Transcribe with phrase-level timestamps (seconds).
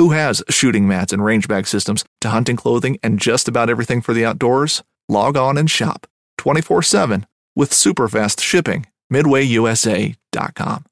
[0.00, 4.00] Who has shooting mats and range bag systems to hunting clothing and just about everything
[4.00, 4.82] for the outdoors?
[5.10, 6.06] Log on and shop
[6.38, 8.86] 24 7 with super fast shipping.
[9.12, 10.84] MidwayUSA.com.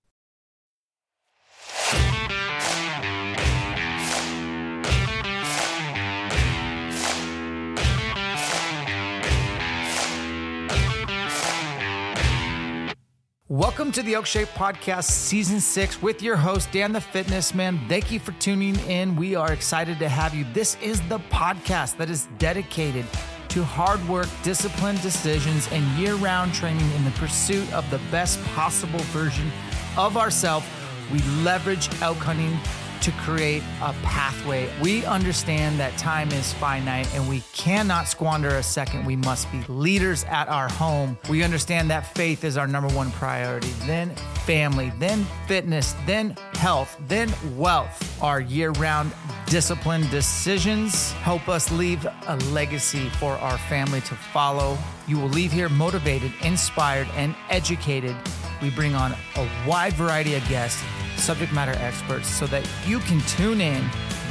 [13.51, 17.81] Welcome to the Elk Shape Podcast, Season 6, with your host, Dan the Fitness Man.
[17.89, 19.17] Thank you for tuning in.
[19.17, 20.45] We are excited to have you.
[20.53, 23.07] This is the podcast that is dedicated
[23.49, 28.39] to hard work, disciplined decisions, and year round training in the pursuit of the best
[28.49, 29.51] possible version
[29.97, 30.67] of ourselves.
[31.11, 32.59] We leverage elk hunting
[33.03, 34.69] to create a pathway.
[34.81, 39.05] We understand that time is finite and we cannot squander a second.
[39.05, 41.19] We must be leaders at our home.
[41.29, 44.15] We understand that faith is our number one priority, then
[44.45, 48.23] family, then fitness, then health, then wealth.
[48.23, 49.13] Our year round
[49.47, 54.77] disciplined decisions help us leave a legacy for our family to follow.
[55.09, 58.15] You will leave here motivated, inspired, and educated.
[58.61, 60.83] We bring on a wide variety of guests
[61.17, 63.85] subject matter experts so that you can tune in,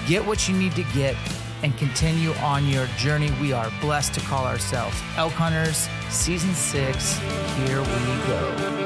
[0.08, 1.16] get what you need to get,
[1.64, 3.32] and continue on your journey.
[3.42, 7.18] We are blessed to call ourselves Elk Hunters, Season 6.
[7.66, 7.88] Here we
[8.28, 8.78] go.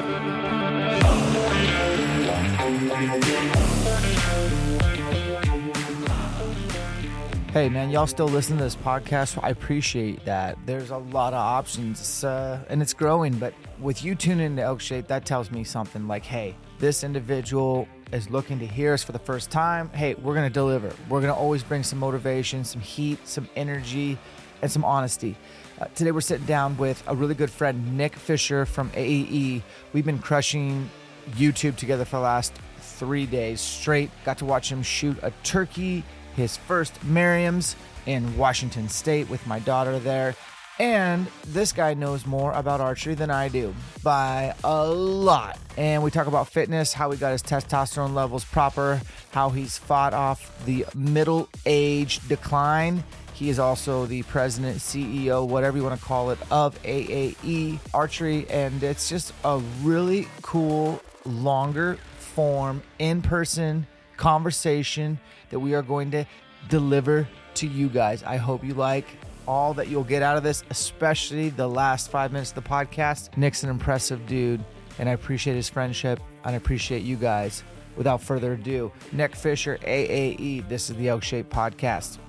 [7.51, 9.37] Hey man, y'all still listen to this podcast?
[9.43, 10.57] I appreciate that.
[10.65, 13.33] There's a lot of options, uh, and it's growing.
[13.33, 17.89] But with you tuning into Elk Shape, that tells me something like, hey, this individual
[18.13, 19.89] is looking to hear us for the first time.
[19.89, 20.95] Hey, we're gonna deliver.
[21.09, 24.17] We're gonna always bring some motivation, some heat, some energy,
[24.61, 25.35] and some honesty.
[25.77, 29.61] Uh, today we're sitting down with a really good friend, Nick Fisher from AAE.
[29.91, 30.89] We've been crushing
[31.31, 34.09] YouTube together for the last three days straight.
[34.23, 37.75] Got to watch him shoot a turkey his first Merriam's
[38.05, 40.35] in Washington State with my daughter there.
[40.79, 45.59] And this guy knows more about archery than I do by a lot.
[45.77, 48.99] And we talk about fitness, how he got his testosterone levels proper,
[49.31, 53.03] how he's fought off the middle age decline.
[53.33, 58.49] He is also the president, CEO, whatever you want to call it, of AAE Archery.
[58.49, 63.85] And it's just a really cool, longer form, in person
[64.21, 66.23] conversation that we are going to
[66.69, 68.21] deliver to you guys.
[68.21, 69.07] I hope you like
[69.47, 73.35] all that you'll get out of this, especially the last five minutes of the podcast.
[73.35, 74.63] Nick's an impressive dude,
[74.99, 77.63] and I appreciate his friendship, and I appreciate you guys.
[77.97, 80.69] Without further ado, Nick Fisher, AAE.
[80.69, 82.19] This is the Elk Shape Podcast.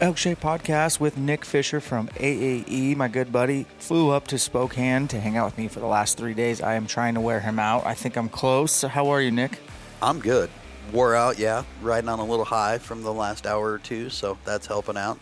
[0.00, 5.08] Elk Shape Podcast with Nick Fisher from AAE, my good buddy, flew up to Spokane
[5.08, 6.60] to hang out with me for the last three days.
[6.60, 7.84] I am trying to wear him out.
[7.84, 8.82] I think I'm close.
[8.82, 9.58] How are you, Nick?
[10.00, 10.50] I'm good.
[10.92, 11.64] Wore out, yeah.
[11.82, 15.18] Riding on a little high from the last hour or two, so that's helping out.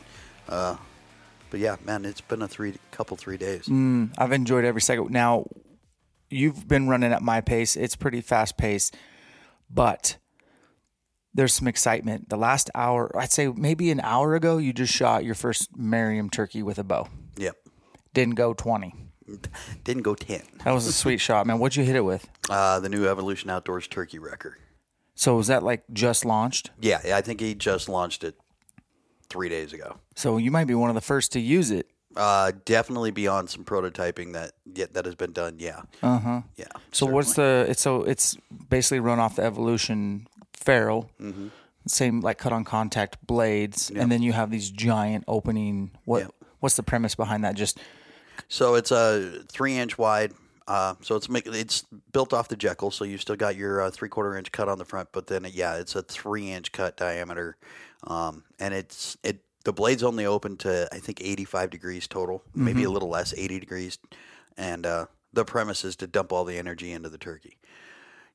[0.47, 0.77] Uh,
[1.49, 3.65] but yeah, man, it's been a three couple three days.
[3.69, 5.09] Mm, I've enjoyed every second.
[5.11, 5.47] Now,
[6.29, 7.77] you've been running at my pace.
[7.77, 8.93] It's pretty fast pace,
[9.71, 10.19] but
[11.37, 12.29] there's some excitement.
[12.29, 16.31] The last hour, I'd say maybe an hour ago, you just shot your first Merriam
[16.31, 17.09] turkey with a bow.
[17.37, 17.57] Yep.
[18.15, 18.95] Didn't go 20.
[19.85, 20.43] Didn't go ten.
[20.65, 21.59] That was a sweet shot, man.
[21.59, 22.29] What'd you hit it with?
[22.49, 24.57] Uh, the new Evolution Outdoors Turkey Wrecker.
[25.17, 26.71] So was that like just launched?
[26.81, 28.37] Yeah, I think he just launched it
[29.29, 29.97] three days ago.
[30.15, 31.89] So you might be one of the first to use it.
[32.15, 35.57] Uh, definitely beyond some prototyping that yeah, that has been done.
[35.59, 36.41] Yeah, Uh huh.
[36.57, 36.67] yeah.
[36.93, 37.67] So what's the?
[37.69, 38.37] It's so it's
[38.71, 40.29] basically run off the Evolution
[40.67, 41.11] ferrule.
[41.21, 41.49] Mm-hmm.
[41.87, 45.93] Same like cut on contact blades, and then you have these giant opening.
[46.05, 46.35] What Yep.
[46.59, 47.55] what's the premise behind that?
[47.55, 47.79] Just
[48.49, 50.33] So it's a three inch wide.
[50.67, 53.91] Uh, so it's make, it's built off the Jekyll, so you still got your uh,
[53.93, 56.97] three quarter inch cut on the front, but then yeah, it's a three inch cut
[56.97, 57.57] diameter,
[58.03, 62.43] um, and it's it the blade's only open to I think eighty five degrees total,
[62.53, 63.99] maybe a little less, eighty degrees,
[64.57, 67.59] and uh, the premise is to dump all the energy into the turkey.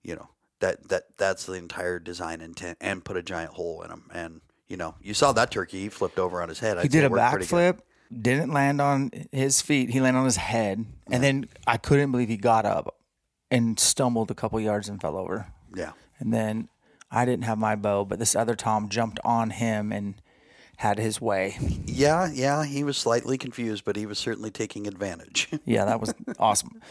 [0.01, 0.30] You know
[0.61, 4.41] that that that's the entire design intent, and put a giant hole in him and
[4.67, 6.77] you know you saw that turkey he flipped over on his head.
[6.77, 7.75] he I'd say did a it worked pretty good.
[7.75, 7.79] backflip,
[8.21, 9.89] didn't land on his feet.
[9.89, 12.95] He landed on his head, and then I couldn't believe he got up
[13.51, 15.47] and stumbled a couple yards and fell over.
[15.75, 15.91] Yeah.
[16.19, 16.69] And then
[17.11, 20.15] I didn't have my bow, but this other Tom jumped on him and
[20.81, 21.57] had his way.
[21.86, 25.48] Yeah, yeah, he was slightly confused, but he was certainly taking advantage.
[25.63, 26.81] Yeah, that was awesome.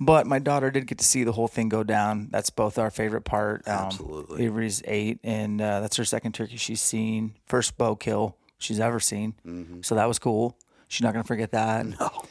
[0.00, 2.28] But my daughter did get to see the whole thing go down.
[2.32, 3.66] That's both our favorite part.
[3.68, 4.44] Um, Absolutely.
[4.44, 7.36] Avery's eight, and uh, that's her second turkey she's seen.
[7.46, 9.80] First bow kill she's ever seen.
[9.82, 10.58] So that was cool.
[10.88, 11.86] She's not going to forget that.
[11.86, 12.02] Mm-hmm.
[12.02, 12.24] No.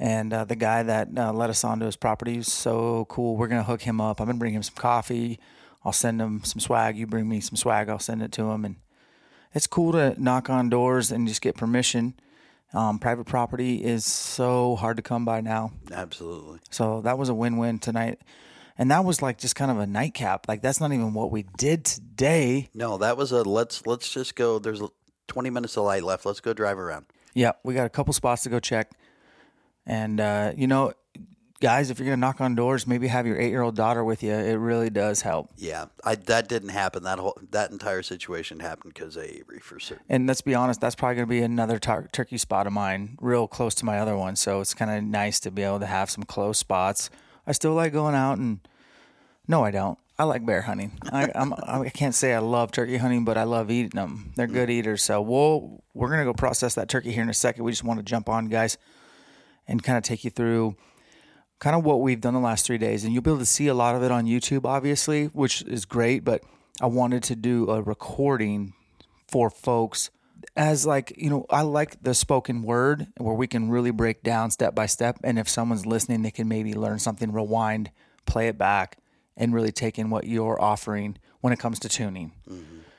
[0.00, 3.36] And uh, the guy that uh, let us onto his property was so cool.
[3.36, 4.20] We're going to hook him up.
[4.20, 5.38] I'm going to bring him some coffee.
[5.84, 6.98] I'll send him some swag.
[6.98, 7.88] You bring me some swag.
[7.88, 8.64] I'll send it to him.
[8.64, 8.76] And
[9.54, 12.14] it's cool to knock on doors and just get permission.
[12.72, 15.72] Um, private property is so hard to come by now.
[15.90, 16.58] Absolutely.
[16.70, 18.20] So that was a win-win tonight.
[18.78, 20.48] And that was like just kind of a nightcap.
[20.48, 22.68] Like that's not even what we did today.
[22.74, 24.58] No, that was a let's let's just go.
[24.58, 24.82] There's
[25.28, 26.26] 20 minutes of light left.
[26.26, 27.06] Let's go drive around.
[27.32, 28.90] Yeah, we got a couple spots to go check.
[29.86, 30.92] And uh, you know,
[31.60, 34.32] guys, if you're gonna knock on doors, maybe have your eight-year-old daughter with you.
[34.32, 35.50] It really does help.
[35.56, 37.02] Yeah, I that didn't happen.
[37.02, 40.04] That whole that entire situation happened because of Avery for certain.
[40.08, 43.48] And let's be honest, that's probably gonna be another tar- turkey spot of mine, real
[43.48, 44.36] close to my other one.
[44.36, 47.10] So it's kind of nice to be able to have some close spots.
[47.46, 48.60] I still like going out and
[49.48, 49.98] no, I don't.
[50.18, 50.92] I like bear hunting.
[51.12, 54.32] I, I'm, I can't say I love turkey hunting, but I love eating them.
[54.34, 54.72] They're good mm.
[54.72, 55.02] eaters.
[55.02, 57.64] So we'll we're gonna go process that turkey here in a second.
[57.64, 58.78] We just want to jump on, guys,
[59.68, 60.76] and kind of take you through
[61.58, 63.66] kind of what we've done the last three days, and you'll be able to see
[63.68, 66.24] a lot of it on YouTube, obviously, which is great.
[66.24, 66.42] But
[66.80, 68.74] I wanted to do a recording
[69.28, 70.10] for folks
[70.54, 74.50] as like you know i like the spoken word where we can really break down
[74.50, 77.90] step by step and if someone's listening they can maybe learn something rewind
[78.26, 78.98] play it back
[79.36, 82.32] and really take in what you're offering when it comes to tuning.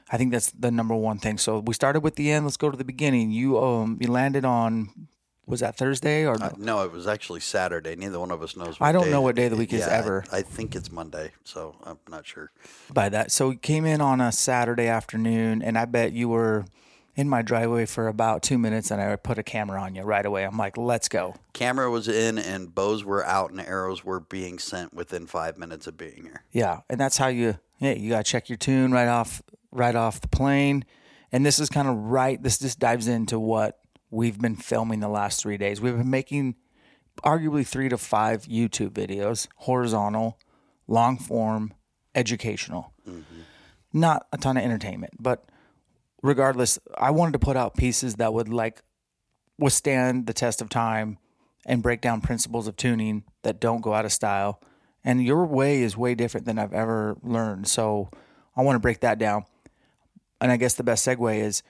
[0.09, 1.37] I think that's the number one thing.
[1.37, 2.45] So we started with the end.
[2.45, 3.31] Let's go to the beginning.
[3.31, 5.07] You um you landed on
[5.47, 7.95] was that thursday or Uh, no, it was actually Saturday.
[7.95, 8.77] Neither one of us knows.
[8.79, 10.23] I don't day know what day of the week is yeah, I- ever.
[10.31, 12.51] I, think it's Monday, so I'm not sure.
[12.93, 13.31] by that.
[13.31, 16.65] So we came in on a Saturday afternoon, and I bet you were
[17.15, 20.25] in my driveway for about two minutes, and I put a camera on you right
[20.25, 20.43] away.
[20.43, 21.35] I'm like, let's go.
[21.53, 25.87] Camera was in, and bows were out, and arrows were being sent within five minutes
[25.87, 26.43] of being here.
[26.51, 29.41] Yeah, and that's how you yeah you gotta check your tune right off
[29.71, 30.85] right off the plane,
[31.31, 32.41] and this is kind of right.
[32.41, 33.79] This just dives into what
[34.09, 35.81] we've been filming the last three days.
[35.81, 36.55] We've been making
[37.23, 40.37] arguably three to five YouTube videos, horizontal,
[40.87, 41.73] long form,
[42.15, 43.41] educational, mm-hmm.
[43.93, 45.45] not a ton of entertainment, but
[46.21, 48.81] regardless, I wanted to put out pieces that would like
[49.59, 51.17] withstand the test of time
[51.65, 54.61] and break down principles of tuning that don't go out of style.
[55.03, 57.67] And your way is way different than I've ever learned.
[57.67, 58.09] So
[58.55, 59.45] I want to break that down.
[60.39, 61.63] And I guess the best segue is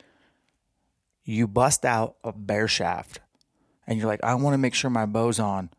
[1.27, 3.19] you bust out a bare shaft
[3.85, 5.69] and you're like, I want to make sure my bow's on.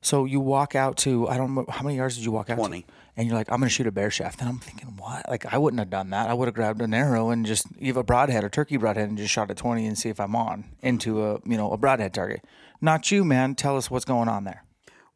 [0.00, 2.56] So you walk out to, I don't know, how many yards did you walk out
[2.56, 2.82] 20.
[2.82, 2.88] to?
[3.16, 4.40] And you're like, I'm going to shoot a bare shaft.
[4.40, 5.28] And I'm thinking, what?
[5.28, 6.28] Like, I wouldn't have done that.
[6.28, 9.16] I would have grabbed an arrow and just, either a broadhead or turkey broadhead and
[9.16, 12.12] just shot at 20 and see if I'm on into a, you know, a broadhead
[12.12, 12.44] target.
[12.80, 13.54] Not you, man.
[13.54, 14.64] Tell us what's going on there.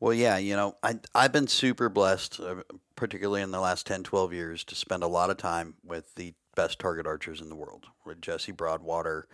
[0.00, 2.56] Well, yeah, you know, I, I've been super blessed, uh,
[2.94, 6.34] particularly in the last 10, 12 years, to spend a lot of time with the
[6.54, 7.86] best target archers in the world.
[8.06, 9.28] With Jesse Broadwater,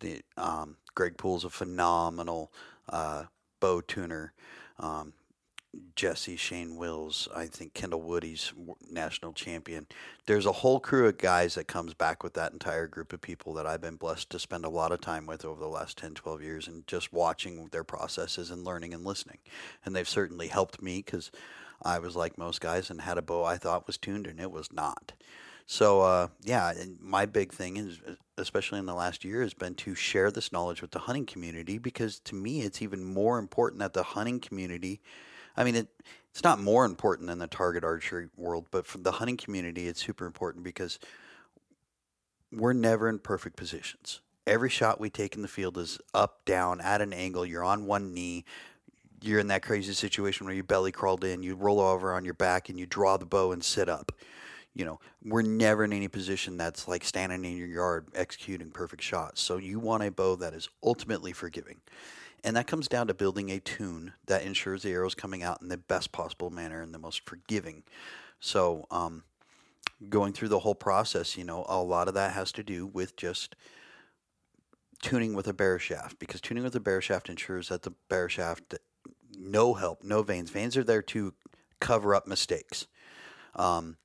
[0.00, 2.52] the um, Greg Poole's a phenomenal
[2.88, 3.24] uh,
[3.60, 4.32] bow tuner.
[4.78, 5.12] Um,
[5.96, 8.52] Jesse Shane Wills, I think Kendall Woody's
[8.90, 9.86] national champion.
[10.26, 13.54] There's a whole crew of guys that comes back with that entire group of people
[13.54, 16.14] that I've been blessed to spend a lot of time with over the last 10,
[16.14, 19.38] 12 years and just watching their processes and learning and listening.
[19.84, 21.30] And they've certainly helped me because
[21.82, 24.50] I was like most guys and had a bow I thought was tuned and it
[24.50, 25.12] was not.
[25.66, 28.00] So uh, yeah, my big thing is,
[28.36, 31.78] especially in the last year, has been to share this knowledge with the hunting community
[31.78, 35.00] because to me, it's even more important that the hunting community.
[35.56, 35.88] I mean, it,
[36.30, 40.04] it's not more important than the target archery world, but for the hunting community, it's
[40.04, 40.98] super important because
[42.52, 44.20] we're never in perfect positions.
[44.46, 47.46] every shot we take in the field is up, down, at an angle.
[47.46, 48.44] You're on one knee.
[49.22, 52.34] You're in that crazy situation where you belly crawled in, you roll over on your
[52.34, 54.12] back, and you draw the bow and sit up.
[54.74, 59.02] You know, we're never in any position that's like standing in your yard executing perfect
[59.02, 59.40] shots.
[59.40, 61.80] So you want a bow that is ultimately forgiving.
[62.42, 65.68] And that comes down to building a tune that ensures the arrow's coming out in
[65.68, 67.84] the best possible manner and the most forgiving.
[68.40, 69.22] So, um,
[70.10, 73.16] going through the whole process, you know, a lot of that has to do with
[73.16, 73.56] just
[75.00, 78.28] tuning with a barrel shaft because tuning with a barrel shaft ensures that the barrel
[78.28, 78.74] shaft
[79.38, 80.50] no help, no vanes.
[80.50, 81.34] Vanes are there to
[81.80, 82.86] cover up mistakes.
[83.54, 83.96] Um,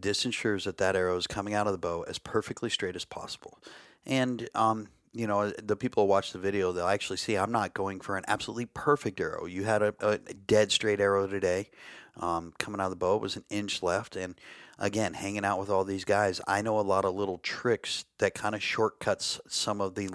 [0.00, 3.04] this ensures that that arrow is coming out of the bow as perfectly straight as
[3.04, 3.58] possible.
[4.06, 7.72] And um, you know, the people who watch the video, they'll actually see I'm not
[7.72, 9.46] going for an absolutely perfect arrow.
[9.46, 11.70] You had a, a dead straight arrow today
[12.18, 13.16] um, coming out of the bow.
[13.16, 14.16] It was an inch left.
[14.16, 14.34] And
[14.78, 18.34] again, hanging out with all these guys, I know a lot of little tricks that
[18.34, 20.10] kind of shortcuts some of the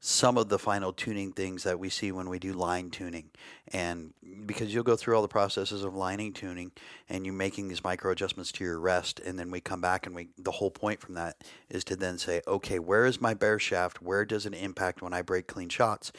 [0.00, 3.30] some of the final tuning things that we see when we do line tuning.
[3.72, 4.12] And
[4.44, 6.72] because you'll go through all the processes of lining tuning
[7.08, 10.14] and you're making these micro adjustments to your rest and then we come back and
[10.14, 13.58] we the whole point from that is to then say, okay, where is my bare
[13.58, 14.02] shaft?
[14.02, 16.12] Where does it impact when I break clean shots?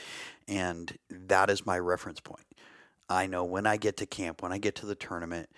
[0.48, 2.46] And that is my reference point.
[3.10, 5.50] I know when I get to camp, when I get to the tournament,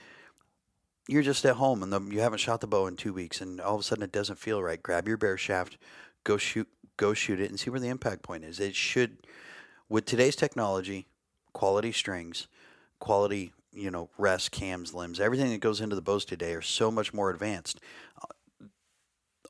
[1.08, 3.60] you're just at home and the, you haven't shot the bow in two weeks and
[3.60, 4.84] all of a sudden it doesn't feel right.
[4.84, 5.78] Grab your bare shaft,
[6.24, 6.68] go shoot
[7.00, 8.60] go shoot it and see where the impact point is.
[8.60, 9.18] It should,
[9.88, 11.08] with today's technology,
[11.54, 12.48] quality strings,
[13.00, 16.92] quality, you know, rest, cams, limbs, everything that goes into the bows today are so
[16.92, 17.80] much more advanced.
[18.22, 18.66] Uh,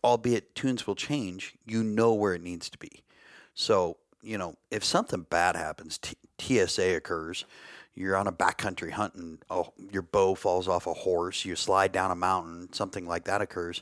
[0.03, 3.03] albeit tunes will change, you know where it needs to be.
[3.55, 7.45] So, you know, if something bad happens, T- TSA occurs,
[7.95, 11.91] you're on a backcountry hunt and oh, your bow falls off a horse, you slide
[11.91, 13.81] down a mountain, something like that occurs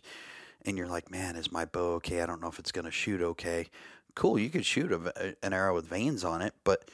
[0.65, 2.21] and you're like, man, is my bow okay?
[2.21, 3.67] I don't know if it's going to shoot okay.
[4.15, 6.89] Cool, you could shoot a, an arrow with vanes on it, but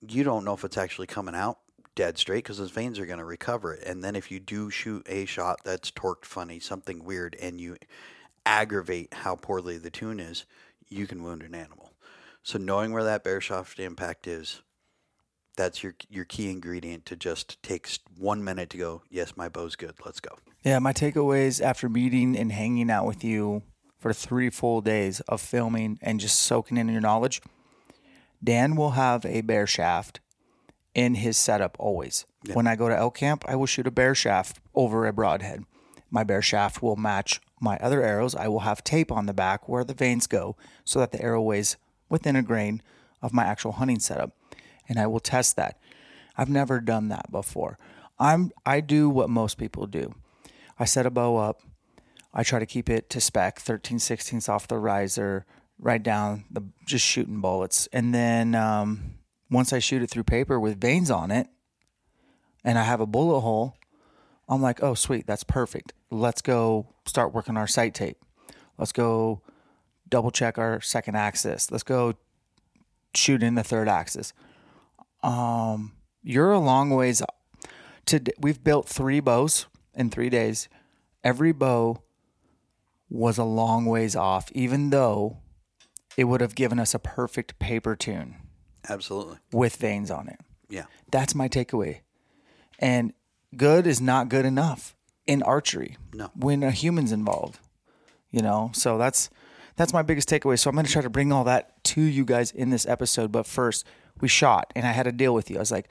[0.00, 1.58] you don't know if it's actually coming out
[1.94, 3.86] dead straight because those vanes are going to recover it.
[3.86, 7.76] And then if you do shoot a shot that's torqued funny, something weird, and you
[8.46, 10.44] aggravate how poorly the tune is,
[10.88, 11.92] you can wound an animal.
[12.42, 14.60] So knowing where that bare shaft impact is,
[15.56, 19.02] that's your your key ingredient to just take one minute to go.
[19.10, 19.94] Yes, my bow's good.
[20.04, 20.36] Let's go.
[20.64, 23.62] Yeah, my takeaways after meeting and hanging out with you
[23.98, 27.40] for three full days of filming and just soaking in your knowledge.
[28.42, 30.20] Dan will have a bare shaft
[30.94, 32.26] in his setup always.
[32.44, 32.54] Yeah.
[32.54, 35.64] When I go to elk camp, I will shoot a bare shaft over a broadhead.
[36.10, 38.34] My bare shaft will match my other arrows.
[38.34, 41.42] I will have tape on the back where the vanes go so that the arrow
[41.42, 41.76] weighs
[42.08, 42.82] within a grain
[43.22, 44.36] of my actual hunting setup
[44.88, 45.78] and I will test that.
[46.36, 47.78] I've never done that before.
[48.18, 50.14] I'm I do what most people do.
[50.78, 51.60] I set a bow up.
[52.32, 55.46] I try to keep it to spec, 13 16ths off the riser,
[55.78, 57.88] right down the just shooting bullets.
[57.92, 59.14] And then um,
[59.50, 61.46] once I shoot it through paper with vanes on it,
[62.64, 63.76] and I have a bullet hole,
[64.48, 65.92] I'm like, oh sweet, that's perfect.
[66.10, 68.18] Let's go start working our sight tape.
[68.78, 69.42] Let's go
[70.08, 71.70] double check our second axis.
[71.70, 72.14] Let's go
[73.14, 74.32] shoot in the third axis
[75.24, 77.22] um, you're a long ways.
[77.22, 77.36] up.
[78.06, 80.68] To we've built three bows in three days.
[81.22, 82.02] Every bow
[83.08, 85.38] was a long ways off, even though
[86.16, 88.36] it would have given us a perfect paper tune.
[88.88, 89.38] Absolutely.
[89.52, 90.38] With vanes on it.
[90.68, 90.84] Yeah.
[91.10, 92.00] That's my takeaway.
[92.78, 93.14] And
[93.56, 94.94] good is not good enough
[95.26, 95.96] in archery.
[96.12, 96.30] No.
[96.34, 97.58] When a human's involved.
[98.30, 99.30] You know, so that's
[99.76, 100.58] that's my biggest takeaway.
[100.58, 103.30] So I'm going to try to bring all that to you guys in this episode.
[103.30, 103.86] But first,
[104.20, 105.56] we shot, and I had to deal with you.
[105.56, 105.88] I was like,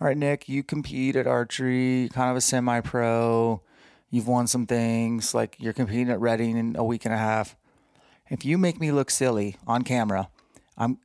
[0.00, 3.62] "All right, Nick, you compete at archery, kind of a semi-pro.
[4.10, 5.34] You've won some things.
[5.34, 7.56] Like you're competing at Reading in a week and a half.
[8.30, 10.28] If you make me look silly on camera,
[10.76, 10.98] I'm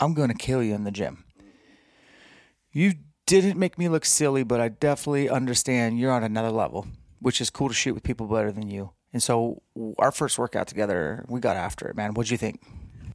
[0.00, 1.24] I'm going to kill you in the gym."
[2.72, 2.94] You
[3.26, 6.86] didn't make me look silly, but I definitely understand you're on another level,
[7.20, 8.90] which is cool to shoot with people better than you.
[9.12, 9.62] And so
[9.98, 12.12] our first workout together, we got after it, man.
[12.12, 12.62] What'd you think?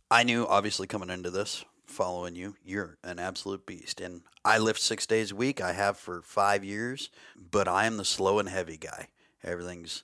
[0.10, 4.02] I knew obviously coming into this, following you, you're an absolute beast.
[4.02, 5.62] And I lift six days a week.
[5.62, 7.10] I have for five years,
[7.52, 9.10] but I am the slow and heavy guy.
[9.44, 10.04] Everything's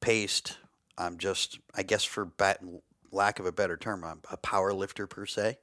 [0.00, 0.58] paced.
[0.98, 2.60] I'm just, I guess, for bat,
[3.10, 5.58] lack of a better term, I'm a power lifter per se.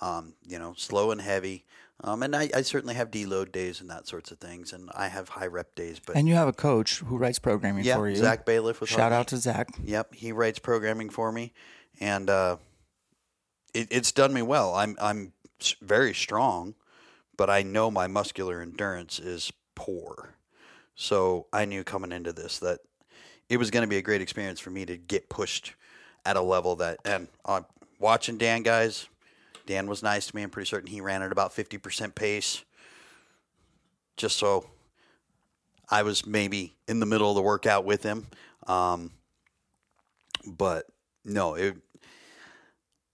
[0.00, 1.64] Um, you know, slow and heavy.
[2.04, 5.08] Um, and I, I, certainly have deload days and that sorts of things, and I
[5.08, 5.98] have high rep days.
[5.98, 8.16] But and you have a coach who writes programming yeah, for you.
[8.16, 8.82] Zach Bailiff.
[8.82, 9.68] With Shout out to Zach.
[9.82, 11.54] Yep, he writes programming for me,
[11.98, 12.58] and uh,
[13.76, 14.74] it, it's done me well.
[14.74, 15.32] I'm I'm
[15.80, 16.74] very strong,
[17.36, 20.34] but I know my muscular endurance is poor.
[20.94, 22.80] So I knew coming into this that
[23.48, 25.74] it was going to be a great experience for me to get pushed
[26.24, 27.60] at a level that, and uh,
[28.00, 29.06] watching Dan guys,
[29.66, 30.42] Dan was nice to me.
[30.42, 32.64] I'm pretty certain he ran at about 50% pace,
[34.16, 34.66] just so
[35.88, 38.26] I was maybe in the middle of the workout with him.
[38.66, 39.12] Um,
[40.44, 40.86] but
[41.24, 41.76] no, it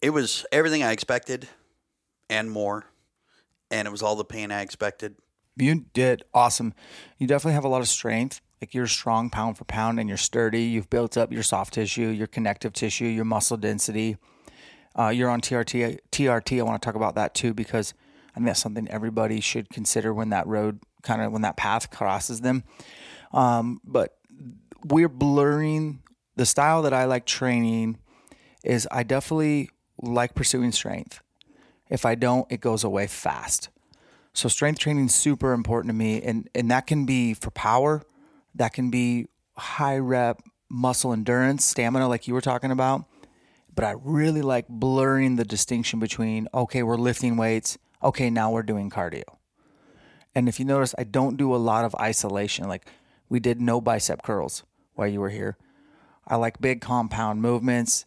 [0.03, 1.49] it was everything I expected
[2.29, 2.85] and more,
[3.71, 5.15] and it was all the pain I expected.
[5.57, 6.75] You did awesome.
[7.19, 8.41] You definitely have a lot of strength.
[8.61, 10.63] Like you're strong pound for pound and you're sturdy.
[10.63, 14.17] You've built up your soft tissue, your connective tissue, your muscle density.
[14.99, 15.99] Uh, you're on TRT.
[16.11, 16.59] TRT.
[16.59, 17.93] I want to talk about that too because
[18.31, 21.91] I think that's something everybody should consider when that road kind of when that path
[21.91, 22.65] crosses them.
[23.33, 24.17] Um, but
[24.85, 26.03] we're blurring
[26.37, 27.99] the style that I like training
[28.65, 29.71] is I definitely
[30.03, 31.21] like pursuing strength.
[31.89, 33.69] If I don't, it goes away fast.
[34.35, 38.03] So strength training is super important to me, and and that can be for power,
[38.55, 43.05] that can be high rep muscle endurance, stamina, like you were talking about.
[43.75, 48.63] But I really like blurring the distinction between okay, we're lifting weights, okay, now we're
[48.63, 49.25] doing cardio.
[50.35, 52.69] And if you notice, I don't do a lot of isolation.
[52.69, 52.87] Like
[53.29, 55.57] we did no bicep curls while you were here.
[56.27, 58.07] I like big compound movements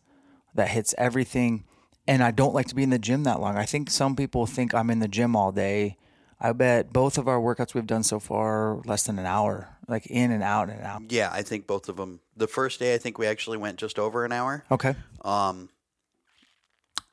[0.53, 1.65] that hits everything.
[2.07, 3.57] And I don't like to be in the gym that long.
[3.57, 5.97] I think some people think I'm in the gym all day.
[6.39, 10.05] I bet both of our workouts we've done so far less than an hour, like
[10.07, 11.01] in and out and out.
[11.09, 12.19] Yeah, I think both of them.
[12.35, 14.63] The first day, I think we actually went just over an hour.
[14.69, 14.95] Okay.
[15.23, 15.69] Um,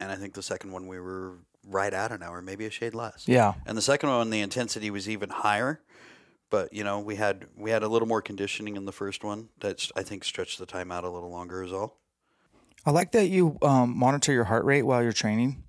[0.00, 2.94] and I think the second one we were right at an hour, maybe a shade
[2.94, 3.28] less.
[3.28, 3.54] Yeah.
[3.64, 5.80] And the second one, the intensity was even higher.
[6.50, 9.48] But you know, we had we had a little more conditioning in the first one.
[9.60, 12.01] That I think stretched the time out a little longer, is all.
[12.84, 15.62] I like that you um, monitor your heart rate while you're training.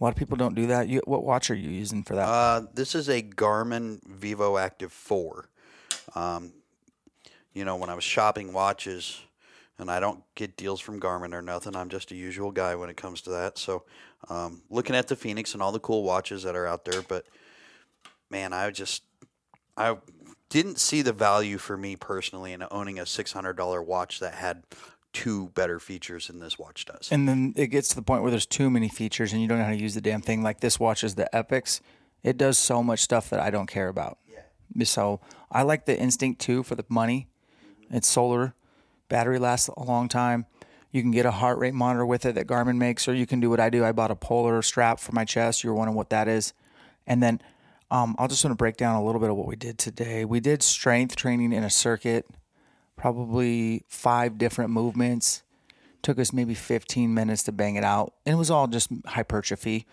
[0.00, 0.88] A lot of people don't do that.
[0.88, 2.28] You, what watch are you using for that?
[2.28, 5.48] Uh, this is a Garmin Vivo Active Four.
[6.14, 6.52] Um,
[7.54, 9.20] you know, when I was shopping watches,
[9.78, 11.74] and I don't get deals from Garmin or nothing.
[11.74, 13.58] I'm just a usual guy when it comes to that.
[13.58, 13.84] So,
[14.28, 17.24] um, looking at the Fenix and all the cool watches that are out there, but
[18.30, 19.02] man, I just
[19.76, 19.96] I
[20.50, 24.34] didn't see the value for me personally in owning a six hundred dollar watch that
[24.34, 24.64] had
[25.12, 27.08] two better features than this watch does.
[27.10, 29.58] and then it gets to the point where there's too many features and you don't
[29.58, 30.42] know how to use the damn thing.
[30.42, 31.80] Like this watch is the Epix.
[32.22, 34.18] It does so much stuff that I don't care about.
[34.28, 34.84] Yeah.
[34.84, 35.20] So
[35.50, 37.28] I like the Instinct 2 for the money.
[37.90, 38.54] It's solar.
[39.08, 40.46] Battery lasts a long time.
[40.90, 43.40] You can get a heart rate monitor with it that Garmin makes, or you can
[43.40, 43.84] do what I do.
[43.84, 45.64] I bought a polar strap for my chest.
[45.64, 46.52] You're wondering what that is.
[47.06, 47.40] And then
[47.90, 50.24] um, I'll just want to break down a little bit of what we did today.
[50.24, 52.26] We did strength training in a circuit,
[53.02, 55.42] probably five different movements.
[56.02, 58.14] Took us maybe 15 minutes to bang it out.
[58.24, 59.86] And it was all just hypertrophy.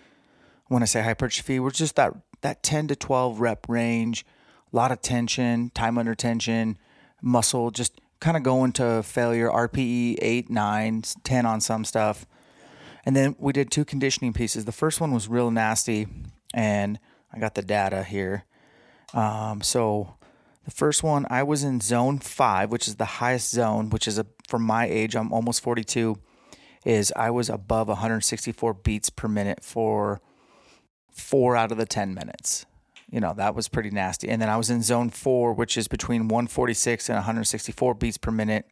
[0.68, 4.28] When I say hypertrophy, we're just that, that 10 to 12 rep range,
[4.72, 6.78] a lot of tension, time under tension,
[7.20, 12.28] muscle just kind of going to failure, RPE 8, 9, 10 on some stuff.
[13.08, 14.66] And then we did two conditioning pieces.
[14.66, 16.06] The first one was real nasty,
[16.54, 17.00] and
[17.34, 18.46] I got the data here.
[19.16, 20.19] Um, so
[20.66, 24.20] the first one, I was in zone five, which is the highest zone, which is
[24.20, 26.18] a for my age, I'm almost 42.
[26.86, 30.22] Is I was above 164 beats per minute for
[31.12, 32.66] four out of the 10 minutes.
[33.12, 34.30] You know, that was pretty nasty.
[34.30, 38.32] And then I was in zone four, which is between 146 and 164 beats per
[38.32, 38.66] minute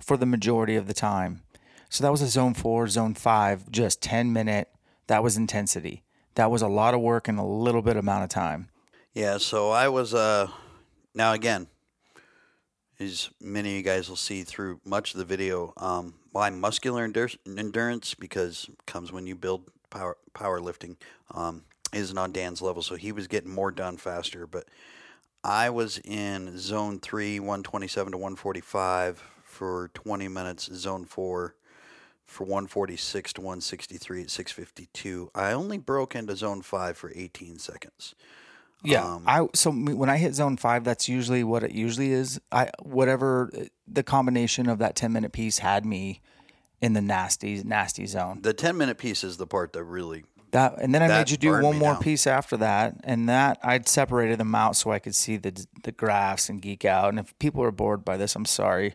[0.00, 1.42] for the majority of the time.
[1.88, 4.68] So that was a zone four, zone five, just 10 minute.
[5.06, 6.02] That was intensity.
[6.34, 8.68] That was a lot of work in a little bit amount of time.
[9.14, 10.48] Yeah, so I was uh
[11.14, 11.68] now again,
[13.00, 17.08] as many of you guys will see through much of the video, um, why muscular
[17.08, 20.96] endur- endurance because comes when you build power powerlifting
[21.32, 24.46] um, isn't on Dan's level, so he was getting more done faster.
[24.46, 24.66] But
[25.42, 30.70] I was in zone three, one twenty seven to one forty five for twenty minutes.
[30.72, 31.54] Zone four
[32.26, 35.30] for 146 to 163 at 652.
[35.34, 38.14] I only broke into zone 5 for 18 seconds.
[38.84, 42.40] Yeah, Um, I so when I hit zone five, that's usually what it usually is.
[42.52, 43.50] I whatever
[43.88, 46.20] the combination of that ten minute piece had me
[46.80, 48.40] in the nasty nasty zone.
[48.42, 51.36] The 10 minute piece is the part that really That and then I made you
[51.38, 52.02] do one more down.
[52.02, 55.92] piece after that, and that I'd separated them out so I could see the the
[55.92, 57.08] graphs and geek out.
[57.08, 58.94] And if people are bored by this, I'm sorry.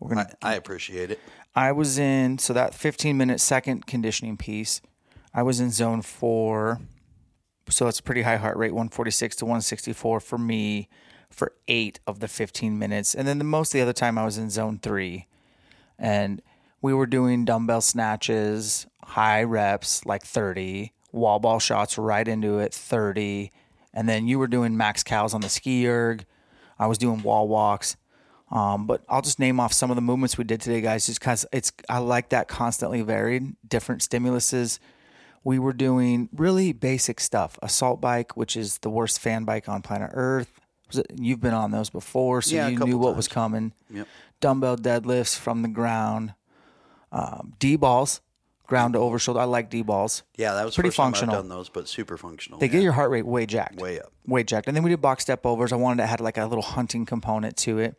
[0.00, 0.28] We're gonna.
[0.42, 1.20] I, I appreciate it.
[1.54, 4.80] I was in so that 15 minute second conditioning piece.
[5.32, 6.80] I was in zone four,
[7.70, 10.88] so it's a pretty high heart rate, 146 to 164 for me
[11.30, 14.24] for eight of the 15 minutes, and then the most of the other time I
[14.24, 15.26] was in zone three,
[15.98, 16.40] and
[16.80, 22.72] we were doing dumbbell snatches, high reps like 30, wall ball shots right into it
[22.74, 23.50] 30,
[23.92, 26.26] and then you were doing max cals on the ski erg.
[26.78, 27.96] I was doing wall walks
[28.50, 31.18] Um, but I'll just name off some of the movements we did today, guys, just
[31.18, 34.78] because it's I like that constantly varied, different stimuluses.
[35.44, 37.58] We were doing really basic stuff.
[37.62, 40.50] Assault bike, which is the worst fan bike on planet Earth.
[40.94, 43.72] It- You've been on those before, so Yeah, you knew what was coming.
[43.90, 44.06] Yep.
[44.40, 46.34] Dumbbell deadlifts from the ground,
[47.12, 48.20] um, D balls,
[48.66, 49.40] ground to over shoulder.
[49.40, 50.22] I like D balls.
[50.36, 51.34] Yeah, that was Pretty functional.
[51.34, 52.58] Done those, but super functional.
[52.58, 52.72] They yeah.
[52.72, 53.80] get your heart rate way jacked.
[53.80, 54.12] way up.
[54.26, 54.68] Way jacked.
[54.68, 55.72] And then we did box step overs.
[55.72, 57.96] I wanted to add like a little hunting component to it.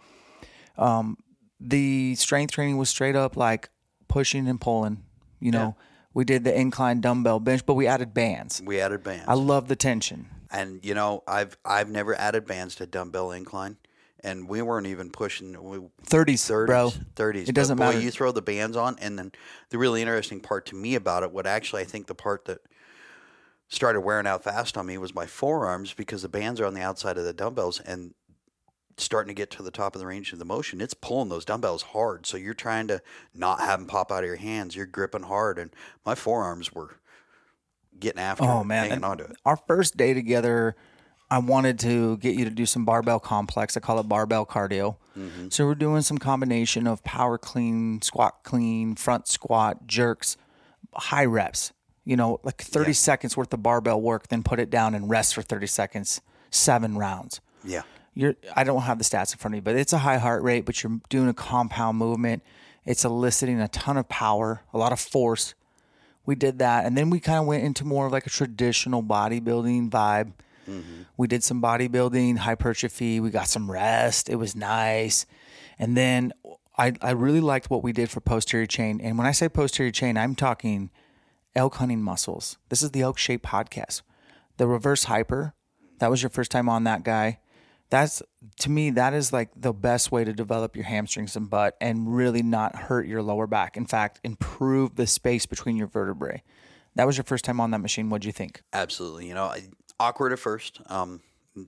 [0.77, 1.17] Um,
[1.59, 3.69] the strength training was straight up like
[4.07, 5.03] pushing and pulling.
[5.39, 5.75] You know,
[6.15, 8.61] we did the incline dumbbell bench, but we added bands.
[8.65, 9.25] We added bands.
[9.27, 10.27] I love the tension.
[10.49, 13.77] And you know, I've I've never added bands to dumbbell incline,
[14.23, 16.91] and we weren't even pushing we, 30s, 30s, bro.
[17.15, 17.49] 30s.
[17.49, 17.99] It doesn't boy, matter.
[17.99, 19.33] You throw the bands on, and then
[19.69, 22.59] the really interesting part to me about it, what actually I think the part that
[23.67, 26.81] started wearing out fast on me was my forearms because the bands are on the
[26.81, 28.13] outside of the dumbbells and
[28.97, 30.81] starting to get to the top of the range of the motion.
[30.81, 33.01] It's pulling those dumbbells hard, so you're trying to
[33.33, 34.75] not have them pop out of your hands.
[34.75, 35.71] You're gripping hard, and
[36.05, 36.97] my forearms were
[37.99, 38.45] getting after.
[38.45, 39.35] Oh it, man, hanging onto it.
[39.45, 40.75] Our first day together,
[41.29, 43.75] I wanted to get you to do some barbell complex.
[43.75, 44.97] I call it barbell cardio.
[45.17, 45.47] Mm-hmm.
[45.49, 50.37] So we're doing some combination of power clean, squat clean, front squat, jerks,
[50.93, 51.73] high reps.
[52.07, 55.33] You know, like 30 seconds worth of barbell work, then put it down and rest
[55.33, 57.41] for 30 seconds, seven rounds.
[57.63, 57.81] Yeah.
[58.15, 60.41] You're I don't have the stats in front of me, but it's a high heart
[60.41, 62.41] rate, but you're doing a compound movement.
[62.85, 65.53] It's eliciting a ton of power, a lot of force.
[66.25, 69.03] We did that, and then we kind of went into more of like a traditional
[69.03, 70.31] bodybuilding vibe.
[70.67, 71.03] Mm-hmm.
[71.17, 73.19] We did some bodybuilding, hypertrophy.
[73.19, 74.29] We got some rest.
[74.29, 75.25] It was nice,
[75.77, 76.31] and then
[76.77, 79.01] I I really liked what we did for posterior chain.
[79.01, 80.89] And when I say posterior chain, I'm talking
[81.55, 82.57] elk hunting muscles.
[82.69, 84.01] This is the Elk Shape podcast.
[84.57, 85.53] The reverse hyper.
[85.99, 87.39] That was your first time on that guy.
[87.89, 88.21] That's
[88.61, 92.15] to me that is like the best way to develop your hamstrings and butt and
[92.15, 93.77] really not hurt your lower back.
[93.77, 96.41] In fact, improve the space between your vertebrae.
[96.95, 98.09] That was your first time on that machine.
[98.09, 98.63] What'd you think?
[98.73, 99.27] Absolutely.
[99.27, 99.63] You know, I,
[99.99, 100.81] awkward at first.
[100.87, 101.21] Um,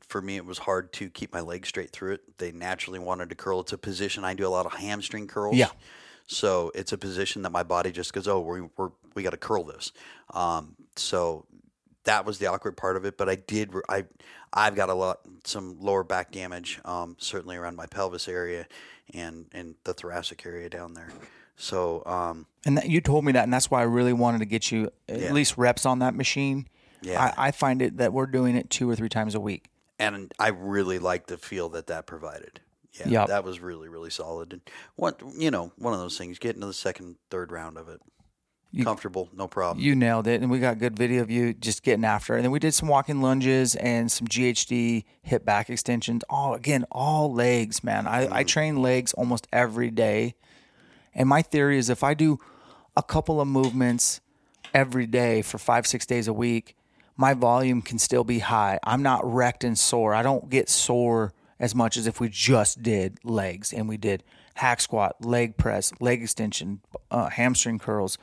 [0.08, 2.38] for me, it was hard to keep my legs straight through it.
[2.40, 3.62] They naturally wanted to curl.
[3.62, 5.56] It's a position I do a lot of hamstring curls.
[5.56, 5.70] Yeah.
[6.28, 9.38] So it's a position that my body just goes, oh, we we're, we got to
[9.38, 9.94] curl this.
[10.34, 11.46] Um, so
[12.08, 13.18] that was the awkward part of it.
[13.18, 13.72] But I did.
[13.88, 14.06] I
[14.52, 18.66] I've got a lot some lower back damage, um, certainly around my pelvis area
[19.14, 21.10] and and the thoracic area down there.
[21.56, 24.46] So um, And that, you told me that, and that's why I really wanted to
[24.46, 25.34] get you at Yeah.
[25.34, 26.68] least reps on that machine.
[27.02, 27.34] Yeah.
[27.38, 29.66] I, I find it that we're doing it two or three times a week.
[30.00, 32.60] and I really liked the feel that that provided.
[32.94, 33.28] Yeah, Yep.
[33.30, 34.54] that was really really solid.
[34.54, 34.62] And
[34.96, 38.02] what you know, one of those things, getting to the second, third round of it,
[38.84, 39.84] comfortable, no problem.
[39.84, 42.38] You nailed it, and we got good video of you just getting after it.
[42.38, 46.24] And then we did some walking lunges and some GHD hip back extensions.
[46.30, 48.08] All again, all legs, man.
[48.08, 50.36] I, I train legs almost every day,
[51.14, 52.40] and my theory is if I do
[52.96, 54.22] a couple of movements
[54.74, 56.76] every day for five six days a week,
[57.16, 58.80] my volume can still be high.
[58.84, 60.14] I'm not wrecked and sore.
[60.14, 64.24] I don't get sore as much as if we just did legs and we did
[64.56, 68.18] hack squat, leg press, leg extension, uh, hamstring curls,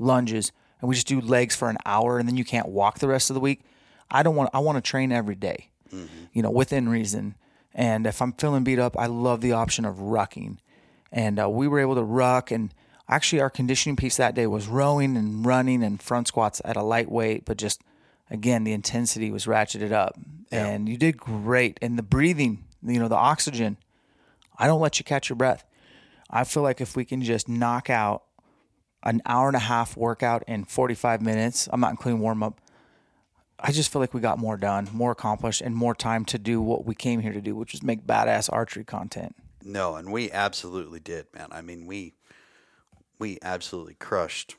[0.00, 3.08] lunges, and we just do legs for an hour and then you can't walk the
[3.08, 3.60] rest of the week.
[4.10, 4.50] I don't want.
[4.52, 5.68] I want to train every day,
[6.32, 7.36] you know, within reason.
[7.72, 10.58] And if I'm feeling beat up, I love the option of rucking.
[11.12, 12.50] And uh, we were able to ruck.
[12.50, 12.74] And
[13.08, 16.82] actually, our conditioning piece that day was rowing and running and front squats at a
[16.82, 17.82] light weight, but just
[18.30, 20.18] again, the intensity was ratcheted up.
[20.50, 21.78] And you did great.
[21.80, 23.76] And the breathing, you know, the oxygen,
[24.58, 25.64] I don't let you catch your breath.
[26.28, 28.24] I feel like if we can just knock out
[29.02, 32.60] an hour and a half workout in 45 minutes, I'm not including warm up.
[33.58, 36.60] I just feel like we got more done, more accomplished, and more time to do
[36.60, 39.36] what we came here to do, which is make badass archery content.
[39.62, 41.48] no, and we absolutely did, man.
[41.50, 42.14] I mean, we
[43.18, 44.56] we absolutely crushed.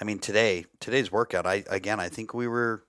[0.00, 2.84] I mean, today today's workout, I again, I think we were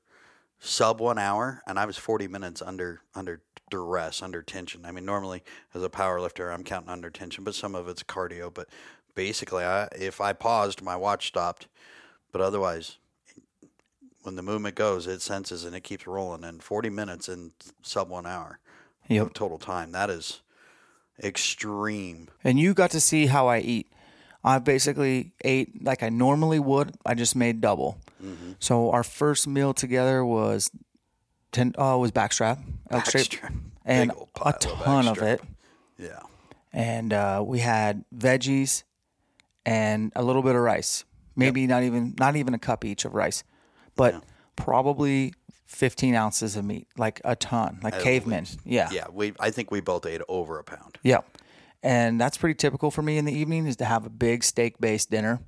[0.60, 4.86] sub one hour, and I was forty minutes under under duress, under tension.
[4.86, 5.44] I mean, normally
[5.76, 8.52] as a power lifter, I'm counting under tension, but some of it's cardio.
[8.52, 8.68] But
[9.16, 11.68] basically, I, if I paused, my watch stopped.
[12.32, 12.98] But otherwise,
[14.24, 16.44] when the movement goes, it senses and it keeps rolling.
[16.44, 17.52] And forty minutes in
[17.82, 18.60] sub one hour
[19.08, 19.26] Yep.
[19.28, 20.42] of total time, that is
[21.24, 22.28] extreme.
[22.44, 23.88] And you got to see how I eat.
[24.44, 26.96] I basically ate like I normally would.
[27.06, 27.98] I just made double.
[28.60, 30.72] So our first meal together was
[31.52, 31.74] ten.
[31.78, 32.58] Oh, was backstrap,
[32.90, 33.54] elk strip, Backstrap.
[33.86, 35.22] and Big ol' pile a ton of backstrap.
[35.34, 35.42] it.
[36.00, 36.20] Yeah.
[36.74, 38.82] and uh, we had veggies
[39.66, 41.04] and a little bit of rice.
[41.36, 43.44] Maybe not even not even a cup each of rice,
[43.96, 44.24] but
[44.56, 45.34] probably
[45.66, 48.42] fifteen ounces of meat, like a ton, like At cavemen.
[48.42, 48.60] least.
[48.64, 49.06] Yeah, Yeah.
[49.12, 50.98] We I think we both ate over a pound.
[51.04, 51.20] yeah.
[51.84, 54.80] and that's pretty typical for me in the evening is to have a big steak
[54.80, 55.40] based dinner.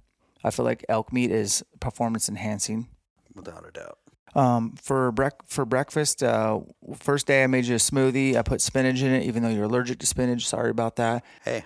[0.43, 2.87] I feel like elk meat is performance enhancing.
[3.33, 3.97] Without a doubt.
[4.35, 6.59] Um, for brec- for breakfast, uh,
[6.95, 8.35] first day I made you a smoothie.
[8.35, 10.45] I put spinach in it, even though you're allergic to spinach.
[10.47, 11.23] Sorry about that.
[11.43, 11.65] Hey,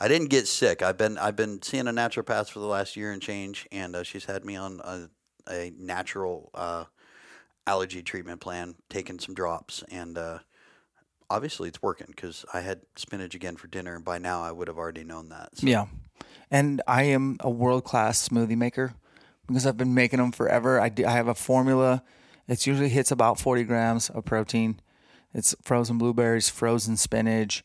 [0.00, 0.82] I didn't get sick.
[0.82, 4.02] I've been I've been seeing a naturopath for the last year and change, and uh,
[4.02, 5.08] she's had me on a,
[5.48, 6.84] a natural uh,
[7.66, 10.38] allergy treatment plan, taking some drops, and uh,
[11.30, 14.68] obviously it's working because I had spinach again for dinner, and by now I would
[14.68, 15.58] have already known that.
[15.58, 15.86] So, Yeah,
[16.50, 18.94] and I am a world class smoothie maker
[19.46, 20.80] because I've been making them forever.
[20.80, 22.02] I do, I have a formula.
[22.48, 24.80] It usually hits about forty grams of protein.
[25.32, 27.64] It's frozen blueberries, frozen spinach,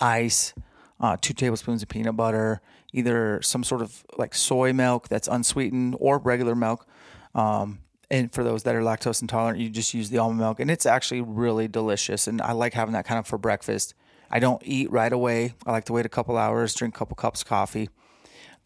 [0.00, 0.54] ice,
[1.00, 2.60] uh, two tablespoons of peanut butter,
[2.92, 6.86] either some sort of like soy milk that's unsweetened or regular milk.
[7.34, 7.80] Um,
[8.10, 10.86] and for those that are lactose intolerant, you just use the almond milk, and it's
[10.86, 12.26] actually really delicious.
[12.26, 13.94] And I like having that kind of for breakfast.
[14.30, 15.54] I don't eat right away.
[15.66, 17.88] I like to wait a couple hours, drink a couple cups of coffee.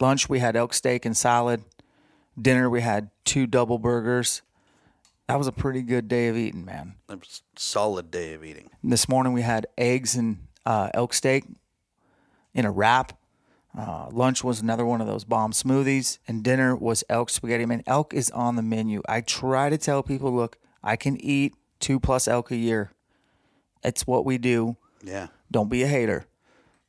[0.01, 1.65] Lunch, we had elk steak and salad.
[2.41, 4.43] Dinner, we had two double burgers.
[5.27, 6.95] That was a pretty good day of eating, man.
[7.11, 8.71] it was a solid day of eating.
[8.83, 11.45] This morning, we had eggs and uh, elk steak
[12.55, 13.19] in a wrap.
[13.79, 17.65] Uh, lunch was another one of those bomb smoothies, and dinner was elk spaghetti.
[17.67, 19.03] Man, elk is on the menu.
[19.09, 22.91] I try to tell people, look, I can eat two plus elk a year.
[23.85, 24.77] It's what we do.
[25.03, 26.27] Yeah, Don't be a hater.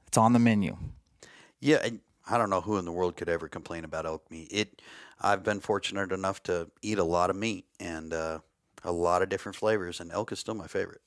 [0.08, 0.78] It's on the menu.
[1.60, 1.78] yeah.
[1.84, 4.48] And I don't know who in the world could ever complain about elk meat.
[4.52, 4.82] It.
[5.22, 8.39] I've been fortunate enough to eat a lot of meat and uh,
[8.84, 11.02] a lot of different flavors, and elk is still my favorite.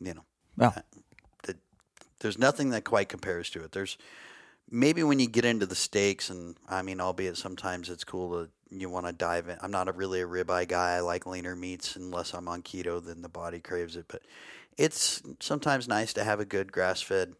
[0.00, 0.24] You know,
[0.56, 0.74] Well,
[2.20, 3.72] there's nothing that quite compares to it.
[3.72, 3.96] There's
[4.70, 8.50] maybe when you get into the steaks, and I mean, albeit sometimes it's cool to
[8.70, 9.56] you want to dive in.
[9.62, 10.96] I'm not a really a ribeye guy.
[10.96, 14.04] I like leaner meats unless I'm on keto, then the body craves it.
[14.08, 14.22] But
[14.76, 17.32] it's sometimes nice to have a good grass fed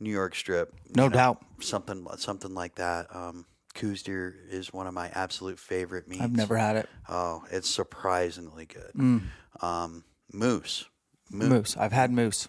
[0.00, 0.72] New York strip.
[0.86, 1.44] you No doubt.
[1.60, 3.14] something something like that.
[3.14, 6.22] Um, Coues deer is one of my absolute favorite meats.
[6.22, 6.88] I've never had it.
[7.08, 8.92] Oh, it's surprisingly good.
[8.96, 9.22] Mm.
[9.60, 10.84] Um, moose,
[11.30, 11.76] moose, Moose.
[11.76, 12.48] I've had moose.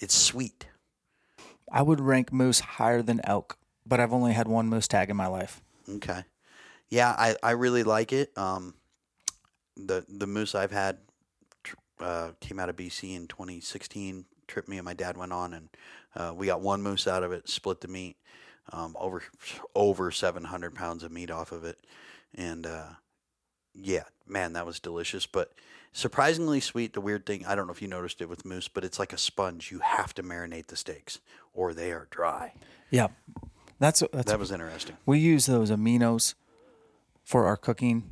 [0.00, 0.66] it's sweet.
[1.72, 3.56] I would rank moose higher than elk,
[3.86, 5.62] but I've only had one moose tag in my life.
[5.88, 6.24] Okay.
[6.90, 8.36] Yeah, I, I really like it.
[8.36, 8.74] Um,
[9.74, 10.98] the the moose I've had
[11.98, 14.26] uh, came out of BC in 2016.
[14.46, 15.68] Trip me and my dad went on, and
[16.14, 17.48] uh, we got one moose out of it.
[17.48, 18.16] Split the meat,
[18.70, 19.22] um, over
[19.74, 21.78] over 700 pounds of meat off of it,
[22.34, 22.88] and uh,
[23.74, 25.24] yeah, man, that was delicious.
[25.24, 25.52] But
[25.92, 26.92] surprisingly sweet.
[26.94, 29.12] The weird thing, I don't know if you noticed it with moose, but it's like
[29.12, 29.70] a sponge.
[29.70, 31.20] You have to marinate the steaks,
[31.52, 32.54] or they are dry.
[32.90, 33.08] Yeah.
[33.78, 34.96] That's that's That was interesting.
[35.06, 36.34] we use those aminos
[37.24, 38.10] for our cooking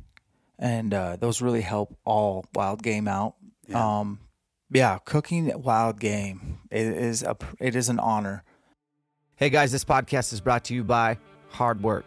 [0.59, 3.35] and uh, those really help all wild game out.
[3.67, 3.99] Yeah.
[3.99, 4.19] Um
[4.73, 8.43] yeah, cooking wild game it is a it is an honor.
[9.35, 11.17] Hey guys, this podcast is brought to you by
[11.49, 12.05] Hard Work.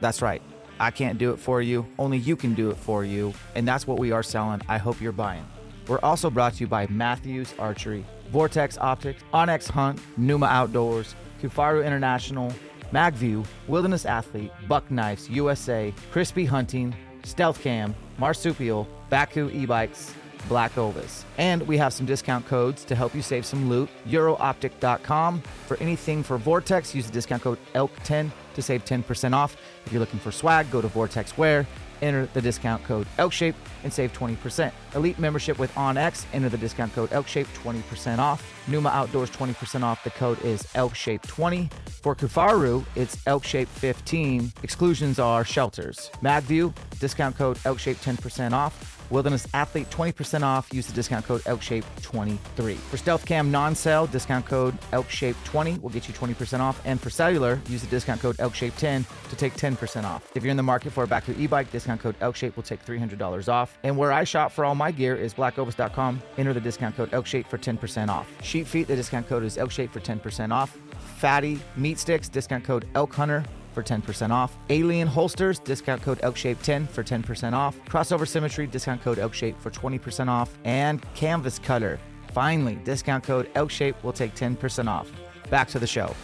[0.00, 0.42] That's right.
[0.80, 1.86] I can't do it for you.
[1.98, 3.34] Only you can do it for you.
[3.54, 4.62] And that's what we are selling.
[4.66, 5.46] I hope you're buying.
[5.86, 11.84] We're also brought to you by Mathews Archery, Vortex Optics, onX Hunt, Pnuma Outdoors, Kifaru
[11.84, 12.52] International,
[12.92, 20.14] Magview, Wilderness Athlete, Buck Knives USA, Crispi Hunting, Stealth Cam, Marsupial, Bakcou e-bikes,
[20.48, 21.24] Black Ovis.
[21.36, 23.90] And we have some discount codes to help you save some loot.
[24.08, 25.42] Eurooptic.com.
[25.66, 29.56] For anything for Vortex, use the discount code ELK10 to save 10% off.
[29.86, 31.66] If you're looking for swag, go to Vortex Wear,
[32.02, 34.72] enter the discount code ELKSHAPE, and save 20%.
[34.94, 38.42] Elite membership with OnX, enter the discount code ELKSHAPE, 20% off.
[38.66, 40.04] Pnuma Outdoors, 20% off.
[40.04, 41.72] The code is ELKSHAPE20.
[42.02, 44.62] For Kifaru, it's ELKSHAPE15.
[44.62, 46.10] Exclusions are shelters.
[46.22, 48.99] Magview, discount code ELKSHAPE, 10% off.
[49.10, 50.72] Wilderness Athlete 20% off.
[50.72, 52.76] Use the discount code ELKSHAPE23.
[52.76, 56.80] For Stealth Cam non-sale, discount code ELKSHAPE20 will get you 20% off.
[56.84, 60.30] And for cellular, use the discount code ELKSHAPE10 to take 10% off.
[60.34, 63.48] If you're in the market for a Bakcou e-bike, discount code ELKSHAPE will take $300
[63.48, 63.78] off.
[63.82, 66.22] And where I shop for all my gear is blackovis.com.
[66.38, 68.28] Enter the discount code ELKSHAPE for 10% off.
[68.42, 70.76] Sheep Feet, the discount code is ELKSHAPE for 10% off.
[71.18, 74.56] Fatty Meat Sticks, discount code ELK Hunter for 10% off.
[74.68, 77.78] Alien Holsters, discount code ELKSHAPE10 for 10% off.
[77.86, 80.56] Crossover Symmetry, discount code ELKSHAPE for 20% off.
[80.64, 81.98] And Canvas Cutter,
[82.32, 85.10] finally, discount code ELKSHAPE will take 10% off.
[85.50, 86.14] Back to the show.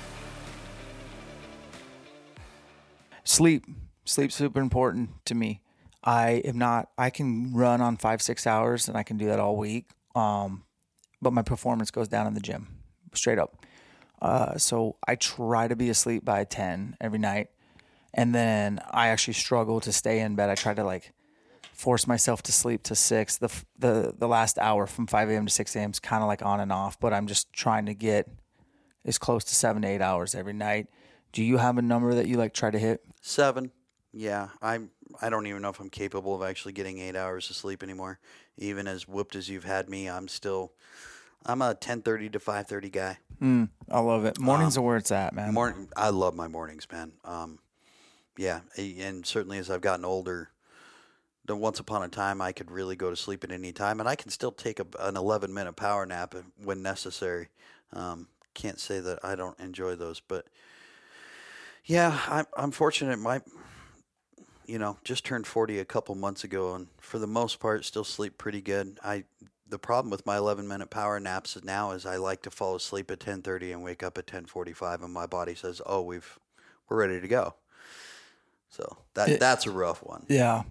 [3.25, 3.65] Sleep.
[4.05, 5.61] Sleep's super important to me.
[6.05, 9.41] I am not, I can run on five, six hours and I can do that
[9.41, 9.91] all week.
[10.15, 10.63] Um,
[11.21, 12.69] but my performance goes down in the gym
[13.13, 13.66] straight up.
[14.21, 17.49] Uh, so I try to be asleep by 10 every night.
[18.15, 20.49] And then I actually struggle to stay in bed.
[20.49, 21.13] I try to like
[21.73, 23.37] force myself to sleep to six.
[23.37, 25.47] The, the, the last hour from 5 a.m.
[25.47, 25.91] to 6 a.m.
[25.91, 28.29] is kind of like on and off, but I'm just trying to get
[29.05, 30.89] as close to seven to eight hours every night.
[31.33, 33.05] Do you have a number that you like try to hit?
[33.21, 33.71] Seven.
[34.13, 34.91] Yeah, I'm.
[35.21, 38.19] I don't even know if I'm capable of actually getting eight hours of sleep anymore.
[38.57, 40.73] Even as whooped as you've had me, I'm still.
[41.47, 43.19] I'm a 10:30 to 5:30 guy.
[43.41, 44.39] Mm, I love it.
[44.41, 45.55] Mornings are where it's at, man.
[45.55, 45.89] Morning.
[45.97, 47.13] I love my mornings, man.
[47.25, 47.61] Um,
[48.37, 50.51] yeah, and certainly as I've gotten older,
[51.45, 54.09] the once upon a time I could really go to sleep at any time, and
[54.09, 57.49] I can still take a, an 11 minute power nap when necessary.
[57.93, 60.47] Um, can't say that I don't enjoy those, but
[61.85, 63.19] yeah, I'm I'm fortunate.
[63.19, 63.41] My
[64.67, 68.05] you know just turned 40 a couple months ago, and for the most part, still
[68.05, 68.99] sleep pretty good.
[69.05, 69.25] I
[69.69, 73.11] the problem with my 11 minute power naps now is I like to fall asleep
[73.11, 76.39] at 10:30 and wake up at 10:45, and my body says, "Oh, we've
[76.89, 77.55] we're ready to go."
[78.69, 80.27] So that It- that's a rough one.
[80.29, 80.65] Yeah.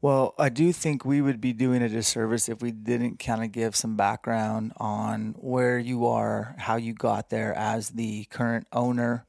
[0.00, 3.52] Well, I do think we would be doing a disservice if we didn't kind of
[3.52, 9.26] give some background on where you are, how you got there as the current owner,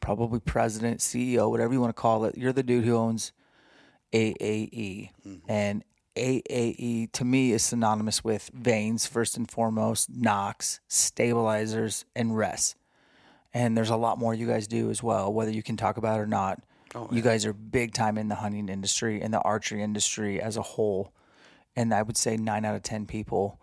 [0.00, 2.36] probably president, CEO, whatever you want to call it.
[2.36, 3.32] You're the dude who owns
[4.12, 5.10] AAE.
[5.24, 5.48] Mm-hmm.
[5.50, 5.84] And
[6.16, 12.76] AAE to me is synonymous with vanes, first and foremost, nocks, stabilizers, and rests.
[13.52, 16.18] And there's a lot more you guys do as well, whether you can talk about
[16.18, 16.62] it or not.
[17.10, 20.62] you guys are big time in the hunting industry and the archery industry as a
[20.62, 21.12] whole.
[21.76, 23.60] And I would say nine out of 10 people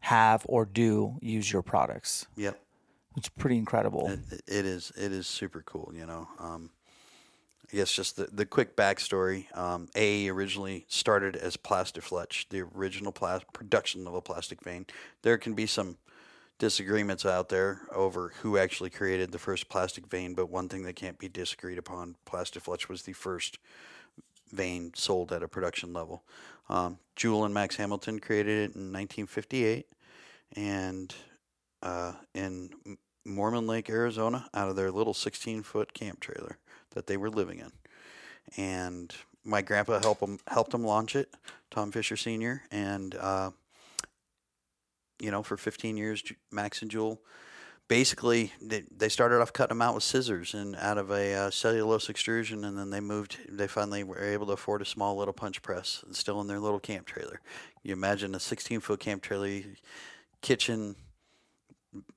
[0.00, 2.26] have or do use your products.
[2.36, 2.60] Yep.
[3.16, 4.08] It's pretty incredible.
[4.08, 6.28] It, it is it is super cool, you know.
[6.38, 6.70] Um,
[7.72, 9.54] I guess just the, the quick backstory.
[9.56, 14.86] Um, A originally started as Plastifletch, the original production level plastic vane.
[15.22, 15.98] There can be some
[16.58, 20.96] disagreements out there over who actually created the first plastic vane, but one thing that
[20.96, 23.58] can't be disagreed upon, Plastifletch was the first
[24.50, 26.24] vane sold at a production level.
[26.70, 29.86] Um, Jewel and Max Hamilton created it in 1958,
[30.56, 31.14] and
[31.82, 32.70] uh, in
[33.24, 36.58] Mormon Lake, Arizona, out of their little 16 foot camp trailer
[36.98, 37.72] that they were living in.
[38.56, 41.32] And my grandpa helped him helped him launch it,
[41.70, 42.62] Tom Fisher Sr.
[42.72, 43.52] And uh,
[45.20, 47.20] you know, for 15 years, Max and Jewel
[47.88, 51.50] basically they, they started off cutting them out with scissors and out of a uh,
[51.50, 53.38] cellulose extrusion, and then they moved.
[53.48, 56.60] They finally were able to afford a small little punch press, and still in their
[56.60, 57.40] little camp trailer.
[57.82, 59.62] You imagine a 16 foot camp trailer,
[60.42, 60.94] kitchen.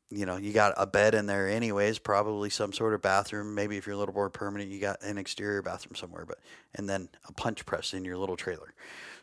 [0.10, 2.00] You know, you got a bed in there, anyways.
[2.00, 3.56] Probably some sort of bathroom.
[3.56, 6.26] Maybe if you're a little more permanent, you got an exterior bathroom somewhere.
[6.26, 6.40] But
[6.76, 8.74] and then a punch press in your little trailer.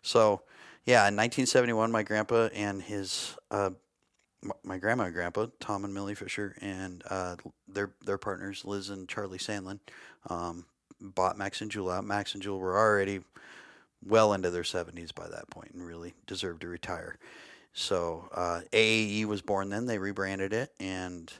[0.00, 0.42] So,
[0.86, 3.70] yeah, in 1971, my grandpa and his uh,
[4.62, 9.08] my grandma and grandpa, Tom and Millie Fisher, and uh, their their partners, Liz and
[9.08, 9.80] Charlie Sandlin,
[10.30, 10.64] um,
[11.00, 12.04] bought Max and Jewel out.
[12.04, 13.20] Max and Jewel were already
[14.04, 17.18] well into their 70s by that point and really deserved to retire.
[17.72, 19.86] So uh, AAE was born then.
[19.86, 21.32] They rebranded it, and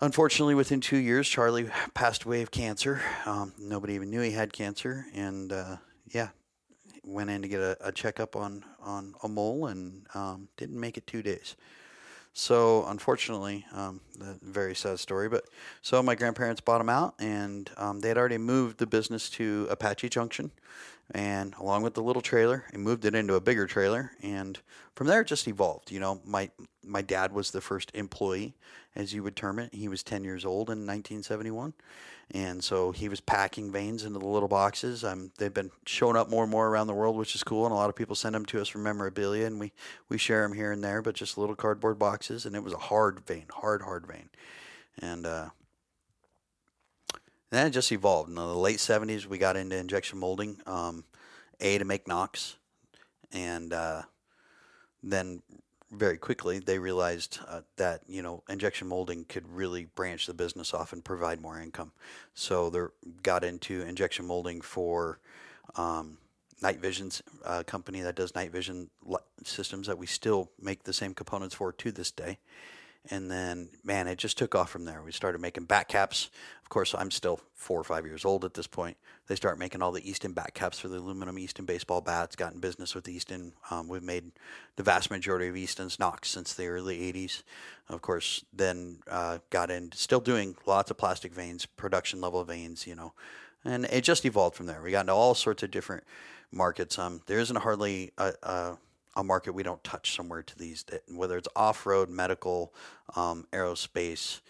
[0.00, 3.00] unfortunately, within two years, Charlie passed away of cancer.
[3.24, 5.76] Um, nobody even knew he had cancer, and uh,
[6.08, 6.28] yeah,
[7.04, 10.96] went in to get a, a checkup on on a mole and um, didn't make
[10.96, 11.56] it two days.
[12.38, 14.02] So unfortunately, um,
[14.42, 15.26] very sad story.
[15.26, 15.46] But
[15.80, 19.66] so my grandparents bought him out, and um, they had already moved the business to
[19.70, 20.50] Apache Junction,
[21.12, 24.12] and along with the little trailer, and moved it into a bigger trailer.
[24.22, 24.58] And
[24.94, 25.90] from there, it just evolved.
[25.92, 26.50] You know, my
[26.84, 28.54] my dad was the first employee,
[28.94, 29.72] as you would term it.
[29.72, 31.74] He was ten years old in 1971,
[32.32, 35.04] and so he was packing vanes into the little boxes.
[35.04, 37.66] Um, they've been showing up more and more around the world, which is cool.
[37.66, 39.72] And a lot of people send them to us for memorabilia, and we
[40.08, 41.02] we share them here and there.
[41.02, 44.30] But just little cardboard boxes, and it was a hard vane, hard hard vane,
[45.00, 45.24] and.
[45.24, 45.48] Uh,
[47.50, 48.28] and then it just evolved.
[48.28, 51.04] In the late 70s, we got into injection molding, um,
[51.60, 52.56] A, to make nocks.
[53.32, 54.02] And uh,
[55.02, 55.42] then
[55.92, 60.74] very quickly, they realized uh, that, you know, injection molding could really branch the business
[60.74, 61.92] off and provide more income.
[62.34, 62.80] So they
[63.22, 65.20] got into injection molding for
[65.76, 66.18] um,
[66.62, 68.90] Night Vision's uh, company that does night vision
[69.44, 72.38] systems that we still make the same components for to this day.
[73.10, 75.02] And then, man, it just took off from there.
[75.02, 76.30] We started making back caps.
[76.62, 78.96] Of course, I'm still four or five years old at this point.
[79.28, 82.36] They start making all the Easton back caps for the aluminum Easton baseball bats.
[82.36, 83.52] Got in business with Easton.
[83.70, 84.32] Um, we've made
[84.76, 87.42] the vast majority of Easton's nocks since the early 80s.
[87.88, 92.86] Of course, then uh, got in, still doing lots of plastic vanes, production level vanes,
[92.86, 93.12] you know.
[93.64, 94.80] And it just evolved from there.
[94.82, 96.04] We got into all sorts of different
[96.52, 96.98] markets.
[96.98, 98.76] Um, there isn't hardly a, a
[99.16, 102.74] a market we don't touch somewhere to these, whether it's off road, medical,
[103.16, 104.40] um, aerospace.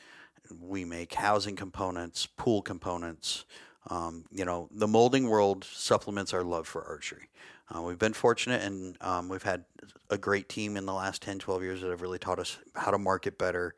[0.61, 3.45] We make housing components, pool components.
[3.89, 7.29] Um, you know, the molding world supplements our love for archery.
[7.75, 9.65] Uh, we've been fortunate and um, we've had
[10.11, 12.91] a great team in the last 10, 12 years that have really taught us how
[12.91, 13.75] to market better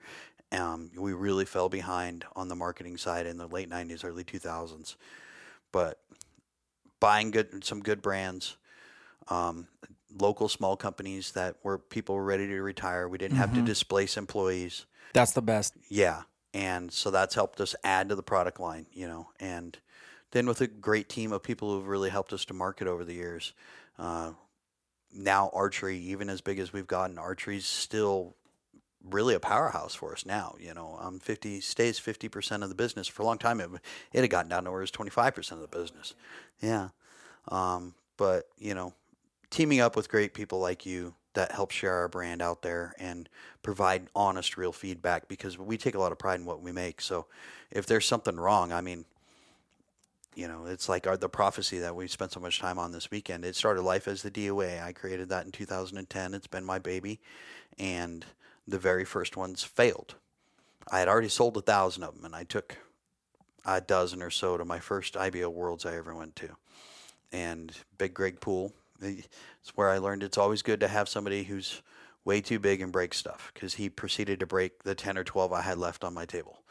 [0.53, 4.97] Um, we really fell behind on the marketing side in the late '90s, early 2000s.
[5.72, 6.01] But
[7.01, 8.57] buying good some good brands,
[9.28, 9.68] um,
[10.17, 13.09] local small companies that were people were ready to retire.
[13.09, 14.87] We didn't have to displace employees.
[15.13, 15.75] That's the best.
[15.89, 16.23] Yeah,
[16.55, 19.77] and so that's helped us add to the product line, you know, and
[20.31, 23.15] then with a great team of people who've really helped us to market over the
[23.15, 23.53] years.
[23.99, 24.33] Uh,
[25.13, 28.37] now archery, even as big as we've gotten, archery's still
[29.03, 30.55] really a powerhouse for us now.
[30.61, 33.09] You know, um, fifty stays fifty percent of the business.
[33.09, 33.71] For a long time, it
[34.13, 36.15] it had gotten down to where it was twenty five percent of the business.
[36.61, 36.89] Yeah,
[37.49, 38.93] um, but you know,
[39.51, 43.29] teaming up with great people like you that help share our brand out there and
[43.63, 47.01] provide honest, real feedback because we take a lot of pride in what we make.
[47.01, 47.27] So
[47.71, 49.05] if there's something wrong, I mean,
[50.35, 53.11] you know, it's like our, the prophecy that we spent so much time on this
[53.11, 53.45] weekend.
[53.45, 54.83] It started life as the DOA.
[54.83, 56.35] I created that in 2010.
[56.35, 57.19] It's been my baby,
[57.79, 58.25] and
[58.67, 60.15] the very first ones failed.
[60.91, 62.77] I had already sold a thousand of them, and I took
[63.67, 66.51] a dozen or so to my first IBO Worlds I ever went to.
[67.33, 71.83] And Big Greg Poole, it's where I learned it's always good to have somebody who's
[72.25, 75.53] way too big and break stuff because he proceeded to break the 10 or 12
[75.53, 76.63] I had left on my table.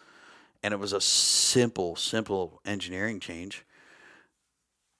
[0.61, 3.65] And it was a simple, simple engineering change.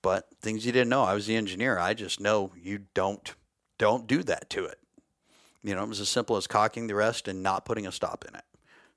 [0.01, 1.03] But things you didn't know.
[1.03, 1.77] I was the engineer.
[1.79, 3.35] I just know you don't
[3.77, 4.79] don't do that to it.
[5.63, 8.25] You know, it was as simple as cocking the rest and not putting a stop
[8.27, 8.45] in it.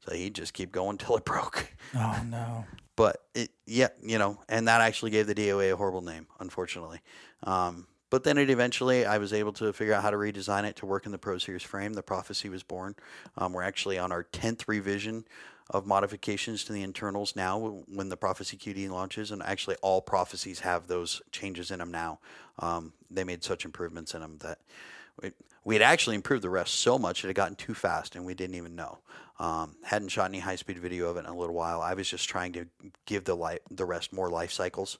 [0.07, 1.75] So he'd just keep going till it broke.
[1.95, 2.65] Oh no.
[2.97, 7.01] But it, yeah, you know, and that actually gave the DOA a horrible name, unfortunately.
[7.43, 10.77] Um, but then it eventually, I was able to figure out how to redesign it
[10.77, 11.95] to work in the Pro Series frame.
[11.95, 12.97] The Prophecy was born.
[13.39, 15.25] Um, we're actually on our 10th revision
[15.71, 19.31] of modifications to the internals now when the Prophecy QD launches.
[19.31, 22.19] And actually, all Prophecies have those changes in them now.
[22.59, 24.59] Um, they made such improvements in them that
[25.65, 28.35] we, had actually improved the rest so much it had gotten too fast and we
[28.35, 28.99] didn't even know.
[29.39, 31.81] Um, hadn't shot any high speed video of it in a little while.
[31.81, 32.67] I was just trying to
[33.07, 34.99] give the light, the rest more life cycles.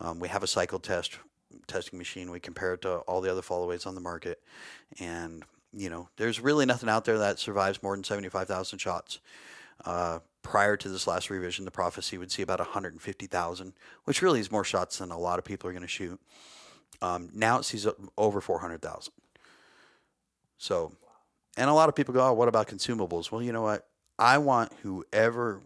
[0.00, 1.18] Um, we have a cycle test
[1.66, 2.30] testing machine.
[2.30, 4.40] We compare it to all the other fallaways on the market,
[4.98, 9.20] and you know, there's really nothing out there that survives more than 75,000 shots.
[9.84, 13.72] Uh, prior to this last revision, the prophecy would see about 150,000,
[14.04, 16.20] which really is more shots than a lot of people are going to shoot.
[17.00, 17.86] Um, now it sees
[18.18, 19.12] over 400,000.
[20.58, 20.92] So,
[21.56, 23.32] and a lot of people go, oh, what about consumables?
[23.32, 23.86] Well, you know what?
[24.18, 25.62] I want whoever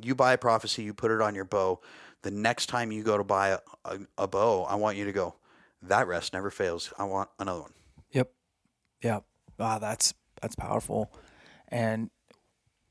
[0.00, 1.80] you buy a prophecy, you put it on your bow.
[2.22, 5.12] The next time you go to buy a, a, a bow, I want you to
[5.12, 5.36] go,
[5.82, 6.92] that rest never fails.
[6.98, 7.72] I want another one.
[8.10, 8.32] Yep.
[9.02, 9.24] Yep.
[9.58, 11.12] Wow, that's that's powerful.
[11.68, 12.10] And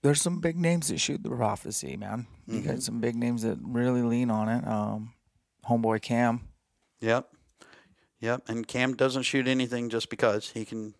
[0.04, 2.28] there's some big names that shoot the prophecy, man.
[2.46, 4.66] You got some big names that really lean on it.
[4.66, 5.14] Um,
[5.68, 6.42] homeboy Cam.
[7.02, 7.28] Yep.
[8.22, 8.44] Yep.
[8.48, 10.94] And Cam doesn't shoot anything just because he can,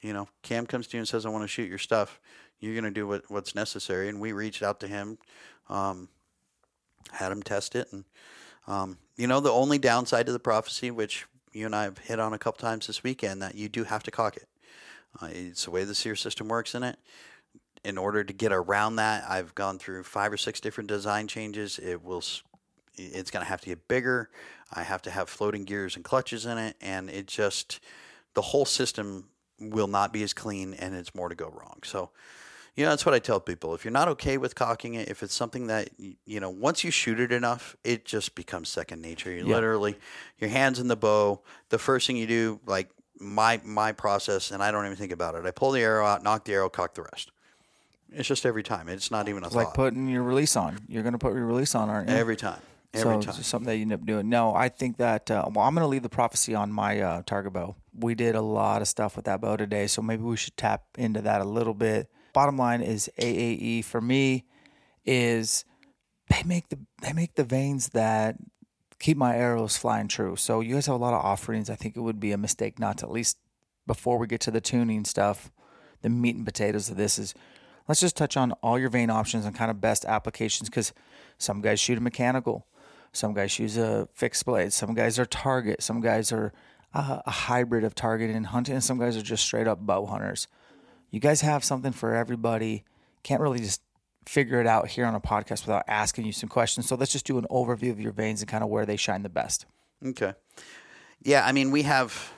[0.00, 2.20] you know, Cam comes to you and says, I want to shoot your stuff.
[2.60, 4.08] You're going to do what, what's necessary.
[4.08, 5.18] And we reached out to him,
[5.68, 6.08] um,
[7.12, 7.92] had him test it.
[7.92, 8.04] And,
[8.66, 12.20] um, you know, the only downside to the prophecy, which you and I have hit
[12.20, 14.48] on a couple times this weekend, that you do have to cock it.
[15.20, 16.98] Uh, it's the way the sear system works in it.
[17.82, 21.78] In order to get around that, I've gone through five or six different design changes.
[21.78, 22.22] It will,
[22.96, 24.30] it's going to have to get bigger.
[24.72, 27.80] I have to have floating gears and clutches in it, and it just
[28.34, 29.28] the whole system
[29.58, 31.80] will not be as clean, and it's more to go wrong.
[31.84, 32.10] So,
[32.76, 33.74] you know, that's what I tell people.
[33.74, 36.90] If you're not okay with cocking it, if it's something that you know, once you
[36.90, 39.32] shoot it enough, it just becomes second nature.
[39.32, 39.96] You literally,
[40.38, 41.40] your hands in the bow.
[41.68, 45.34] The first thing you do, like my my process, and I don't even think about
[45.34, 45.44] it.
[45.44, 47.32] I pull the arrow out, nock the arrow, cock the rest.
[48.12, 48.88] It's just every time.
[48.88, 49.66] It's not even a It's thought.
[49.66, 50.78] like putting your release on.
[50.88, 52.16] You're going to put your release on, aren't you?
[52.16, 52.60] every time.
[52.92, 53.34] Every so time.
[53.38, 54.28] it's something that you end up doing.
[54.28, 57.22] No, I think that uh, well, I'm going to leave the prophecy on my uh,
[57.24, 57.76] target bow.
[57.96, 60.82] We did a lot of stuff with that bow today, so maybe we should tap
[60.98, 62.10] into that a little bit.
[62.32, 64.44] Bottom line is AAE for me
[65.04, 65.64] is
[66.28, 68.36] they make the they make the vanes that
[68.98, 70.36] keep my arrows flying true.
[70.36, 71.70] So you guys have a lot of offerings.
[71.70, 73.38] I think it would be a mistake not to at least
[73.86, 75.50] before we get to the tuning stuff,
[76.02, 77.34] the meat and potatoes of this is
[77.88, 80.92] let's just touch on all your vane options and kind of best applications because
[81.38, 82.66] some guys shoot a mechanical,
[83.12, 86.52] some guys use a fixed blade, some guys are target, some guys are
[86.94, 90.06] uh, a hybrid of target and hunting, and some guys are just straight up bow
[90.06, 90.46] hunters.
[91.10, 92.84] You guys have something for everybody.
[93.22, 93.82] Can't really just
[94.26, 96.86] figure it out here on a podcast without asking you some questions.
[96.88, 99.22] So let's just do an overview of your vanes and kind of where they shine
[99.22, 99.66] the best.
[100.04, 100.34] Okay.
[101.22, 102.32] Yeah, I mean, we have,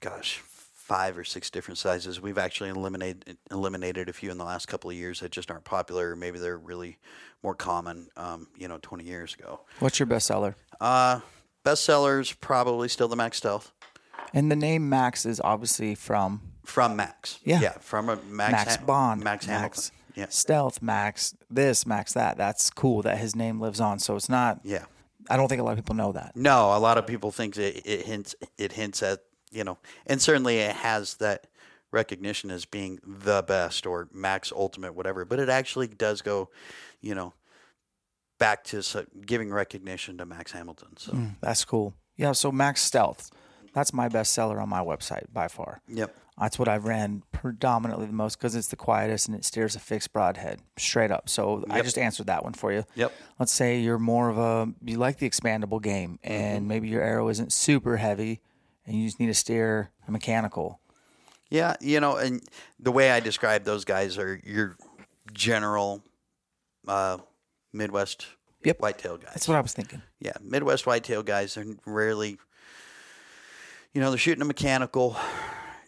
[0.00, 0.42] gosh,
[0.90, 2.20] five or six different sizes.
[2.20, 5.64] We've actually eliminated eliminated a few in the last couple of years that just aren't
[5.64, 6.16] popular.
[6.16, 6.98] Maybe they're really
[7.42, 9.60] more common, um, you know, 20 years ago.
[9.78, 10.56] What's your best seller?
[10.80, 11.20] Uh,
[11.64, 13.72] bestsellers probably still the Max Stealth
[14.34, 17.38] And the name Max is obviously from from Max.
[17.44, 17.60] Yeah.
[17.60, 19.22] yeah, from a Max Max Ha- Bond.
[19.24, 19.90] Max Hamilton.
[20.14, 20.26] Yeah.
[20.28, 22.36] Stealth, Max, this, Max, that.
[22.36, 23.98] That's cool that his name lives on.
[23.98, 24.60] So it's not.
[24.64, 24.84] Yeah.
[25.28, 26.32] I don't think a lot of people know that.
[26.34, 29.20] No, a lot of people think it, it hints it hints at
[29.52, 31.46] you know, and certainly it has that
[31.92, 36.48] recognition as being the best or max ultimate whatever, but it actually does go,
[37.00, 37.34] you know,
[38.38, 38.82] back to
[39.26, 40.96] giving recognition to Max Hamilton.
[40.96, 41.94] So Mm, that's cool.
[42.16, 42.32] Yeah.
[42.32, 43.30] So Max Stealth,
[43.74, 45.80] that's my best seller on my website by far.
[45.88, 49.76] yep, That's what I've ran predominantly the most because it's the quietest and it steers
[49.76, 51.28] a fixed broadhead straight up.
[51.28, 52.84] So I just answered that one for you.
[52.94, 53.12] Yep.
[53.38, 57.28] Let's say you're more of a you like the expandable game and maybe your arrow
[57.28, 58.40] isn't super heavy
[58.86, 60.80] and you just need to steer a mechanical.
[61.50, 62.42] yeah, you know, and
[62.78, 64.76] the way I describe those guys are your
[65.32, 66.02] general
[66.88, 67.18] uh,
[67.72, 68.26] Midwest
[68.64, 68.80] Yep.
[68.80, 69.30] whitetail guys.
[69.32, 70.02] That's what I was thinking.
[70.20, 72.38] yeah, Midwest whitetail guys are rarely,
[73.92, 75.16] you know, they're shooting a mechanical.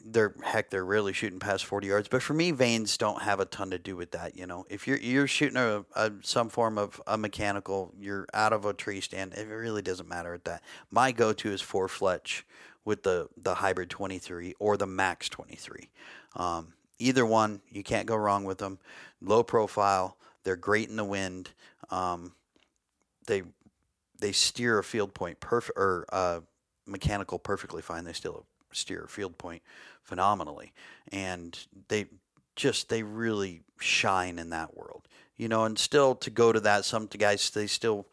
[0.05, 2.09] They're heck, they're rarely shooting past forty yards.
[2.09, 4.36] But for me, vanes don't have a ton to do with that.
[4.36, 8.53] You know, if you're you're shooting a, a some form of a mechanical, you're out
[8.53, 9.34] of a tree stand.
[9.34, 10.62] It really doesn't matter at that.
[10.90, 12.44] My go-to is four fletch
[12.84, 15.88] with the the hybrid twenty three or the max twenty three.
[16.34, 18.80] Um, either one, you can't go wrong with them.
[19.20, 21.50] Low profile, they're great in the wind.
[21.90, 22.32] Um,
[23.28, 23.44] they
[24.18, 26.40] they steer a field point perfect or uh,
[26.87, 28.05] mechanical perfectly fine.
[28.05, 29.62] They still steer field point
[30.03, 30.72] phenomenally,
[31.11, 31.59] and
[31.89, 32.07] they
[32.57, 35.64] just they really shine in that world, you know.
[35.64, 38.07] And still to go to that, some guys they still.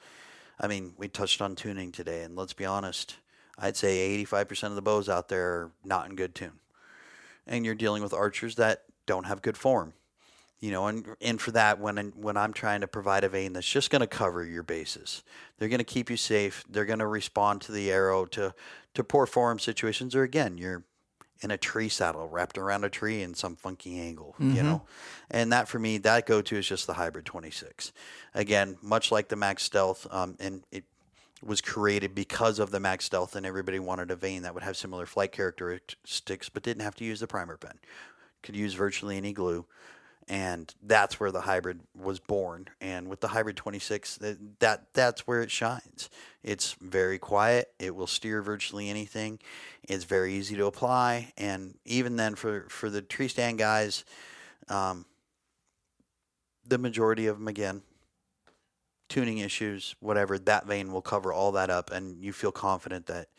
[0.59, 3.15] I mean, we touched on tuning today, and let's be honest.
[3.57, 6.59] I'd say eighty-five percent of the bows out there are not in good tune,
[7.47, 9.93] and you're dealing with archers that don't have good form
[10.60, 13.68] you know, and and for that, when when I'm trying to provide a vane that's
[13.68, 15.24] just going to cover your bases,
[15.57, 16.64] they're going to keep you safe.
[16.70, 18.53] They're going to respond to the arrow to
[18.93, 20.84] to poor form situations, or again, you're
[21.41, 24.82] in a tree saddle wrapped around a tree in some funky angle, you know,
[25.32, 27.93] and that for me, that go to is just the hybrid 26.
[28.34, 30.84] Again, much like the Max Stealth, um, and it
[31.41, 34.76] was created because of the Max Stealth, and everybody wanted a vane that would have
[34.76, 37.80] similar flight characteristics, but didn't have to use the primer pen.
[38.43, 39.66] Could use virtually any glue
[40.30, 42.67] and that's where the hybrid was born.
[42.80, 46.09] And with the hybrid 26, that, that that's where it shines.
[46.43, 47.73] It's very quiet.
[47.80, 49.39] It will steer virtually anything.
[49.84, 54.05] It's very easy to apply, and even then, for for the tree stand guys,
[54.69, 55.05] um,
[56.65, 57.82] the majority of them again.
[59.09, 63.30] Tuning issues, whatever, that vane will cover all that up, and you feel confident that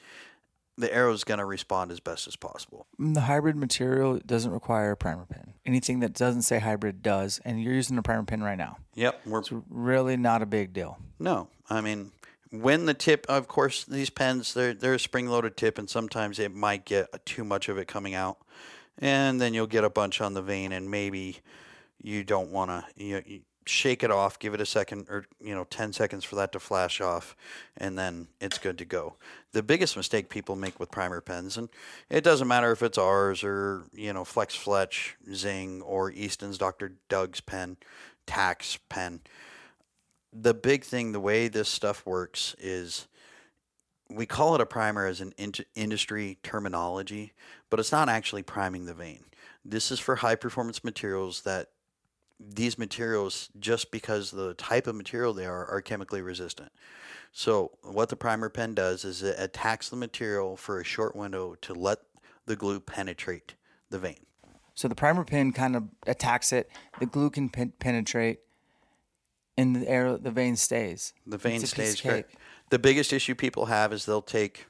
[0.81, 2.87] the arrow is going to respond as best as possible.
[3.01, 5.55] Mm, The hybrid material doesn't require a primer pen.
[5.67, 8.79] Anything that doesn't say hybrid does, and you're using a primer pen right now.
[8.95, 10.99] Yep, we're It's really not a big deal.
[11.19, 12.13] No, I mean
[12.51, 13.27] when the tip.
[13.29, 17.25] Of course, these pens they're they're a spring loaded tip, and sometimes it might get
[17.25, 18.39] too much of it coming out,
[18.99, 21.39] and then you'll get a bunch on the vane, and maybe
[22.03, 25.55] you don't want to you, you shake it off, give it a second or you
[25.55, 27.37] know ten seconds for that to flash off,
[27.77, 29.17] and then it's good to go.
[29.53, 31.69] The biggest mistake people make with primer pens, and
[32.09, 36.95] it doesn't matter if it's ours or you know Flex Fletch, Zing, or Easton's Dr.
[37.09, 37.77] Doug's pen,
[38.27, 39.21] Tax pen
[40.33, 43.09] the big thing, the way this stuff works is
[44.09, 47.33] we call it a primer as an in- industry terminology,
[47.69, 49.25] but it's not actually priming the vane.
[49.65, 51.69] This is for high performance materials that
[52.41, 56.73] these materials, just because the type of material they are, are chemically resistant.
[57.33, 61.55] So, what the primer pen does is it attacks the material for a short window
[61.61, 61.99] to let
[62.47, 63.55] the glue penetrate
[63.91, 64.27] the vane.
[64.75, 66.71] So the primer pen kind of attacks it.
[66.99, 68.41] The glue can pen- penetrate,
[69.57, 71.13] and the arrow, the vane stays.
[71.27, 72.35] The vane stays correct.
[72.71, 74.67] The biggest issue people have is they'll take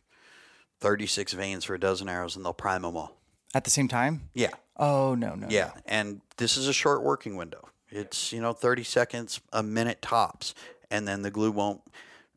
[0.80, 3.16] 36 vanes for a dozen arrows and they'll prime them all.
[3.54, 4.30] At the same time?
[4.34, 4.50] Yeah.
[4.80, 5.46] Oh no, no.
[5.50, 5.72] Yeah.
[5.84, 7.68] And this is a short working window.
[7.90, 10.54] It's, you know, 30 seconds, a minute tops.
[10.90, 11.82] And then the glue won't,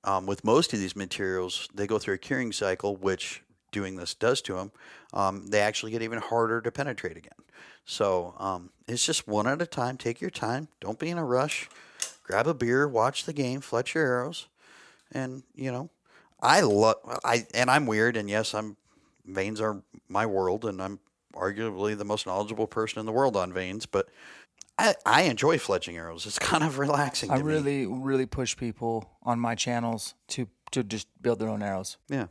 [0.04, 3.42] um, with most of these materials, they go through a curing cycle, which
[3.72, 4.72] doing this does to them.
[5.14, 7.32] Um, they actually get even harder to penetrate again.
[7.86, 9.98] So um, it's just one at a time.
[9.98, 10.68] Take your time.
[10.82, 11.70] Don't be in a rush.
[12.24, 14.48] Grab a beer, watch the game, fletch your arrows.
[15.12, 15.90] And, you know,
[16.42, 18.18] I love, I, and I'm weird.
[18.18, 18.76] And yes, I'm,
[19.26, 20.66] vanes are my world.
[20.66, 21.00] And I'm
[21.34, 23.86] arguably the most knowledgeable person in the world on vanes.
[23.86, 24.10] But
[24.78, 26.26] I, I enjoy fletching arrows.
[26.26, 27.44] It's kind of relaxing to I me.
[27.44, 31.98] really, really push people on my channels to to just build their own arrows.
[32.10, 32.28] Yeah.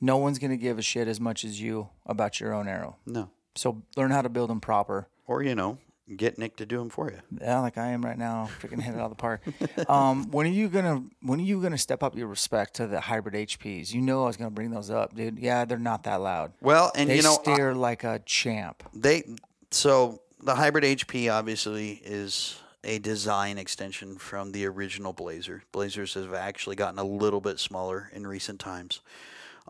[0.00, 2.96] No one's gonna give a shit as much as you about your own arrow.
[3.06, 3.30] No.
[3.54, 5.08] So learn how to build them proper.
[5.26, 5.78] Or, you know,
[6.16, 7.18] get Nick to do them for you.
[7.40, 9.42] Yeah, like I am right now, freaking hit it out of the park.
[9.88, 13.00] Um, when are you gonna when are you gonna step up your respect to the
[13.00, 13.92] hybrid HPs?
[13.92, 15.38] You know I was gonna bring those up, dude.
[15.38, 16.52] Yeah, they're not that loud.
[16.60, 18.82] Well, and They you know, I- steer like a champ.
[18.94, 19.22] they
[19.70, 25.62] so the hybrid HP obviously is a design extension from the original Blazer.
[25.70, 29.00] Blazers have actually gotten a little bit smaller in recent times.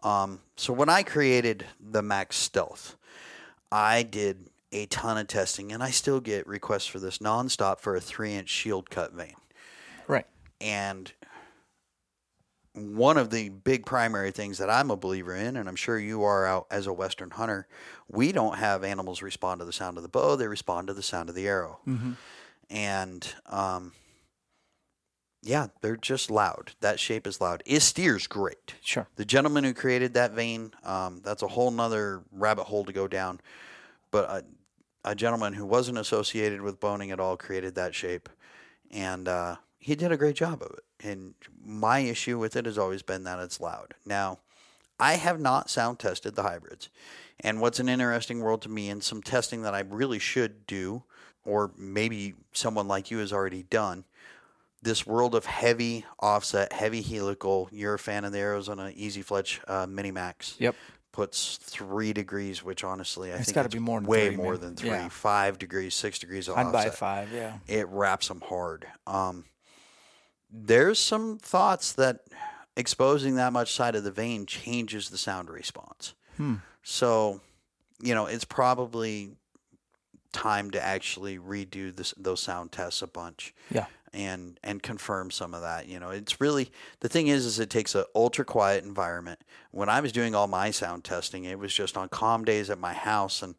[0.03, 2.97] Um, so when I created the Max Stealth,
[3.71, 7.95] I did a ton of testing, and I still get requests for this nonstop for
[7.95, 9.37] a three-inch shield cut vane.
[10.09, 10.27] Right.
[10.61, 11.13] And
[12.75, 16.23] one of the big primary things that I'm a believer in, and I'm sure you
[16.23, 17.67] are out as a Western hunter,
[18.09, 21.03] we don't have animals respond to the sound of the bow; they respond to the
[21.03, 21.81] sound of the arrow.
[22.71, 23.93] And um,
[25.43, 26.73] yeah, they're just loud.
[26.81, 27.63] That shape is loud.
[27.67, 28.75] It steers great.
[28.81, 29.07] Sure.
[29.17, 33.07] The gentleman who created that vane, um, that's a whole nother rabbit hole to go
[33.07, 33.41] down.
[34.11, 34.45] But a,
[35.05, 38.29] a gentleman who wasn't associated with Bohning at all created that shape,
[38.91, 41.07] and uh, he did a great job of it.
[41.07, 41.35] And
[41.65, 43.95] my issue with it has always been that it's loud.
[44.07, 44.39] Now,
[45.01, 46.89] I have not sound tested the hybrids.
[47.41, 51.03] And what's an interesting world to me, and some testing that I really should do,
[51.45, 54.05] or maybe someone like you has already done,
[54.81, 57.69] this world of heavy offset, heavy helical.
[57.73, 60.57] You're a fan of the Arizona EZ Fletch uh, Mini Max.
[60.59, 60.75] Yep.
[61.13, 64.37] Puts three degrees, which honestly I It's think gotta it's be more than way three,
[64.37, 64.61] more man.
[64.63, 64.89] than three.
[64.91, 65.09] Yeah.
[65.11, 67.31] Five degrees, six degrees I'd buy five.
[67.33, 67.59] Yeah.
[67.69, 68.87] it wraps them hard.
[69.07, 69.45] Um,
[70.51, 72.21] there's some thoughts that
[72.77, 76.15] exposing that much side of the vane changes the sound response.
[76.39, 76.57] Hmm.
[76.83, 77.41] So,
[78.01, 79.33] you know, it's probably
[80.33, 83.85] time to actually redo this, those sound tests a bunch Yeah.
[84.15, 85.89] And and confirm some of that.
[85.89, 89.41] You know, it's really the thing is is it takes an ultra quiet environment.
[89.71, 92.79] When I was doing all my sound testing, it was just on calm days at
[92.79, 93.55] my house, and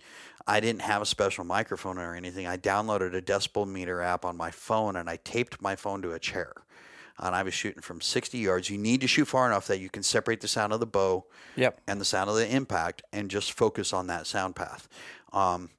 [0.45, 2.45] I didn't have a special microphone or anything.
[2.47, 6.12] I downloaded a decibel meter app on my phone, and I taped my phone to
[6.12, 6.54] a chair.
[7.20, 8.72] And I was shooting from 60 yards.
[8.72, 11.26] You need to shoot far enough that you can separate the sound of the bow
[11.56, 11.82] Yep.
[11.88, 14.88] and the sound of the impact and just focus on that sound path.
[15.32, 15.70] Um,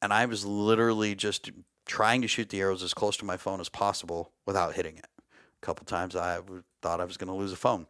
[0.00, 1.50] and I was literally just
[1.86, 5.06] trying to shoot the arrows as close to my phone as possible without hitting it.
[5.18, 6.40] A couple times I
[6.82, 7.86] thought I was going to lose a phone.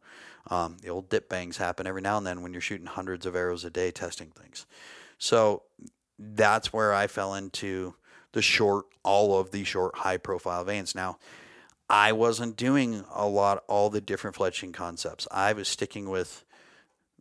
[0.49, 3.34] Um, the old dip bangs happen every now and then when you're shooting hundreds of
[3.34, 4.66] arrows a day testing things.
[5.18, 5.62] So
[6.18, 7.94] that's where I fell into
[8.32, 10.94] the short, all of the short, high profile vanes.
[10.94, 11.18] Now,
[11.88, 15.26] I wasn't doing a lot, all the different fletching concepts.
[15.30, 16.44] I was sticking with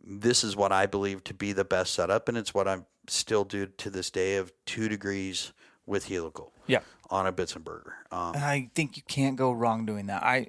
[0.04, 3.44] this is what I believe to be the best setup, and it's what I still
[3.44, 5.52] do to this day of two degrees
[5.86, 6.80] with helical Yeah.
[7.10, 7.92] on a Bitzenburger.
[8.10, 10.22] Um, And I think you can't go wrong doing that.
[10.22, 10.48] I,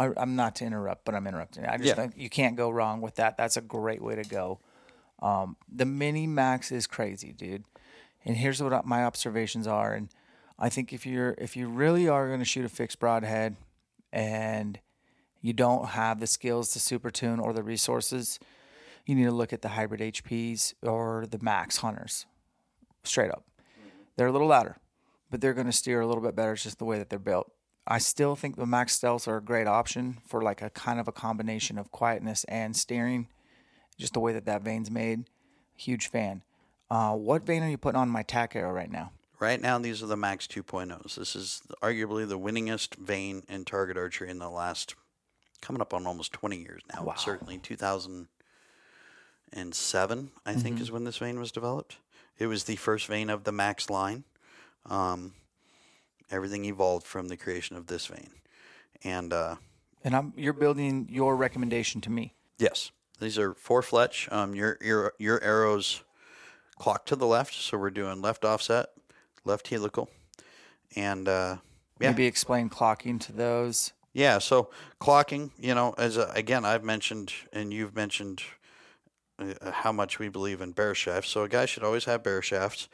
[0.00, 1.64] I I'm not to interrupt, but I'm interrupting.
[1.64, 1.94] I just Yeah.
[1.94, 3.36] think you can't go wrong with that.
[3.36, 4.58] That's a great way to go.
[5.20, 7.64] Um, the mini max is crazy, dude.
[8.24, 9.94] And here's what my observations are.
[9.94, 10.08] And
[10.58, 13.56] I think if you're if you really are going to shoot a fixed broadhead,
[14.12, 14.80] and
[15.40, 18.38] you don't have the skills to super tune or the resources,
[19.06, 22.26] you need to look at the hybrid HPs or the max hunters.
[23.04, 23.44] Straight up,
[24.16, 24.76] they're a little louder
[25.32, 26.52] but they're going to steer a little bit better.
[26.52, 27.50] It's just the way that they're built.
[27.86, 31.08] I still think the Max Stealths are a great option for like a kind of
[31.08, 33.26] a combination of quietness and steering.
[33.98, 35.24] Just the way that that vane's made,
[35.74, 36.42] huge fan.
[36.90, 39.10] Uh, what vane are you putting on my tack arrow right now?
[39.40, 41.16] right now, these are the Max 2.0s.
[41.16, 44.94] This is arguably the winningest vane in target archery in the last,
[45.60, 47.02] coming up on almost 20 years now.
[47.02, 47.14] Wow.
[47.16, 51.96] Certainly 2007, I think, is when this vane was developed.
[52.38, 54.24] It was the first vane of the Max line.
[54.86, 55.34] Um,
[56.30, 58.30] everything evolved from the creation of this vane.
[59.04, 59.56] And uh,
[60.04, 62.34] And I'm you're building your recommendation to me.
[62.58, 64.28] yes, these are four fletch.
[64.32, 66.02] Um, your your your arrows
[66.78, 68.86] clock to the left, so we're doing left offset,
[69.44, 70.08] left helical,
[70.96, 71.56] and uh,
[72.00, 73.92] yeah, Maybe explain clocking to those.
[74.12, 74.38] yeah.
[74.38, 74.70] So
[75.00, 78.42] clocking, you know, as uh again I've mentioned and you've mentioned
[79.72, 81.30] how much we believe in bare shafts.
[81.30, 82.88] So a guy should always have bare shafts.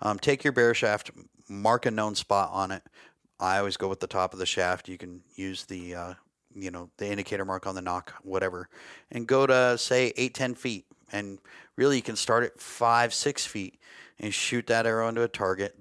[0.00, 1.10] Um, take your bare shaft,
[1.48, 2.82] mark a known spot on it.
[3.38, 4.88] I always go with the top of the shaft.
[4.88, 6.14] You can use the uh,
[6.54, 8.68] you know the indicator mark on the nock, whatever,
[9.10, 10.84] and go to say eight ten feet.
[11.12, 11.38] And
[11.76, 13.78] really, you can start at five six feet
[14.18, 15.76] and shoot that arrow into a target.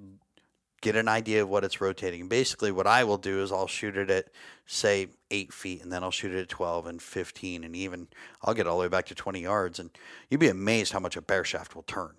[0.82, 2.28] Get an idea of what it's rotating.
[2.28, 4.28] Basically, what I will do is I'll shoot it at
[4.66, 8.08] say eight feet, and then I'll shoot it at twelve and fifteen, and even
[8.44, 9.90] I'll get all the way back to twenty yards, and
[10.30, 12.14] you'd be amazed how much a bare shaft will turn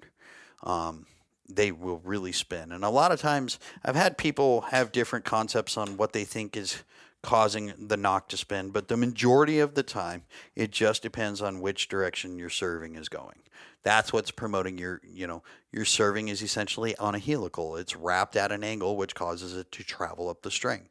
[0.63, 1.07] um,
[1.49, 2.73] they will really spin.
[2.73, 6.57] And a lot of times, I've had people have different concepts on what they think
[6.57, 6.83] is
[7.23, 10.25] causing the nock to spin, but the majority of the time,
[10.57, 13.37] it just depends on which direction your serving is going.
[13.83, 15.43] That's what's promoting your, you know,
[15.73, 17.77] your serving is essentially on a helical.
[17.77, 20.89] It's wrapped at an angle, which causes it to travel up the string.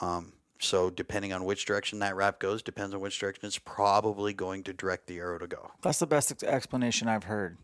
[0.00, 4.32] Um, so depending on which direction that wrap goes, depends on which direction it's probably
[4.32, 5.70] going to direct the arrow to go.
[5.82, 7.58] That's the best ex- explanation I've heard.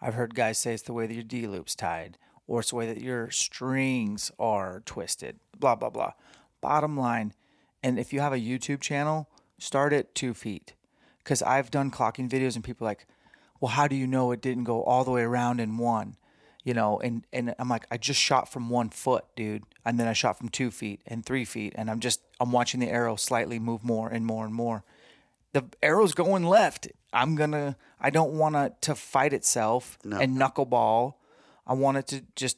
[0.00, 2.16] I've heard guys say it's the way that your D loop's tied,
[2.46, 6.12] or it's the way that your strings are twisted, blah, blah, blah.
[6.60, 7.34] Bottom line,
[7.82, 10.74] and if you have a YouTube channel, start at two feet.
[11.18, 13.06] Because I've done clocking videos and people are like,
[13.60, 16.16] well, how do you know it didn't go all the way around in one?
[16.64, 19.64] You know, and, and I'm like, I just shot from one foot, dude.
[19.84, 21.74] And then I shot from two feet and three feet.
[21.76, 24.82] And I'm just, I'm watching the arrow slightly move more and more and more.
[25.52, 26.88] The arrow's going left.
[27.12, 31.14] I'm going to, I don't want it to fight itself and knuckleball.
[31.66, 32.56] I want it to just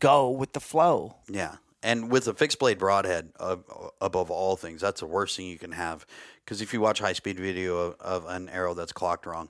[0.00, 1.16] go with the flow.
[1.28, 1.56] Yeah.
[1.82, 3.56] And with a fixed blade broadhead, uh,
[4.00, 6.06] above all things, that's the worst thing you can have.
[6.44, 9.48] Because if you watch high speed video of, of an arrow that's clocked wrong,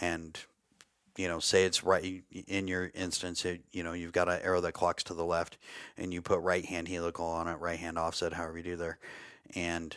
[0.00, 0.38] and
[1.16, 4.60] you know, say it's right in your instance, it, you know, you've got an arrow
[4.62, 5.58] that clocks to the left,
[5.98, 8.98] and you put right hand helical on it, right hand offset, however you do there,
[9.54, 9.96] and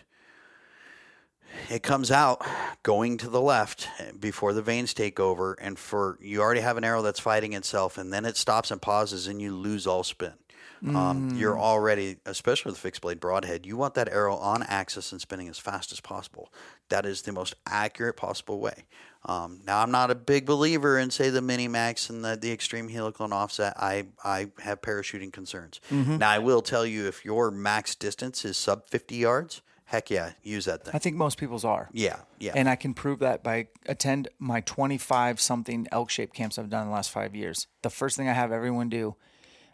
[1.69, 2.45] it comes out
[2.84, 3.88] going to the left
[4.19, 7.97] before the vanes take over, and for you already have an arrow that's fighting itself,
[7.97, 10.34] and then it stops and pauses, and you lose all spin.
[10.84, 15.19] Um, you're already, especially with fixed blade broadhead, you want that arrow on axis and
[15.21, 16.51] spinning as fast as possible.
[16.89, 18.86] That is the most accurate possible way.
[19.28, 22.51] Um, now, I'm not a big believer in, say, the mini max and the, the
[22.51, 23.73] extreme helical and offset.
[23.78, 25.82] I, I have parachuting concerns.
[25.89, 30.34] Now, I will tell you if your max distance is sub 50 yards, heck yeah,
[30.43, 30.91] use that thing.
[30.93, 31.89] I think most people's are.
[31.91, 32.53] Yeah, yeah.
[32.55, 36.84] And I can prove that by attend my 25 something Elk Shape camps I've done
[36.84, 37.65] in the last five years.
[37.82, 39.15] The first thing I have everyone do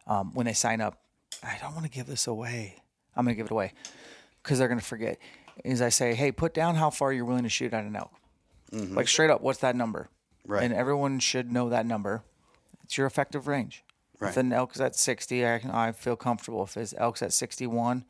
[0.07, 0.99] um, when they sign up,
[1.43, 2.75] I don't want to give this away.
[3.15, 3.73] I'm going to give it away
[4.41, 5.17] because they're going to forget.
[5.63, 8.11] Is I say, hey, put down how far you're willing to shoot at an elk.
[8.95, 10.09] Like straight up, what's that number?
[10.47, 10.63] Right.
[10.63, 12.23] And everyone should know that number.
[12.83, 13.83] It's your effective range.
[14.19, 14.29] Right.
[14.29, 16.63] If an elk is at 60, I, can, I feel comfortable.
[16.63, 18.05] If his elk's at 61,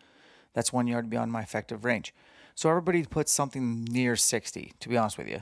[0.53, 2.13] that's one yard beyond my effective range.
[2.53, 5.41] So everybody puts something near 60, to be honest with you.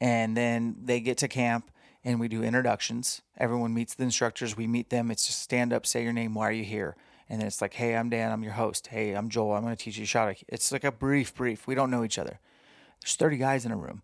[0.00, 1.70] And then they get to camp
[2.06, 3.20] and we do introductions.
[3.36, 4.56] Everyone meets the instructors.
[4.56, 5.10] We meet them.
[5.10, 6.94] It's just stand up, say your name, why are you here?
[7.28, 8.86] And then it's like, hey, I'm Dan, I'm your host.
[8.86, 10.36] Hey, I'm Joel, I'm going to teach you shot.
[10.46, 11.66] It's like a brief, brief.
[11.66, 12.38] We don't know each other.
[13.02, 14.02] There's 30 guys in a room.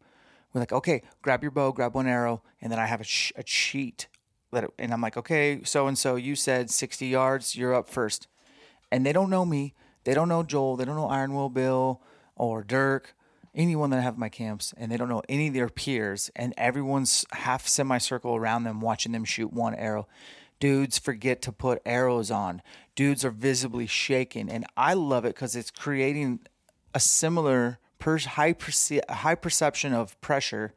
[0.53, 3.33] We're like, okay, grab your bow, grab one arrow, and then I have a, sh-
[3.37, 4.09] a sheet.
[4.53, 8.27] It, and I'm like, okay, so and so, you said 60 yards, you're up first.
[8.91, 9.75] And they don't know me.
[10.03, 10.75] They don't know Joel.
[10.75, 12.03] They don't know Iron Will Bill
[12.35, 13.15] or Dirk,
[13.55, 16.31] anyone that I have in my camps, and they don't know any of their peers.
[16.35, 20.09] And everyone's half semicircle around them, watching them shoot one arrow.
[20.61, 22.63] Dudes forget to put arrows on.
[22.95, 26.41] Dudes are visibly shaking, and I love it because it's creating
[26.95, 30.73] a similar per- high perce- high perception of pressure.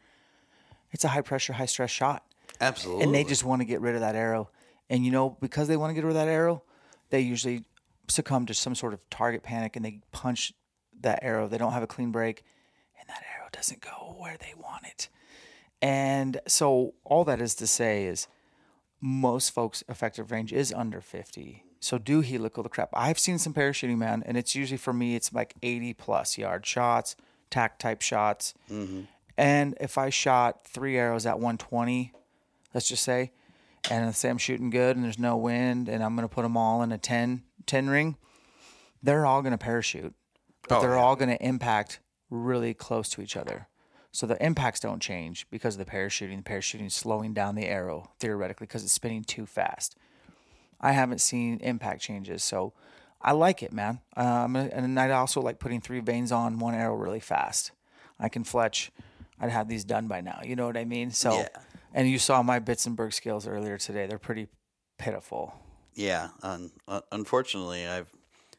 [0.92, 2.24] It's a high pressure, high stress shot
[2.62, 3.04] Absolutely.
[3.04, 4.50] and they just want to get rid of that arrow.
[4.90, 6.64] And you know, because they want to get rid of that arrow,
[7.10, 7.66] they usually
[8.08, 10.54] succumb to some sort of target panic and they punch
[11.02, 11.48] that arrow.
[11.48, 12.44] They don't have a clean break, and that arrow
[13.56, 15.10] doesn't go where they want it.
[15.82, 18.28] And so, all that is to say is,
[19.02, 21.64] most folks' effective range is under 50.
[21.80, 22.90] So do helical the crap.
[22.94, 26.66] I've seen some parachuting, man, and it's usually for me, it's like 80 plus yard
[26.66, 27.16] shots,
[27.52, 28.54] tack type shots.
[28.72, 29.02] Mm-hmm.
[29.38, 32.14] And if I shot three arrows at 120,
[32.74, 33.32] let's just say,
[33.92, 36.42] and let's say I'm shooting good and there's no wind and I'm going to put
[36.42, 38.18] them all in a 10, 10 ring,
[39.04, 40.16] they're all going to parachute,
[40.68, 41.02] but Oh, they're yeah.
[41.02, 42.00] all going to impact
[42.30, 43.68] really close to each other.
[44.12, 46.38] So the impacts don't change because of the parachuting.
[46.44, 49.96] The parachuting is slowing down the arrow theoretically because it's spinning too fast.
[50.80, 52.74] I haven't seen impact changes, so
[53.22, 54.00] I like it, man.
[54.16, 57.72] Um, and I also like putting three vanes on one arrow really fast.
[58.20, 58.92] I can fletch.
[59.40, 60.40] I'd have these done by now.
[60.44, 61.12] You know what I mean?
[61.12, 61.48] So, Yeah.
[61.94, 64.06] and you saw my Bitzenberg skills earlier today.
[64.08, 64.48] They're pretty
[64.98, 65.56] pitiful.
[65.94, 66.72] Yeah, un-
[67.12, 68.10] unfortunately, I've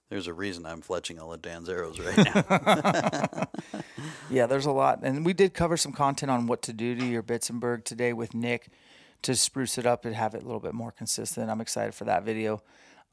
[0.09, 3.45] there's a reason I'm fletching all of Dan's arrows right now.
[4.29, 7.05] Yeah, there's a lot, and we did cover some content on what to do to
[7.07, 8.69] your Bitzenberg today with Nick
[9.23, 11.49] to spruce it up and have it a little bit more consistent.
[11.49, 12.61] I'm excited for that video.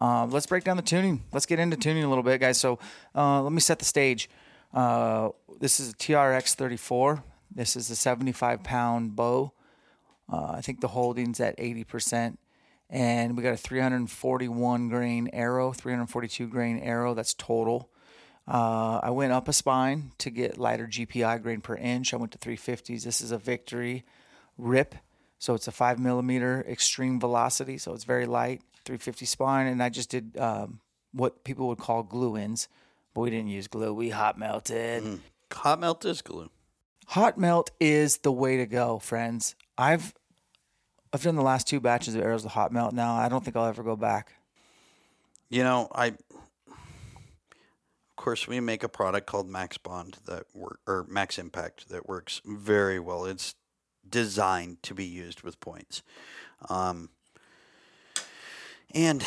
[0.01, 1.23] Um, let's break down the tuning.
[1.31, 2.59] Let's get into tuning a little bit, guys.
[2.59, 2.79] So
[3.15, 4.29] uh, let me set the stage.
[4.73, 5.29] Uh,
[5.59, 7.23] this is a TRX 34.
[7.53, 9.53] This is a 75 pound bow.
[10.31, 12.37] Uh, I think the holding's at 80%.
[12.93, 17.15] And we got a 341 grain arrow, 342 grain arrow.
[17.15, 17.89] That's total.
[18.47, 22.13] Uh, I went up a spine to get lighter GPI grain per inch.
[22.13, 23.03] I went to 350s.
[23.03, 24.05] This is a Victory
[24.59, 24.93] Rip.
[25.39, 27.79] So it's a five millimeter extreme velocity.
[27.79, 29.65] So it's very light, 350 spine.
[29.65, 30.79] And I just did um,
[31.13, 32.67] what people would call glue ins,
[33.15, 33.91] but we didn't use glue.
[33.91, 35.19] We hot melted.
[35.51, 36.51] Hot melt is glue.
[37.07, 39.55] Hot melt is the way to go, friends.
[39.79, 40.13] I've
[41.13, 43.13] I've done the last two batches of arrows with hot melt now.
[43.13, 44.33] I don't think I'll ever go back.
[45.49, 46.15] You know, I of
[48.15, 52.41] course we make a product called Max Bond that work or Max Impact that works
[52.43, 53.25] very well.
[53.25, 53.53] It's
[54.09, 56.01] designed to be used with points.
[56.67, 57.09] Um,
[58.95, 59.23] and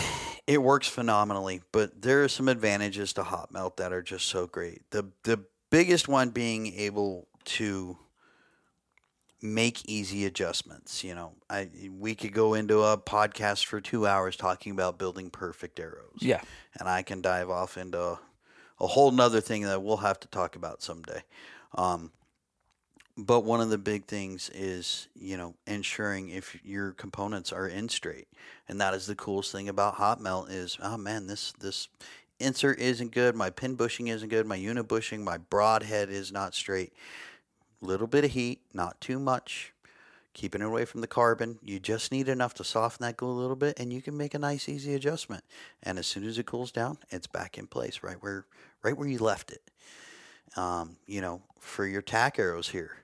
[0.46, 1.62] it works phenomenally.
[1.70, 4.82] But there are some advantages to hot melt that are just so great.
[4.90, 7.96] The the biggest one being able to
[9.42, 11.04] make easy adjustments.
[11.04, 15.30] You know, I we could go into a podcast for two hours talking about building
[15.30, 16.18] perfect arrows.
[16.18, 16.40] Yeah.
[16.78, 18.18] and I can dive off into a,
[18.80, 21.22] a whole nother thing that we'll have to talk about someday.
[21.74, 22.12] Um,
[23.18, 27.88] but one of the big things is, you know, ensuring if your components are in
[27.88, 28.28] straight,
[28.68, 31.88] and that is the coolest thing about hot melt is, oh man, this this
[32.38, 36.54] insert isn't good, my pin bushing isn't good, my unit bushing, my broadhead is not
[36.54, 36.92] straight.
[37.80, 39.72] Little bit of heat, not too much.
[40.32, 41.58] Keeping it away from the carbon.
[41.62, 44.34] You just need enough to soften that glue a little bit, and you can make
[44.34, 45.44] a nice, easy adjustment.
[45.82, 48.44] And as soon as it cools down, it's back in place, right where,
[48.82, 49.62] right where you left it.
[50.56, 52.98] Um, you know, for your tack arrows here,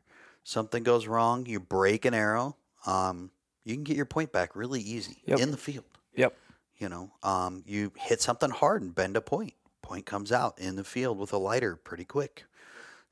[0.45, 2.57] something goes wrong, you break an arrow,
[2.87, 3.31] um,
[3.65, 5.39] you can get your point back really easy Yep.
[5.39, 5.85] in the field.
[6.17, 6.37] Yep.
[6.79, 9.55] You know, um, you hit something hard and bend a point.
[9.83, 12.45] Point comes out in the field with a lighter pretty quick.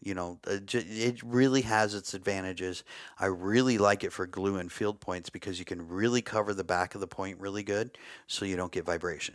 [0.03, 2.85] You know, it really has its advantages.
[3.19, 6.65] I really like it for glue and field points because you can really cover the
[6.65, 9.35] back of the point really good so you don't get vibration.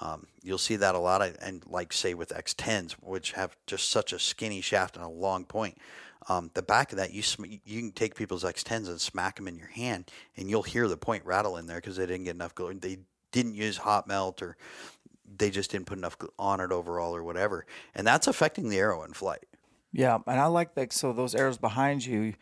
[0.00, 4.12] Um, you'll see that a lot, and like say with X10s, which have just such
[4.12, 5.78] a skinny shaft and a long point.
[6.28, 9.48] Um, the back of that, you sm- you can take people's X10s and smack them
[9.48, 12.34] in your hand, and you'll hear the point rattle in there because they didn't get
[12.34, 12.74] enough glue.
[12.74, 12.98] They
[13.32, 14.56] didn't use hot melt, or
[15.36, 19.02] they just didn't put enough on it overall, or whatever, and that's affecting the arrow
[19.02, 19.46] in flight.
[19.92, 20.92] Yeah, and I like that.
[20.92, 22.34] so those arrows behind you,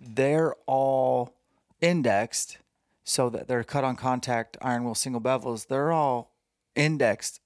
[0.00, 1.34] they're all
[1.80, 2.58] indexed
[3.04, 5.66] so that they're cut on contact Iron Will single bevels.
[5.66, 6.32] They're all
[6.74, 7.40] indexed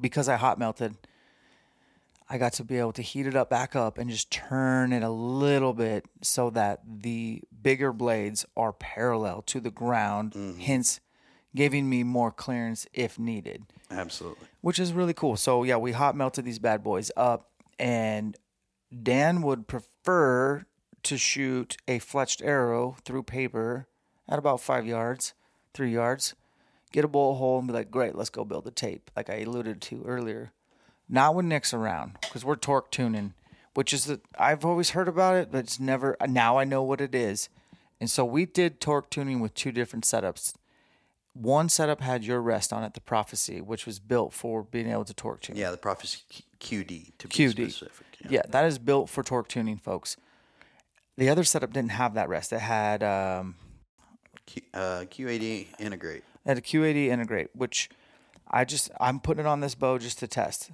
[0.00, 0.96] because I hot melted.
[2.28, 5.02] I got to be able to heat it up back up and just turn it
[5.02, 10.60] a little bit so that the bigger blades are parallel to the ground, mm-hmm.
[10.60, 11.00] hence
[11.54, 14.46] giving me more clearance if needed Absolutely.
[14.60, 15.36] which is really cool.
[15.36, 17.49] So yeah, we hot melted these bad boys up,
[17.80, 18.36] and
[19.02, 20.66] Dan would prefer
[21.02, 23.88] to shoot a fletched arrow through paper
[24.28, 25.32] at about five yards,
[25.72, 26.34] three yards,
[26.92, 29.40] get a bullet hole, and be like, "Great, let's go build the tape," like I
[29.40, 30.52] alluded to earlier.
[31.08, 33.32] Not when Nick's around, because we're torque tuning,
[33.74, 36.16] which is that I've always heard about it, but it's never.
[36.28, 37.48] Now I know what it is,
[37.98, 40.54] and so we did torque tuning with two different setups
[41.32, 45.04] one setup had your rest on it, the prophecy, which was built for being able
[45.04, 45.56] to torque tune.
[45.56, 46.20] Yeah, the prophecy
[46.60, 47.70] QD to be QD.
[47.70, 48.06] specific.
[48.28, 48.42] Yeah.
[48.48, 50.16] that is built for torque tuning, folks.
[51.16, 52.52] The other setup didn't have that rest.
[52.52, 53.54] It had um,
[54.46, 56.22] Q, uh, QAD Integrate.
[56.44, 57.90] it had a QAD Integrate, which
[58.50, 60.70] I just I'm putting it on this bow just to test.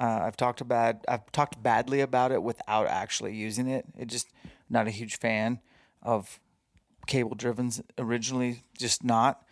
[0.00, 3.84] Uh, I've talked about I've talked badly about it without actually using it.
[3.96, 4.28] It just
[4.68, 5.60] not a huge fan
[6.02, 6.40] of
[7.06, 9.43] cable drivens originally, just not.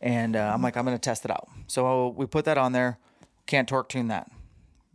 [0.00, 1.48] And uh, I'm like I'm gonna test it out.
[1.66, 2.98] So we put that on there.
[3.46, 4.30] Can't torque tune that.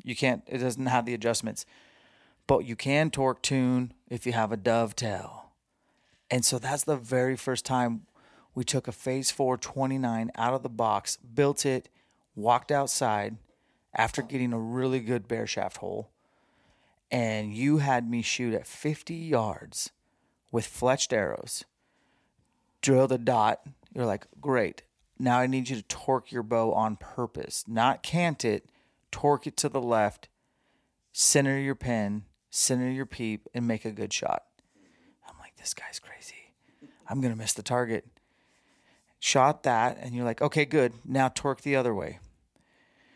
[0.03, 0.43] You can't.
[0.47, 1.65] It doesn't have the adjustments,
[2.47, 5.51] but you can torque tune if you have a dovetail.
[6.29, 8.05] And so that's the very first time
[8.53, 11.89] we took a Phase 4 29 out of the box, built it,
[12.35, 13.37] walked outside
[13.93, 16.09] after getting a really good bare shaft hole.
[17.11, 19.91] And you had me shoot at 50 yards
[20.51, 21.65] with fletched arrows,
[22.81, 23.61] drilled a dot.
[23.93, 24.83] You're like, great.
[25.21, 28.65] Now I need you to torque your bow on purpose, not cant it,
[29.11, 30.29] torque it to the left,
[31.11, 34.45] center your pin, center your peep, and make a good shot.
[35.29, 36.55] I'm like, this guy's crazy.
[37.07, 38.07] I'm going to miss the target.
[39.19, 40.93] Shot that, and you're like, okay, good.
[41.05, 42.17] Now torque the other way.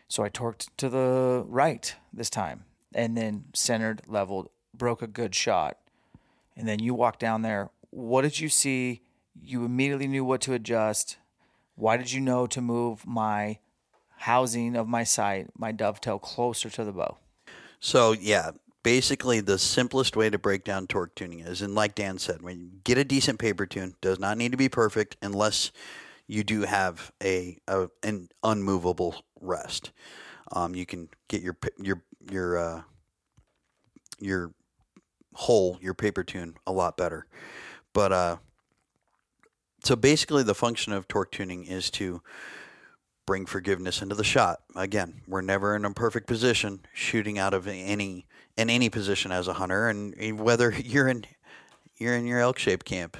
[0.06, 5.34] So I torqued to the right this time, and then centered, leveled, broke a good
[5.34, 5.78] shot.
[6.56, 7.70] And then you walk down there.
[7.90, 9.02] What did you see?
[9.34, 11.16] You immediately knew what to adjust.
[11.76, 13.58] Why did you know to move my
[14.18, 17.18] housing of my sight, my dovetail, closer to the bow?
[17.78, 18.52] So yeah,
[18.82, 22.60] basically the simplest way to break down torque tuning is, and like Dan said, when
[22.60, 25.70] you get a decent paper tune, does not need to be perfect unless
[26.26, 29.92] you do have a, a an unmovable rest.
[30.52, 32.82] Um, you can get your your your uh,
[34.18, 34.52] your
[35.34, 37.26] hole, your paper tune a lot better.
[37.92, 38.36] But uh,
[39.86, 42.20] so basically, the function of torque tuning is to
[43.24, 44.58] bring forgiveness into the shot.
[44.74, 48.26] Again, we're never in a perfect position shooting out of any
[48.56, 51.24] in any position as a hunter, and whether you're in
[51.98, 53.16] you're in your elk shape camp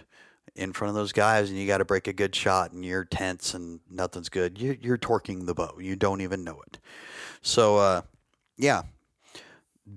[0.57, 3.05] in front of those guys and you got to break a good shot and you're
[3.05, 4.61] tense and nothing's good.
[4.61, 5.79] You're, you're torquing the bow.
[5.79, 6.79] You don't even know it.
[7.43, 8.03] So, uh,
[8.57, 8.83] yeah,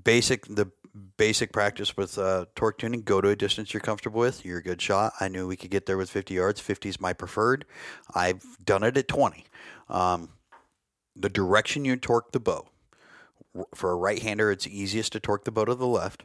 [0.03, 0.69] basic the
[1.17, 3.01] basic practice with uh, torque tuning.
[3.01, 4.45] Go to a distance you're comfortable with.
[4.45, 5.13] You're a good shot.
[5.19, 6.59] I knew we could get there with 50 yards.
[6.59, 7.65] 50 is my preferred.
[8.13, 9.45] I've done it at 20.
[9.89, 10.29] Um,
[11.15, 12.67] the direction you torque the bow.
[13.73, 16.23] For a right hander, it's easiest to torque the bow to the left.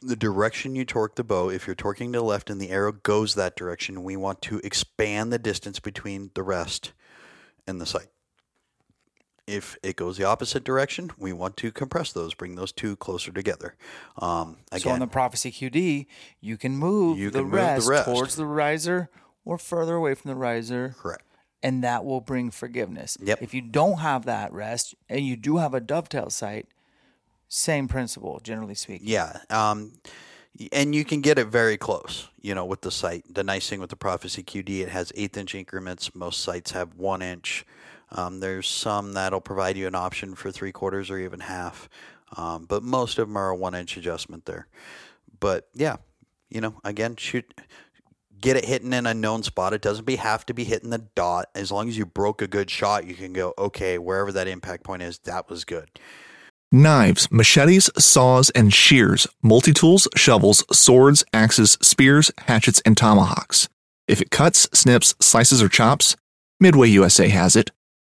[0.00, 2.92] The direction you torque the bow, if you're torquing to the left and the arrow
[2.92, 6.92] goes that direction, we want to expand the distance between the rest
[7.66, 8.08] and the sight.
[9.46, 13.32] If it goes the opposite direction, we want to compress those, bring those two closer
[13.32, 13.74] together.
[14.18, 16.06] Um, So again, on the prophecy QD,
[16.40, 18.04] you can move, You the, can move the rest rest.
[18.08, 19.10] towards the riser
[19.44, 21.24] or further away from the riser, correct.
[21.62, 23.18] and that will bring forgiveness.
[23.20, 23.42] Yep.
[23.42, 26.68] If you don't have that rest and you do have a dovetail sight,
[27.48, 29.08] same principle, generally speaking.
[29.08, 29.38] Yeah.
[29.50, 29.94] Um,
[30.70, 33.24] and you can get it very close, you know, with the sight.
[33.28, 36.14] The nice thing with the Prophecy QD, it has eighth inch increments.
[36.14, 37.66] Most sites have one inch.
[38.12, 41.88] Um, there's some that'll provide you an option for three quarters or even half.
[42.36, 44.68] Um, but most of them are a one inch adjustment there.
[45.40, 45.96] But yeah,
[46.50, 47.52] you know, again, shoot,
[48.40, 49.72] get it hitting in a known spot.
[49.72, 51.48] It doesn't be have to be hitting the dot.
[51.54, 54.84] As long as you broke a good shot, you can go, okay, wherever that impact
[54.84, 55.90] point is, that was good.
[56.70, 63.68] Knives, machetes, saws, and shears, multi tools, shovels, swords, axes, spears, hatchets, and tomahawks.
[64.08, 66.16] If it cuts, snips, slices, or chops,
[66.58, 67.70] Midway USA has it.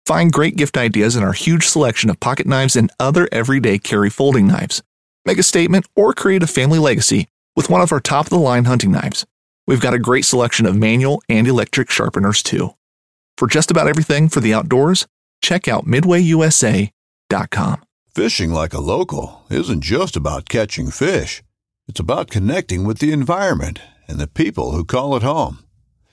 [0.06, 4.12] Find great gift ideas in our huge selection of pocket knives and other everyday carry
[4.12, 4.84] folding knives.
[5.26, 8.38] Make a statement or create a family legacy with one of our top of the
[8.38, 9.26] line hunting knives.
[9.66, 12.76] We've got a great selection of manual and electric sharpeners too.
[13.36, 15.08] For just about everything for the outdoors,
[15.42, 17.84] check out midwayusa.com.
[18.14, 21.42] Fishing like a local isn't just about catching fish.
[21.88, 25.64] It's about connecting with the environment and the people who call it home.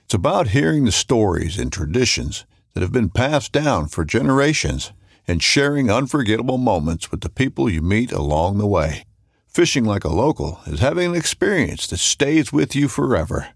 [0.04, 4.92] It's about hearing the stories and traditions that have been passed down for generations
[5.28, 9.04] and sharing unforgettable moments with the people you meet along the way.
[9.46, 13.48] Fishing like a local is having an experience that stays with you forever.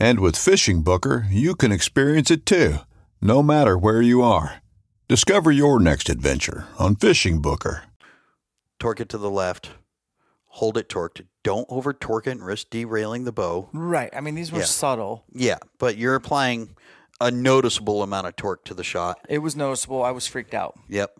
[0.00, 2.78] And with Fishing Booker, you can experience it too,
[3.22, 4.56] no matter where you are.
[5.08, 7.84] Discover your next adventure on Fishing Booker.
[8.80, 9.70] torque it to the left,
[10.46, 11.24] hold it torqued.
[11.42, 13.68] Don't over torque it and risk derailing the bow.
[13.72, 14.10] Right.
[14.14, 14.64] I mean, these were Yeah.
[14.64, 15.24] subtle.
[15.32, 16.76] Yeah, but you're applying
[17.20, 19.18] a noticeable amount of torque to the shot.
[19.28, 20.02] It was noticeable.
[20.02, 20.78] I was freaked out.
[20.88, 21.18] Yep.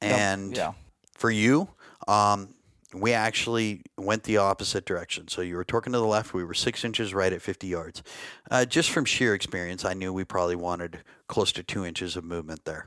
[0.00, 0.72] And yeah.
[1.14, 1.68] for you,
[2.06, 2.54] um,
[2.92, 5.28] we actually went the opposite direction.
[5.28, 6.34] So you were torquing to the left.
[6.34, 8.02] We were six inches right at 50 yards.
[8.50, 12.24] Uh, just from sheer experience, I knew we probably wanted close to two inches of
[12.24, 12.86] movement there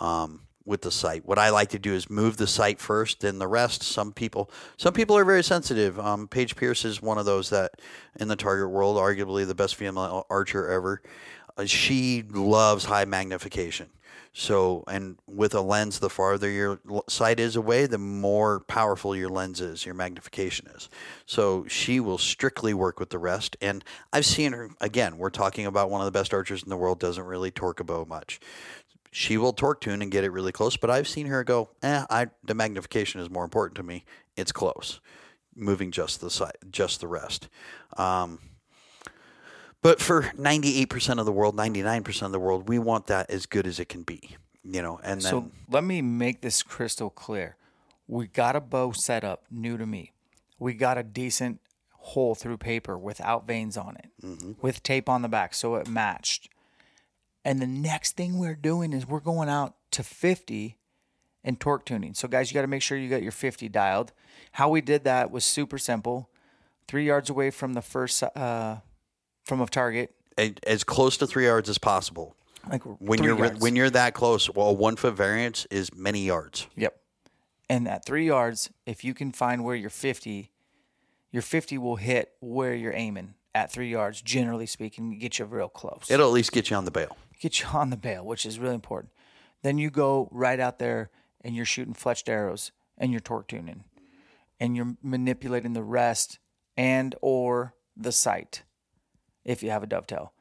[0.00, 1.24] um, with the sight.
[1.26, 3.82] What I like to do is move the sight first, then the rest.
[3.82, 5.98] Some people, some people are very sensitive.
[5.98, 7.72] Um, Paige Pearce is one of those that,
[8.18, 11.02] in the target world, arguably the best female archer ever.
[11.56, 13.88] Uh, she loves high magnification.
[14.32, 19.28] So, and with a lens, the farther your sight is away, the more powerful your
[19.28, 20.88] lens is, your magnification is.
[21.26, 23.56] So, she will strictly work with the rest.
[23.60, 23.82] And
[24.12, 27.00] I've seen her, again, we're talking about one of the best archers in the world,
[27.00, 28.38] doesn't really torque a bow much.
[29.10, 32.04] She will torque tune and get it really close, but I've seen her go, eh,
[32.08, 34.04] I, the magnification is more important to me.
[34.36, 35.00] It's close,
[35.56, 37.48] moving just the sight, just the rest.
[37.96, 38.38] Um,
[39.82, 43.66] but for 98% of the world, 99% of the world, we want that as good
[43.66, 47.56] as it can be, you know, and then So let me make this crystal clear.
[48.06, 50.12] We got a bow set up, new to me.
[50.58, 51.60] We got a decent
[51.92, 54.52] hole through paper without vanes on it, Mm-hmm.
[54.60, 56.48] with tape on the back, so it matched.
[57.44, 60.78] And the next thing we're doing is we're going out to 50
[61.42, 62.14] and torque tuning.
[62.14, 64.12] So, guys, you got to make sure you got your 50 dialed.
[64.52, 66.28] How we did that was super simple.
[66.86, 68.76] Three yards away from the first, uh,
[69.44, 70.14] from a target,
[70.66, 72.36] as close to three yards as possible.
[72.68, 73.60] like When you're yards.
[73.60, 76.66] when you're that close, well, a one foot variance is many yards.
[76.76, 76.96] Yep.
[77.68, 80.50] And at three yards, if you can find where you're 50,
[81.30, 85.68] your 50 will hit where you're aiming at three yards, generally speaking, get you real
[85.68, 86.10] close.
[86.10, 87.16] It'll at least get you on the bail.
[87.40, 89.12] Get you on the bail, which is really important.
[89.62, 91.10] Then you go right out there
[91.42, 93.84] and you're shooting fletched arrows and you're torque tuning
[94.58, 96.38] and you're manipulating the rest
[96.76, 98.62] and or the sight
[99.44, 100.32] if you have a dovetail.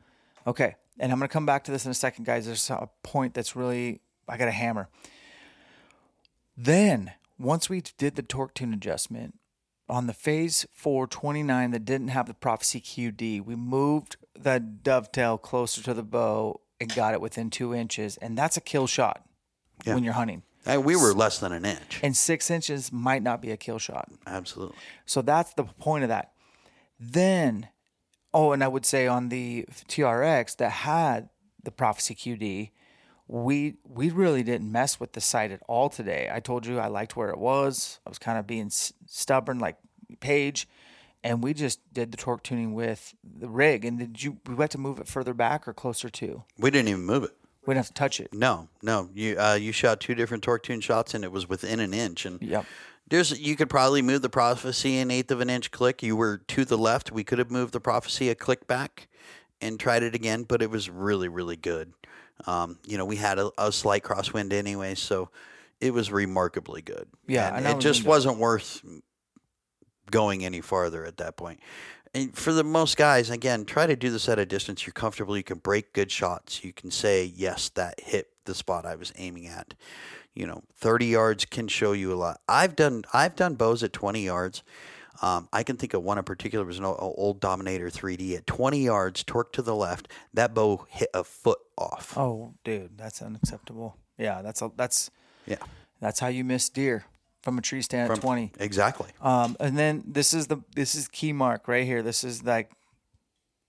[0.46, 0.76] Okay.
[1.00, 2.46] And I'm going to come back to this in a second, guys.
[2.46, 4.90] There's a point that's really, I got to hammer.
[6.58, 9.40] Then, once we did the torque tune adjustment
[9.88, 15.82] on the phase 429 that didn't have the prophecy QD, we moved the dovetail closer
[15.84, 18.18] to the bow and got it within two inches.
[18.18, 19.24] And that's a kill shot
[19.86, 19.96] Yeah.
[19.96, 20.44] when you're hunting.
[20.66, 22.00] Uh, we were less than an inch.
[22.04, 24.10] And six inches might not be a kill shot.
[24.28, 24.76] Absolutely.
[25.06, 26.32] So that's the point of that.
[27.00, 27.70] Then,
[28.34, 31.30] oh, and I would say on the TRX that had
[31.64, 32.72] the Prophecy QD,
[33.28, 36.30] we we really didn't mess with the sight at all today.
[36.34, 38.00] I told you I liked where it was.
[38.06, 39.78] I was kind of being s- stubborn like
[40.20, 40.68] Paige,
[41.24, 43.86] and we just did the torque tuning with the rig.
[43.86, 46.44] And did you we had to move it further back or closer to?
[46.58, 47.32] We didn't even move it.
[47.66, 48.34] We didn't have to touch it.
[48.34, 49.10] No, no.
[49.14, 52.26] You uh, you shot two different torque tune shots, and it was within an inch.
[52.26, 52.66] And Yep.
[53.10, 56.02] there's you could probably move the prophecy an eighth of an inch click.
[56.02, 57.12] You were to the left.
[57.12, 59.08] We could have moved the prophecy a click back
[59.62, 61.94] and tried it again, but it was really really good.
[62.48, 65.30] Um, you know, we had a, a slight crosswind anyway, so
[65.82, 67.08] it was remarkably good.
[67.28, 68.82] Yeah, and and it just wasn't worth
[70.12, 71.60] going any farther at that point.
[72.14, 75.38] And for the most guys, again, try to do this at a distance you're comfortable.
[75.38, 76.64] You can break good shots.
[76.64, 79.76] You can say, yes, that hit the spot I was aiming at.
[80.34, 82.42] You know, 30 yards can show you a lot.
[82.48, 84.64] I've done I've done bows at 20 yards.
[85.22, 86.64] Um, I can think of one in particular.
[86.64, 90.08] It was an old Dominator 3D at 20 yards, torque to the left.
[90.34, 92.18] That bow hit a foot off.
[92.18, 93.98] Oh, dude, that's unacceptable.
[94.18, 95.12] Yeah, that's a, that's
[95.46, 95.58] Yeah,
[96.00, 97.06] that's how you miss deer
[97.42, 98.52] from a tree stand at twenty.
[98.60, 99.10] exactly.
[99.22, 102.02] Um, and then this is the this is key mark right here.
[102.02, 102.72] This is like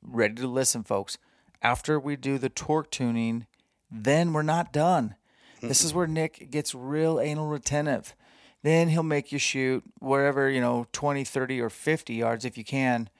[0.02, 1.18] ready to listen, folks.
[1.62, 3.46] After we do the torque tuning,
[3.90, 5.14] then we're not done.
[5.60, 8.14] This is where Nick gets real anal retentive.
[8.62, 12.64] Then he'll make you shoot wherever, you know, 20, 30, or 50 yards if you
[12.64, 13.10] can,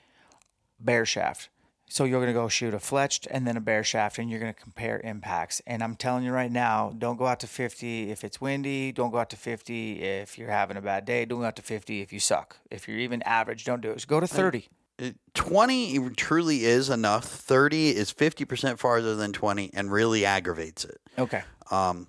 [0.79, 1.49] bare shaft.
[1.91, 4.39] So you're going to go shoot a fletched and then a bare shaft, and you're
[4.39, 5.61] going to compare impacts.
[5.67, 8.93] And I'm telling you right now, don't go out to 50 if it's windy.
[8.93, 11.25] Don't go out to 50 if you're having a bad day.
[11.25, 12.55] Don't go out to 50 if you suck.
[12.71, 13.95] If you're even average, don't do it.
[13.95, 14.69] Just go to 30.
[14.99, 17.25] It- 20 truly is enough.
[17.25, 21.01] 30 is 50% farther than 20 and really aggravates it.
[21.19, 21.41] Okay.
[21.71, 22.07] Um,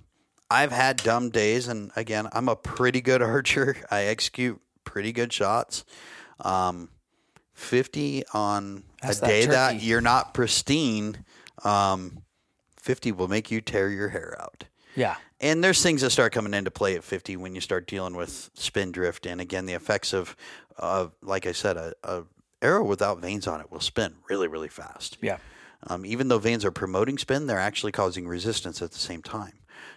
[0.49, 3.77] I've had dumb days, and again, I'm a pretty good archer.
[3.91, 5.85] I execute pretty good shots.
[6.39, 6.89] Um,
[7.55, 11.25] 50 on That's a that day that you're not pristine,
[11.65, 12.23] um,
[12.81, 14.65] 50 will make you tear your hair out.
[14.97, 15.17] Yeah.
[15.41, 18.51] And there's things that start coming into play at 50 when you start dealing with
[18.55, 20.37] spin drift, and again, the effects of,
[20.79, 22.23] uh, like I said, a, a
[22.61, 25.19] arrow without vanes on it will spin really, really fast.
[25.21, 25.39] Yeah.
[25.89, 29.55] Um, even though vanes are promoting spin, they're actually causing resistance at the same time.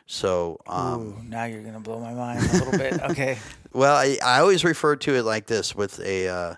[0.07, 2.93] So, um, Ooh, now you're going to blow my mind a little bit.
[3.11, 3.37] Okay.
[3.71, 6.55] well, I, I always refer to it like this with a, uh,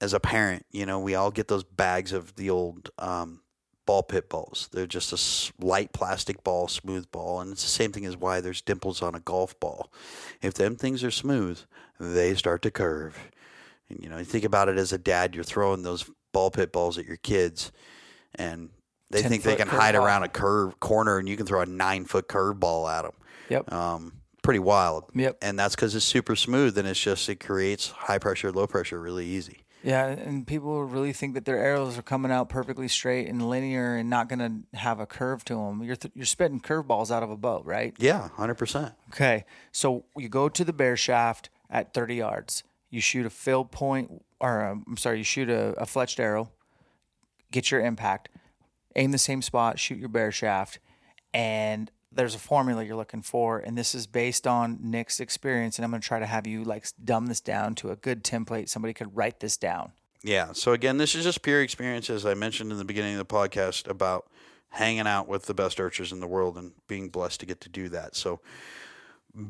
[0.00, 3.40] as a parent, you know, we all get those bags of the old um,
[3.86, 4.68] ball pit balls.
[4.72, 7.40] They're just a light plastic ball, smooth ball.
[7.40, 9.92] And it's the same thing as why there's dimples on a golf ball.
[10.42, 11.60] If them things are smooth,
[11.98, 13.18] they start to curve.
[13.88, 16.72] And, you know, you think about it as a dad, you're throwing those ball pit
[16.72, 17.72] balls at your kids,
[18.34, 18.68] and
[19.10, 20.04] they think they can hide curveball.
[20.04, 23.14] around a curve corner, and you can throw a nine foot curve ball at them.
[23.48, 23.72] Yep.
[23.72, 25.04] Um, pretty wild.
[25.14, 25.38] Yep.
[25.40, 29.00] And that's because it's super smooth, and it's just it creates high pressure, low pressure
[29.00, 29.64] really easy.
[29.82, 33.96] Yeah, and people really think that their arrows are coming out perfectly straight and linear
[33.96, 34.38] and not going
[34.72, 35.82] to have a curve to them.
[35.82, 37.94] You're th- you're spitting curveballs out of a bow, right?
[37.98, 38.94] Yeah, hundred percent.
[39.10, 42.64] Okay, so you go to the bare shaft at 30 yards.
[42.90, 46.50] You shoot a field point, or um, I'm sorry, you shoot a, a fletched arrow.
[47.52, 48.28] Get your impact,
[48.96, 50.80] aim the same spot, shoot your bare shaft,
[51.32, 55.78] and there's a formula you're looking for, and this is based on Nick's experience.
[55.78, 58.24] And I'm going to try to have you like dumb this down to a good
[58.24, 58.68] template.
[58.68, 59.92] Somebody could write this down.
[60.22, 60.52] Yeah.
[60.52, 63.34] So again, this is just pure experience, as I mentioned in the beginning of the
[63.34, 64.26] podcast about
[64.70, 67.68] hanging out with the best archers in the world and being blessed to get to
[67.68, 68.16] do that.
[68.16, 68.40] So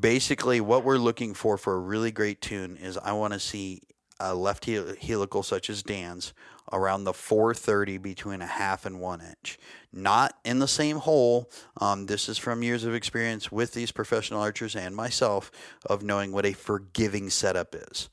[0.00, 3.82] basically, what we're looking for for a really great tune is I want to see
[4.20, 6.32] a left hel- helical such as Dan's
[6.72, 9.58] around the 430 between a half and one inch.
[9.92, 11.50] Not in the same hole.
[11.80, 15.50] Um, this is from years of experience with these professional archers and myself
[15.86, 18.08] of knowing what a forgiving setup is.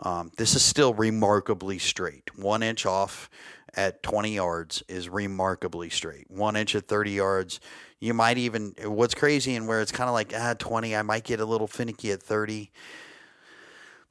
[0.00, 2.36] Um, this is still remarkably straight.
[2.38, 3.28] One inch off
[3.74, 6.30] at 20 yards is remarkably straight.
[6.30, 7.60] One inch at 30 yards,
[8.00, 11.24] you might even, what's crazy and where it's kind of like, ah, 20, I might
[11.24, 12.70] get a little finicky at 30.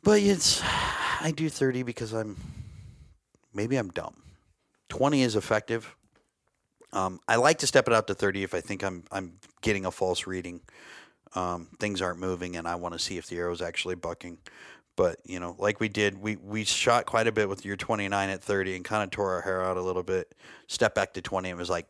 [0.04, 2.38] But it's, I do 30 because I'm,
[3.58, 4.22] maybe I'm dumb.
[4.88, 5.94] 20 is effective.
[6.94, 9.86] Um, I like to step it out to 30 if I think I'm, I'm getting
[9.86, 10.62] a false reading.
[11.36, 14.38] Um, things aren't moving and I want to see if the arrow's actually bucking.
[14.96, 18.30] But you know, like we did, we we shot quite a bit with your 29
[18.30, 20.34] at 30 and kind of tore our hair out a little bit.
[20.68, 21.88] Step back to 20 and was like,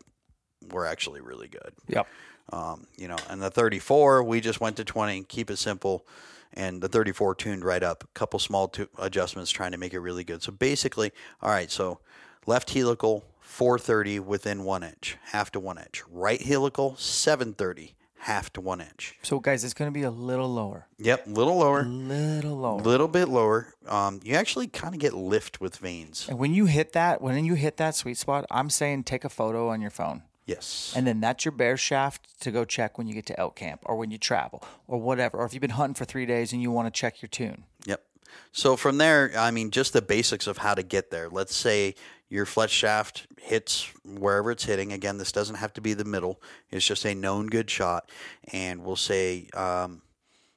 [0.72, 1.72] we're actually really good.
[1.86, 2.06] Yep.
[2.52, 6.06] Um, you know, and the 34, we just went to 20, keep it simple.
[6.52, 8.04] And the 34 tuned right up.
[8.04, 10.42] A couple small tu- adjustments trying to make it really good.
[10.42, 11.12] So basically,
[11.42, 12.00] all right, so
[12.46, 16.02] left helical, 430 within one inch, half to one inch.
[16.10, 19.16] Right helical, 730, half to one inch.
[19.22, 20.86] So, guys, it's going to be a little lower.
[20.98, 22.80] Yep, little lower, little lower.
[22.80, 23.74] A little bit lower.
[23.86, 26.26] Um, you actually kind of get lift with vanes.
[26.28, 29.28] And when you hit that, when you hit that sweet spot, I'm saying take a
[29.30, 30.22] photo on your phone.
[30.48, 30.94] Yes.
[30.96, 33.82] And then that's your bare shaft to go check when you get to elk camp
[33.84, 35.36] or when you travel or whatever.
[35.36, 37.64] Or if you've been hunting for three days and you want to check your tune.
[37.84, 38.02] Yep.
[38.50, 41.28] So from there, I mean, just the basics of how to get there.
[41.28, 41.96] Let's say
[42.30, 44.90] your fletch shaft hits wherever it's hitting.
[44.90, 46.40] Again, this doesn't have to be the middle.
[46.70, 48.10] It's just a known good shot.
[48.50, 50.00] And we'll say, um,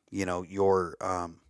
[0.09, 1.41] you know, your um,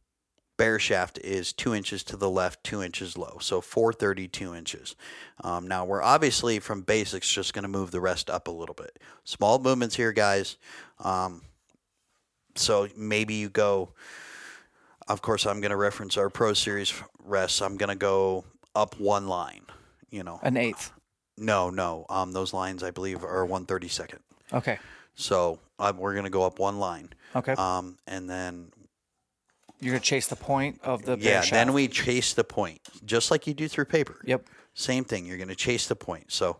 [0.62, 3.40] bare shaft is two inches to the left, two inches low.
[3.42, 4.96] So 432 inches.
[5.44, 8.76] Um, now, we're obviously from basics just going to move the rest up a little
[8.76, 9.00] bit.
[9.24, 10.58] Small movements here, guys.
[11.00, 11.42] Um,
[12.54, 13.90] so maybe you go,
[15.08, 16.94] of course, I'm going to reference our Pro Series
[17.26, 17.60] rests.
[17.60, 19.66] I'm going to go up one line,
[20.12, 20.40] you know.
[20.44, 20.92] An eighth.
[21.40, 22.06] No, no.
[22.08, 24.20] Um, those lines, I believe, are 132nd.
[24.54, 24.78] Okay.
[25.16, 27.10] So um, we're going to go up one line.
[27.36, 27.54] Okay.
[27.54, 28.72] Um, and then
[29.82, 31.52] You're going to chase the point of the yeah, shaft.
[31.52, 34.22] then we chase the point, just like you do through paper.
[34.24, 34.46] Yep.
[34.74, 35.26] Same thing.
[35.26, 36.32] You're going to chase the point.
[36.32, 36.58] So,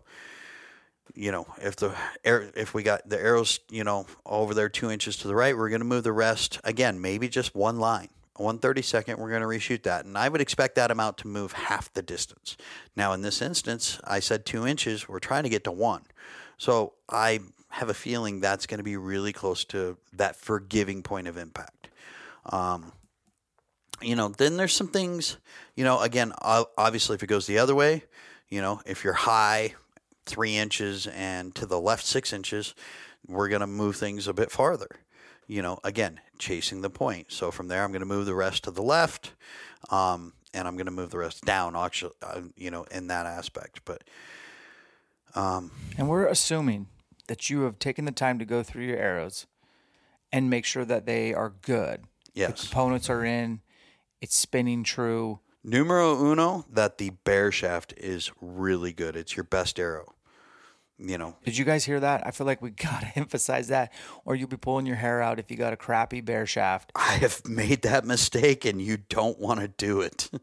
[1.14, 1.94] you know, if the
[2.24, 5.56] air, if we got the arrows, you know, over there two inches to the right,
[5.56, 7.00] we're going to move the rest again.
[7.00, 8.08] Maybe just one line.
[8.36, 11.28] One thirty second, we're going to reshoot that, and I would expect that amount to
[11.28, 12.56] move half the distance.
[12.96, 15.06] Now, in this instance, I said two inches.
[15.06, 16.04] We're trying to get to one,
[16.56, 21.28] so I have a feeling that's going to be really close to that forgiving point
[21.28, 21.88] of impact.
[22.46, 22.92] Um,
[24.02, 25.36] you know, then there's some things,
[25.76, 28.04] you know, again, obviously, if it goes the other way,
[28.48, 29.74] you know, if you're high
[30.26, 32.74] three inches and to the left six inches,
[33.26, 34.88] we're going to move things a bit farther.
[35.46, 37.32] You know, again, chasing the point.
[37.32, 39.32] So from there, I'm going to move the rest to the left,
[39.90, 43.26] um, and I'm going to move the rest down, actually, uh, you know, in that
[43.26, 43.80] aspect.
[43.84, 44.04] But
[45.98, 46.86] And we're assuming
[47.28, 49.46] that you have taken the time to go through your arrows
[50.32, 52.04] and make sure that they are good.
[52.34, 52.62] Yes.
[52.62, 53.60] The components are in,
[54.22, 55.40] it's spinning true.
[55.64, 59.16] numero uno, that the bare shaft is really good.
[59.16, 60.14] It's your best arrow.
[60.98, 62.24] You know, Did you guys hear that?
[62.24, 63.92] I feel like we got to emphasize that,
[64.24, 66.92] or you'll be pulling your hair out if you got a crappy bare shaft.
[66.96, 70.30] I have made that mistake, and you don't want to do it.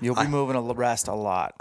[0.00, 1.54] You'll be moving a rest a lot.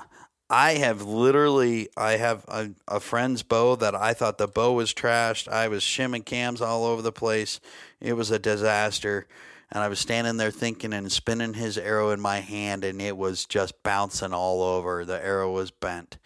[0.49, 4.93] I have literally, I have a, a friend's bow that I thought the bow was
[4.93, 5.47] trashed.
[5.47, 7.59] I was shimming cams all over the place.
[7.99, 9.27] It was a disaster.
[9.71, 13.15] And I was standing there thinking and spinning his arrow in my hand, and it
[13.15, 15.05] was just bouncing all over.
[15.05, 16.17] The arrow was bent.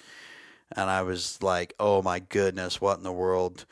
[0.75, 3.65] And I was like, oh my goodness, what in the world?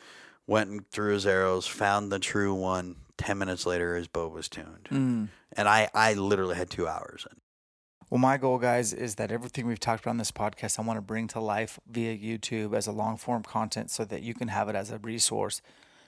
[0.45, 2.97] Went through his arrows, found the true one.
[3.17, 4.87] 10 minutes later, his bow was tuned.
[4.91, 5.29] Mm.
[5.53, 7.25] And I, I literally had two hours.
[8.09, 10.97] Well, my goal, guys, is that everything we've talked about on this podcast, I want
[10.97, 14.49] to bring to life via YouTube as a long form content so that you can
[14.49, 15.61] have it as a resource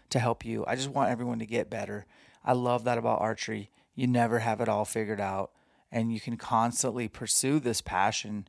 [0.10, 0.64] to help you.
[0.68, 2.06] I just want everyone to get better.
[2.46, 3.72] I love that about archery.
[3.96, 5.52] You never have it all figured out,
[5.92, 8.48] and you can constantly pursue this passion.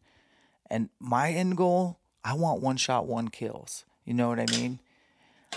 [0.70, 3.84] And my end goal, I want one shot, one kills.
[4.04, 4.80] You know what I mean?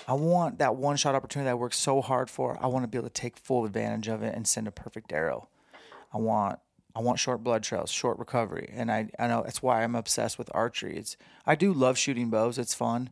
[0.07, 2.57] I want that one shot opportunity that I worked so hard for.
[2.61, 5.11] I want to be able to take full advantage of it and send a perfect
[5.11, 5.49] arrow.
[6.13, 6.59] I want
[6.95, 10.37] I want short blood trails, short recovery, and I I know that's why I'm obsessed
[10.37, 10.97] with archery.
[10.97, 13.09] It's I do love shooting bows; it's fun,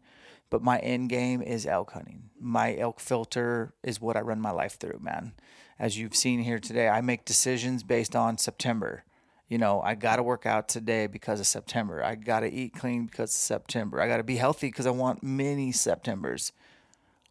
[0.50, 2.30] but my end game is elk hunting.
[2.40, 5.34] My elk filter is what I run my life through, man.
[5.80, 9.04] As you've seen here today, I make decisions based on September.
[9.48, 12.04] You know, I got to work out today because of September.
[12.04, 14.02] I got to eat clean because of September.
[14.02, 16.52] I got to be healthy because I want many Septembers.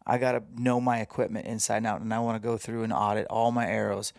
[0.05, 2.83] I got to know my equipment inside and out, and I want to go through
[2.83, 4.13] and audit all my arrows.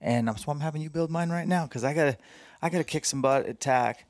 [0.00, 2.18] And I'm, so I'm having you build mine right now because I gotta,
[2.60, 4.04] I gotta kick some butt at TAC.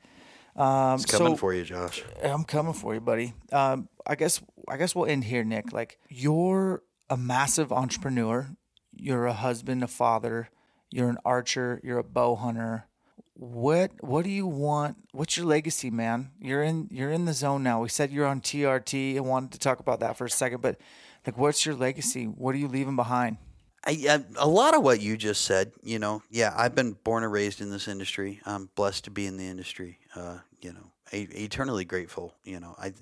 [0.56, 2.02] Um, It's coming so- for you, Josh.
[2.22, 3.34] I'm coming for you, buddy.
[3.52, 5.72] Um, I guess I guess we'll end here, Nick.
[5.72, 8.50] Like you're a massive entrepreneur.
[8.94, 10.48] You're a husband, a father.
[10.90, 11.80] You're an archer.
[11.82, 12.86] You're a bow hunter.
[13.34, 14.96] What what do you want?
[15.12, 16.32] What's your legacy, man?
[16.38, 17.80] You're in you're in the zone now.
[17.82, 20.78] We said you're on TRT and wanted to talk about that for a second, but
[21.26, 22.24] like, what's your legacy?
[22.26, 23.38] What are you leaving behind?
[23.84, 27.24] I, I, a lot of what you just said, you know, yeah, I've been born
[27.24, 28.40] and raised in this industry.
[28.46, 29.98] I'm blessed to be in the industry.
[30.14, 32.34] Uh, you know, e- eternally grateful.
[32.44, 32.92] You know, I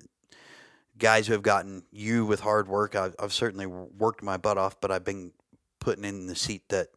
[0.97, 2.95] guys who have gotten you with hard work.
[2.95, 5.31] I've, I've certainly worked my butt off, but I've been
[5.79, 6.89] putting in the seat that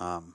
[0.00, 0.34] um,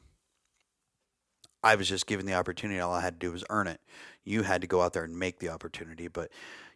[1.64, 2.80] I was just given the opportunity.
[2.80, 3.82] All I had to do was earn it.
[4.24, 6.08] You had to go out there and make the opportunity.
[6.08, 6.30] But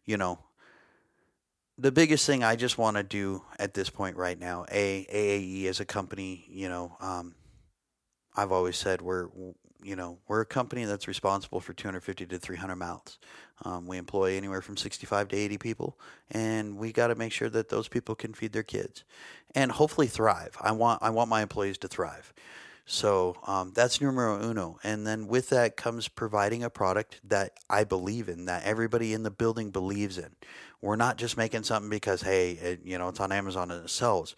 [0.05, 0.39] you know,
[1.77, 5.65] the biggest thing I just want to do at this point right now, a AAE
[5.65, 7.35] as a company, you know, um,
[8.35, 9.27] I've always said we're,
[9.83, 13.19] you know, we're a company that's responsible for 250 to 300 mouths.
[13.63, 15.99] Um, we employ anywhere from 65 to 80 people,
[16.31, 19.03] and we got to make sure that those people can feed their kids,
[19.55, 20.55] and hopefully thrive.
[20.61, 22.33] I want I want my employees to thrive.
[22.85, 24.77] So um, that's numero uno.
[24.83, 29.23] And then with that comes providing a product that I believe in, that everybody in
[29.23, 30.31] the building believes in.
[30.83, 33.89] We're not just making something because, hey, it, you know, it's on Amazon and it
[33.89, 34.35] sells.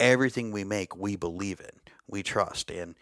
[0.00, 2.70] Everything we make, we believe in, we trust.
[2.70, 2.94] And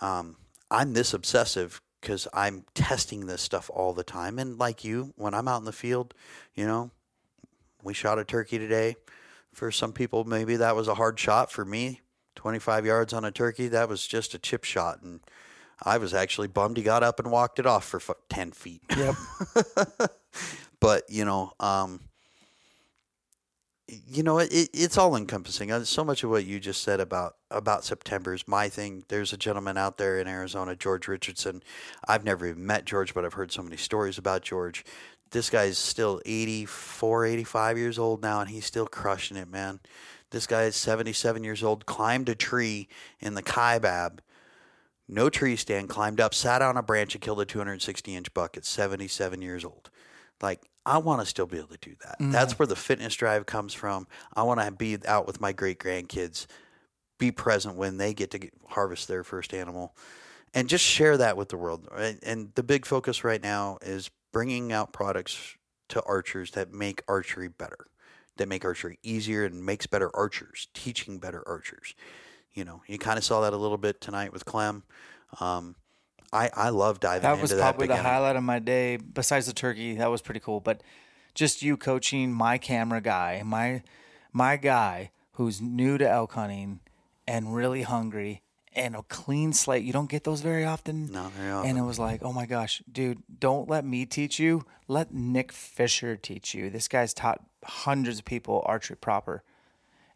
[0.00, 0.36] um,
[0.70, 4.38] I'm this obsessive because I'm testing this stuff all the time.
[4.38, 6.14] And like you, when I'm out in the field,
[6.54, 6.90] you know,
[7.82, 8.96] we shot a turkey today.
[9.52, 11.52] For some people, maybe that was a hard shot.
[11.52, 12.00] For me,
[12.36, 15.02] 25 yards on a turkey, that was just a chip shot.
[15.02, 15.20] And
[15.82, 18.00] I was actually bummed he got up and walked it off for
[18.30, 18.80] 10 feet.
[18.96, 19.16] Yep.
[20.80, 22.00] but, you know, um,
[24.08, 25.70] you know, it, it's all encompassing.
[25.70, 29.04] Uh, So much of what you just said about about September is my thing.
[29.08, 31.62] There's a gentleman out there in Arizona, George Richardson.
[32.06, 34.84] I've never even met George, but I've heard so many stories about George.
[35.30, 39.80] This guy's still 84, 85 years old now, and he's still crushing it, man.
[40.30, 42.88] This guy is 77 years old, climbed a tree
[43.20, 44.20] in the Kaibab,
[45.08, 48.56] no tree stand, climbed up, sat on a branch, and killed a 260 inch buck
[48.56, 49.90] at 77 years old.
[50.40, 52.16] Like, I want to still be able to do that.
[52.32, 54.06] That's where the fitness drive comes from.
[54.34, 56.46] I want to be out with my great grandkids,
[57.18, 59.94] be present when they get to get, harvest their first animal,
[60.54, 61.88] and just share that with the world.
[61.96, 65.56] And, and the big focus right now is bringing out products
[65.90, 67.86] to archers that make archery better,
[68.38, 71.94] that make archery easier and makes better archers, teaching better archers.
[72.54, 74.82] You know, you kind of saw that a little bit tonight with Clem.
[75.40, 75.76] Um,
[76.32, 79.52] I, I love diving that was that probably the highlight of my day besides the
[79.52, 80.60] turkey that was pretty cool.
[80.60, 80.82] But
[81.34, 83.82] just you coaching my camera guy my
[84.32, 86.80] my guy who's new to elk hunting
[87.26, 88.42] and really hungry
[88.74, 89.84] and a clean slate.
[89.84, 91.12] You don't get those very often?
[91.12, 94.64] Not very and it was like oh my gosh dude don't let me teach you.
[94.88, 96.70] Let nick fisher teach you.
[96.70, 99.42] This guy's taught hundreds of people archery proper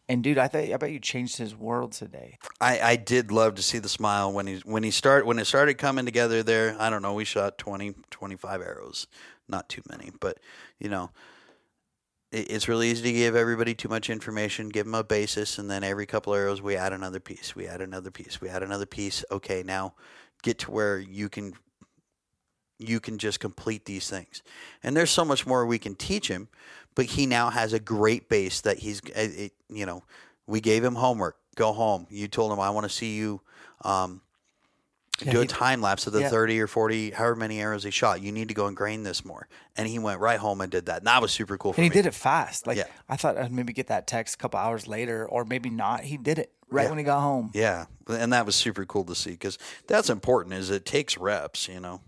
[0.09, 3.55] and dude i thought i bet you changed his world today I, I did love
[3.55, 6.75] to see the smile when he when he start when it started coming together there.
[6.79, 9.07] I don't know, we shot 20, 25 arrows,
[9.47, 10.39] not too many, but
[10.79, 11.11] you know,
[12.31, 15.69] it, it's really easy to give everybody too much information, give them a basis, and
[15.69, 18.87] then every couple arrows we add another piece, we add another piece, we add another
[18.87, 19.23] piece.
[19.31, 19.93] Okay, now
[20.41, 21.53] get to where you can
[22.79, 24.43] you can just complete these things.
[24.83, 26.47] And there's so much more we can teach him,
[26.97, 30.03] but he now has a great base that he's, it, you know,
[30.47, 31.37] we gave him homework.
[31.55, 32.07] Go home.
[32.09, 33.39] You told him, I want to see you
[33.85, 34.21] um,
[35.23, 36.29] Yeah, do a he- time lapse of the yeah.
[36.29, 38.21] 30 or 40, however many arrows he shot.
[38.21, 39.47] You need to go and grain this more.
[39.75, 40.97] And he went right home and did that.
[40.97, 41.85] And that was super cool for him.
[41.85, 42.03] and he me.
[42.03, 42.85] did it fast like Yeah.
[43.09, 46.17] i thought i'd maybe get that text a couple hours later or maybe not he
[46.17, 49.31] did it right when he got home Yeah, and that was super cool to see
[49.31, 49.57] because
[49.87, 50.53] that's important.
[50.55, 52.01] Is it takes reps, you know.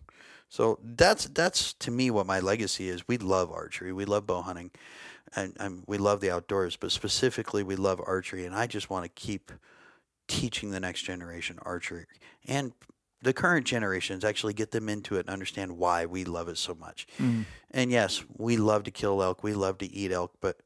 [0.50, 3.08] So that's that's to me what my legacy is.
[3.08, 4.72] We love archery, we love bow hunting,
[5.36, 6.76] and, and we love the outdoors.
[6.76, 9.52] But specifically, we love archery, and I just want to keep
[10.28, 12.06] teaching the next generation archery
[12.48, 12.72] and
[13.22, 16.74] the current generations actually get them into it and understand why we love it so
[16.74, 17.08] much.
[17.20, 17.46] Mm.
[17.72, 20.60] And yes, we love to kill elk, we love to eat elk, but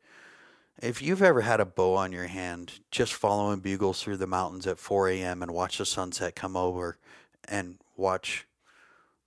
[0.82, 4.68] if you've ever had a bow on your hand, just following bugles through the mountains
[4.68, 5.42] at 4 a.m.
[5.42, 6.98] and watch the sunset come over
[7.48, 8.48] and watch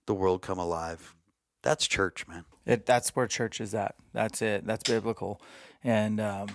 [0.07, 1.13] the world come alive,
[1.61, 2.45] that's church, man.
[2.65, 3.95] It, that's where church is at.
[4.13, 4.65] That's it.
[4.65, 5.41] That's biblical.
[5.83, 6.47] And um,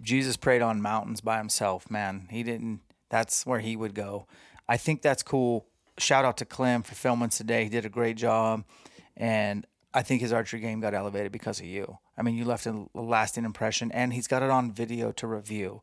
[0.00, 1.90] Jesus prayed on mountains by himself.
[1.90, 2.80] Man, he didn't.
[3.10, 4.26] That's where he would go.
[4.68, 5.66] I think that's cool.
[5.98, 7.64] Shout out to Clem for filming today.
[7.64, 8.64] He did a great job,
[9.16, 11.98] and I think his archery game got elevated because of you.
[12.16, 15.82] I mean, you left a lasting impression, and he's got it on video to review.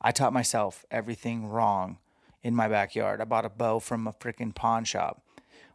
[0.00, 1.98] I taught myself everything wrong
[2.42, 3.20] in my backyard.
[3.20, 5.23] I bought a bow from a freaking pawn shop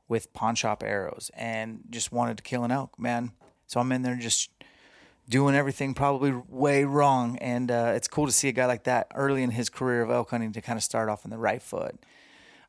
[0.10, 3.31] with pawn shop arrows and just wanted to kill an elk, man.
[3.68, 4.49] So I'm in there just
[5.30, 7.38] doing everything probably way wrong.
[7.38, 10.10] And uh, it's cool to see a guy like that early in his career of
[10.10, 11.95] elk hunting to kind of start off on the right foot.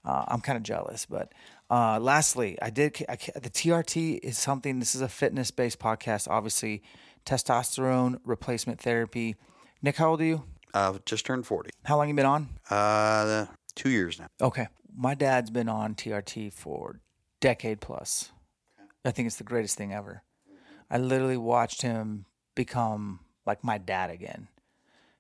[0.05, 1.07] Uh, I'm kind of jealous.
[1.07, 1.33] But
[1.71, 4.79] uh, lastly, I did I, the TRT is something.
[4.79, 6.29] This is a fitness based podcast.
[6.29, 6.83] Obviously,
[7.25, 9.37] testosterone replacement therapy.
[9.83, 10.45] Nick, how old are you?
[10.73, 11.71] Uh, just turned 40.
[11.85, 12.49] How long you been on?
[12.69, 14.27] Uh, two years now.
[14.41, 14.69] Okay.
[14.95, 17.01] My dad's been on TRT for
[17.41, 18.31] decade plus.
[19.05, 20.23] I think it's the greatest thing ever.
[20.91, 24.49] I literally watched him become like my dad again.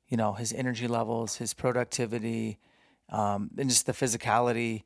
[0.09, 2.59] You know, his energy levels, his productivity,
[3.09, 4.82] um, and just the physicality.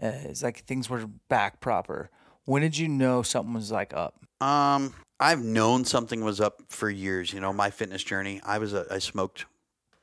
[0.00, 2.10] Uh, it's like things were back proper.
[2.44, 4.14] When did you know something was like up?
[4.40, 7.32] Um, I've known something was up for years.
[7.32, 8.40] You know, my fitness journey.
[8.44, 9.46] I was a, I smoked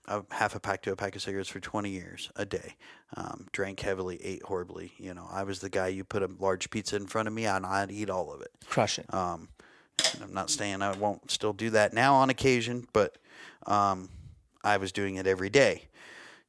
[0.07, 2.75] a half a pack to a pack of cigarettes for 20 years a day.
[3.15, 4.93] Um, drank heavily, ate horribly.
[4.97, 7.45] You know, I was the guy you put a large pizza in front of me
[7.45, 8.51] and I'd eat all of it.
[8.67, 9.11] Crush it.
[9.13, 9.49] Um,
[10.21, 13.17] I'm not saying I won't still do that now on occasion, but
[13.65, 14.09] um,
[14.63, 15.87] I was doing it every day.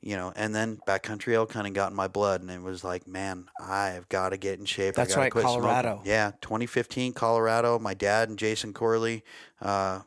[0.02, 3.06] you know, and then backcountry elk hunting got in my blood, and it was like,
[3.08, 4.98] man, I have got to get in shape.
[4.98, 6.02] I right, quit smoking." Colorado.
[6.04, 7.78] Yeah, 2015 Colorado.
[7.78, 9.24] My dad and Jason Corley,
[9.60, 10.00] uh,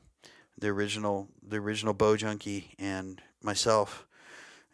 [0.58, 4.06] the original, the original bow junkie, and myself,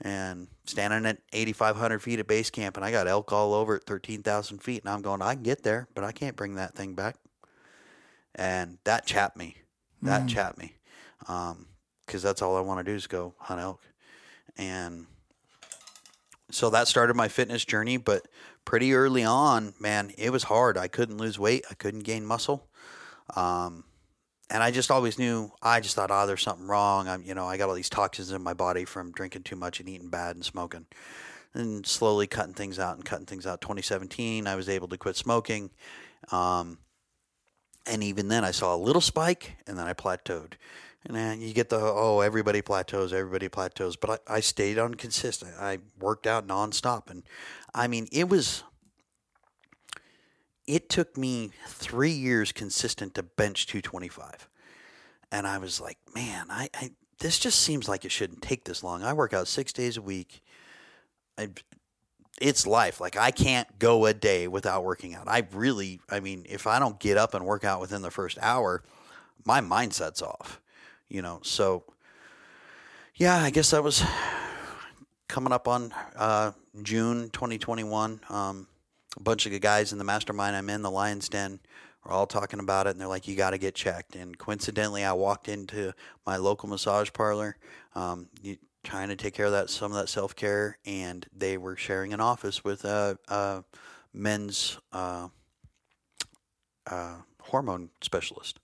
[0.01, 3.85] and standing at 8,500 feet at base camp, and I got elk all over at
[3.85, 6.95] 13,000 feet, and I'm going, I can get there, but I can't bring that thing
[6.95, 7.15] back,
[8.33, 9.57] and that chapped me.
[10.01, 10.75] That chapped me,
[11.19, 13.81] because that's all I want to do is go hunt elk,
[14.57, 15.07] and
[16.51, 18.27] so that started my fitness journey but
[18.63, 20.77] pretty early on man it was hard.
[20.77, 21.65] I couldn't lose weight.
[21.69, 22.67] I couldn't gain muscle.
[23.35, 23.83] Um,
[24.49, 27.07] and i just always knew i just thought oh there's something wrong.
[27.07, 29.79] I'm you know i got all these toxins in my body from drinking too much
[29.79, 30.85] and eating bad and smoking.
[31.53, 33.61] And slowly cutting things out and cutting things out.
[33.61, 35.71] 2017 i was able to quit smoking
[36.31, 36.79] um,
[37.85, 40.53] and even then i saw a little spike and then i plateaued.
[41.07, 43.95] And then you get the oh everybody plateaus everybody plateaus.
[43.95, 45.53] But I, I stayed on consistent.
[45.59, 47.23] I worked out nonstop and
[47.73, 48.63] i mean it was
[50.67, 54.49] it took me three years consistent to bench 225
[55.31, 58.83] and i was like man i, I this just seems like it shouldn't take this
[58.83, 60.41] long i work out six days a week
[61.37, 61.49] I,
[62.41, 62.99] it's life.
[62.99, 65.27] Like I can't go a day without working out.
[65.27, 68.37] I really, I mean, if I don't get up and work out within the first
[68.41, 68.83] hour,
[69.45, 70.61] my mindset's off.
[71.07, 71.83] You know, so
[73.15, 74.03] yeah, I guess that was
[75.27, 76.51] coming up on uh,
[76.83, 78.21] June 2021.
[78.29, 78.67] Um,
[79.15, 81.59] a bunch of the guys in the mastermind I'm in, the Lions Den,
[82.03, 85.03] were all talking about it, and they're like, "You got to get checked." And coincidentally,
[85.03, 85.93] I walked into
[86.25, 87.57] my local massage parlor,
[87.95, 88.29] um,
[88.83, 92.13] trying to take care of that some of that self care, and they were sharing
[92.13, 93.63] an office with a, a
[94.13, 95.29] men's uh,
[96.87, 98.59] uh, hormone specialist.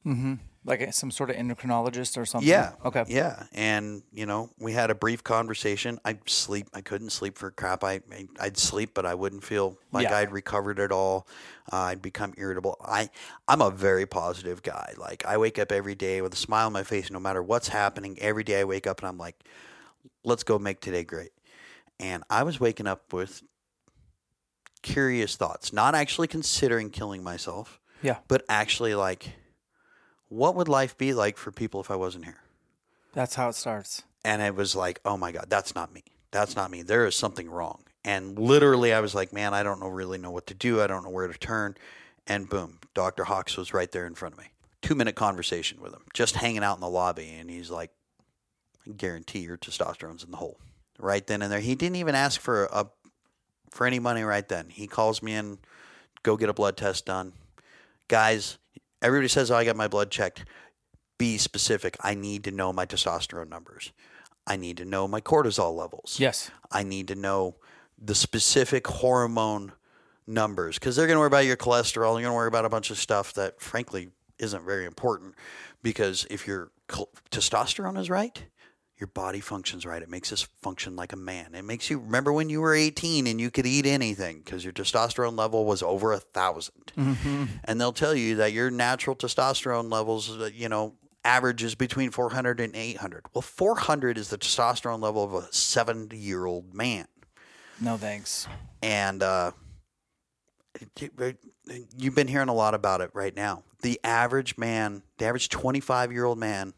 [0.64, 2.48] Like some sort of endocrinologist or something.
[2.48, 2.74] Yeah.
[2.86, 3.04] Okay.
[3.08, 6.00] Yeah, and you know, we had a brief conversation.
[6.06, 6.68] I sleep.
[6.72, 7.84] I couldn't sleep for crap.
[7.84, 8.02] I
[8.40, 10.18] I'd sleep, but I wouldn't feel like Yeah.
[10.18, 11.28] I'd recovered at all.
[11.74, 12.78] Uh, I'd become irritable.
[12.80, 13.10] I
[13.48, 14.94] I'm a very positive guy.
[14.98, 17.70] Like I wake up every day with a smile on my face, no matter what's
[17.70, 18.20] happening.
[18.20, 19.44] Every day I wake up and I'm like,
[20.24, 21.32] let's go make today great.
[22.00, 23.42] And I was waking up with
[24.82, 28.18] curious thoughts, not actually considering killing myself, Yeah.
[28.28, 29.34] but actually like,
[30.32, 32.40] what would life be like for people if I wasn't here?
[33.14, 34.04] That's how it starts.
[34.24, 36.04] and it was like, oh my god, that's not me.
[36.32, 36.82] That's not me.
[36.84, 37.84] There is something wrong.
[38.06, 40.82] And literally, I was like, man, I don't know really know what to do.
[40.82, 41.76] I don't know where to turn.
[42.26, 43.26] And boom, Dr.
[43.26, 44.46] Hawks was right there in front of me.
[44.82, 47.92] Two minute conversation with him, just hanging out in the lobby, and he's like,
[48.88, 50.58] I guarantee your testosterone's in the hole.
[50.98, 52.88] Right then and there, he didn't even ask for a
[53.70, 54.24] for any money.
[54.24, 55.60] Right then, he calls me in,
[56.24, 57.34] go get a blood test done.
[58.08, 58.58] Guys,
[59.02, 60.46] everybody says, oh, I got my blood checked
[61.22, 61.96] be specific.
[62.02, 63.92] I need to know my testosterone numbers.
[64.48, 66.18] I need to know my cortisol levels.
[66.20, 66.50] Yes.
[66.72, 67.58] I need to know
[67.96, 69.74] the specific hormone
[70.26, 72.14] numbers because they're going to worry about your cholesterol.
[72.14, 74.10] You're going to worry about a bunch of stuff that, frankly,
[74.40, 75.36] isn't very important.
[75.84, 76.72] Because if your
[77.30, 78.44] testosterone is right,
[79.02, 80.02] your body functions right.
[80.02, 81.56] It makes us function like a man.
[81.56, 84.72] It makes you remember when you were 18 and you could eat anything because your
[84.72, 86.72] testosterone level was over a 1000
[87.66, 90.94] And they'll tell you that your natural testosterone levels, uh, you know,
[91.26, 93.26] averages between 400 and 800.
[93.34, 97.08] Well, 400 is the testosterone level of a 70 year old man.
[97.82, 98.48] No thanks.
[98.84, 99.52] And uh,
[101.98, 103.64] you've been hearing a lot about it right now.
[103.82, 106.76] The average man, the average 25 year old man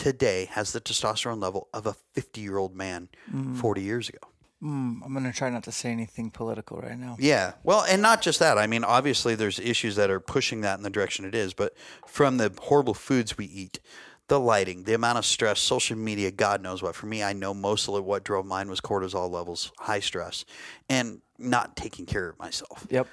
[0.00, 3.10] today has the testosterone level of a 50 year old man
[3.54, 4.18] 40 years ago.
[4.62, 7.16] Mm, I'm gonna try not to say anything political right now.
[7.18, 7.52] Yeah.
[7.64, 8.56] Well, and not just that.
[8.56, 11.74] I mean, obviously, there's issues that are pushing that in the direction it is, but
[12.06, 13.80] from the horrible foods we eat,
[14.28, 16.94] the lighting, the amount of stress, social media, God knows what.
[16.94, 20.44] For me, I know most of what drove mine was cortisol levels, high stress,
[20.88, 22.86] and not taking care of myself.
[22.90, 23.06] Yep.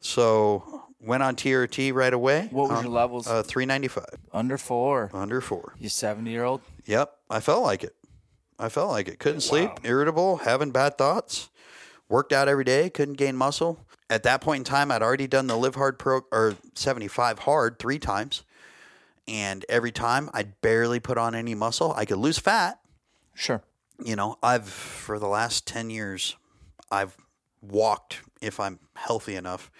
[0.00, 2.48] So went on TRT right away.
[2.50, 3.26] What was Um, your levels?
[3.26, 5.10] Uh, 395, Under four.
[5.12, 5.74] under four.
[5.78, 6.60] You 70 year old.
[6.86, 7.94] Yep, I felt like it.
[8.58, 9.18] I felt like it.
[9.20, 11.48] Couldn't sleep, irritable, having bad thoughts.
[12.08, 13.84] Worked out every day, couldn't gain muscle.
[14.10, 17.78] At that point in time, I'd already done the Live Hard Pro or 75 Hard
[17.78, 18.42] three times.
[19.28, 21.92] And every time I'd barely put on any muscle.
[21.94, 22.80] I could lose fat.
[23.34, 23.62] Sure.
[24.02, 26.36] You know, I've, for the last 10 years,
[26.90, 27.14] I've
[27.60, 29.70] walked if I'm healthy enough.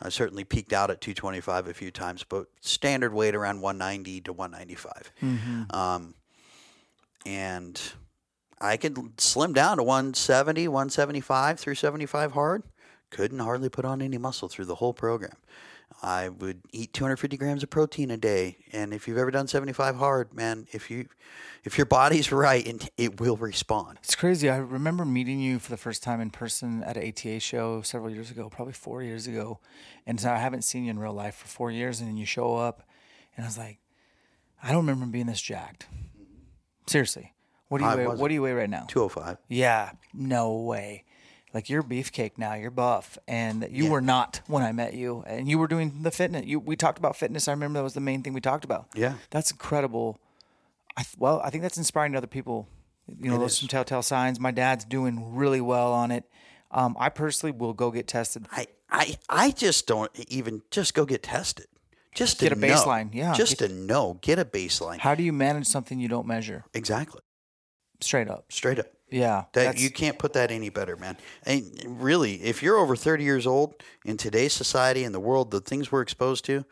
[0.00, 4.32] I certainly peaked out at 225 a few times, but standard weight around 190 to
[4.32, 5.12] 195.
[5.70, 6.14] Um,
[7.24, 7.80] and
[8.60, 12.62] I could slim down to 170, 175 through 75 hard.
[13.10, 15.36] Couldn't hardly put on any muscle through the whole program.
[16.02, 18.58] I would eat 250 grams of protein a day.
[18.72, 21.08] And if you've ever done 75 hard, man, if you
[21.64, 23.98] if your body's right, and it will respond.
[24.02, 24.48] It's crazy.
[24.48, 28.10] I remember meeting you for the first time in person at an ATA show several
[28.10, 29.58] years ago, probably four years ago.
[30.06, 32.00] And so I haven't seen you in real life for four years.
[32.00, 32.82] And then you show up,
[33.36, 33.78] and I was like,
[34.62, 35.86] I don't remember being this jacked.
[35.92, 36.34] Mm-hmm.
[36.86, 37.32] Seriously.
[37.68, 38.06] What do you I weigh?
[38.06, 38.84] What do you weigh right now?
[38.88, 39.38] 205.
[39.48, 41.04] Yeah, no way.
[41.56, 42.52] Like you're beefcake now.
[42.52, 45.24] You're buff, and you were not when I met you.
[45.26, 46.44] And you were doing the fitness.
[46.44, 47.48] You we talked about fitness.
[47.48, 48.88] I remember that was the main thing we talked about.
[48.94, 49.14] Yeah.
[49.30, 50.18] that's incredible.
[50.98, 52.68] I th- well, I think that's inspiring to other people.
[53.08, 53.58] You know, It those is.
[53.60, 54.38] some telltale signs.
[54.38, 56.24] My dad's doing really well on it.
[56.70, 58.46] Um, I personally will go get tested.
[58.52, 61.68] I, I, I just don't even just go get tested.
[62.14, 62.66] Just to Get a know.
[62.66, 63.32] baseline, yeah.
[63.32, 64.18] Just Get- to know.
[64.20, 64.98] Get a baseline.
[64.98, 66.64] How do you manage something you don't measure?
[66.74, 67.20] exactly.
[68.00, 68.50] Straight up.
[68.50, 68.86] Straight up.
[69.08, 71.16] Yeah, That you can't put that any better, man.
[71.44, 73.74] And really, if you're over 30 years old
[74.04, 76.64] in today's society and the world, the things we're exposed to,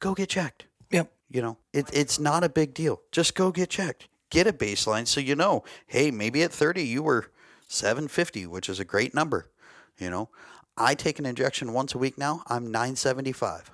[0.00, 0.64] go get checked.
[0.90, 1.12] Yep.
[1.28, 3.02] You know, it, it's not a big deal.
[3.12, 4.08] Just go get checked.
[4.30, 7.30] Get a baseline so you know, hey, maybe at 30 you were
[7.68, 9.50] 750, which is a great number.
[9.98, 10.30] You know,
[10.78, 12.42] I take an injection once a week now.
[12.46, 13.70] I'm 975.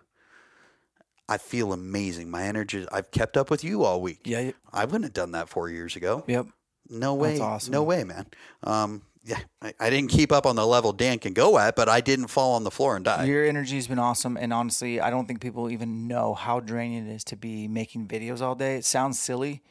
[1.28, 2.28] I feel amazing.
[2.28, 4.20] My energy, I've kept up with you all week.
[4.24, 4.50] Yeah.
[4.72, 6.24] I wouldn't have done that four years ago.
[6.26, 6.46] Yep.
[6.90, 7.30] No way.
[7.30, 7.72] That's awesome.
[7.72, 8.26] No way, man.
[8.64, 11.88] Um, yeah, I, I didn't keep up on the level Dan can go at, but
[11.88, 13.24] I didn't fall on the floor and die.
[13.24, 17.06] Your energy has been awesome, and honestly, I don't think people even know how draining
[17.06, 18.76] it is to be making videos all day.
[18.76, 19.62] It sounds silly,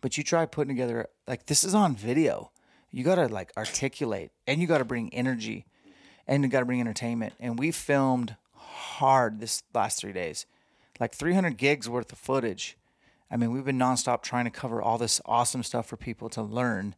[0.00, 2.50] but you try putting together like this is on video.
[2.90, 5.66] You gotta like articulate, and you gotta bring energy,
[6.26, 7.34] and you gotta bring entertainment.
[7.38, 10.46] And we filmed hard this last three days,
[10.98, 12.76] like 300 gigs worth of footage.
[13.30, 16.42] I mean, we've been nonstop trying to cover all this awesome stuff for people to
[16.42, 16.94] learn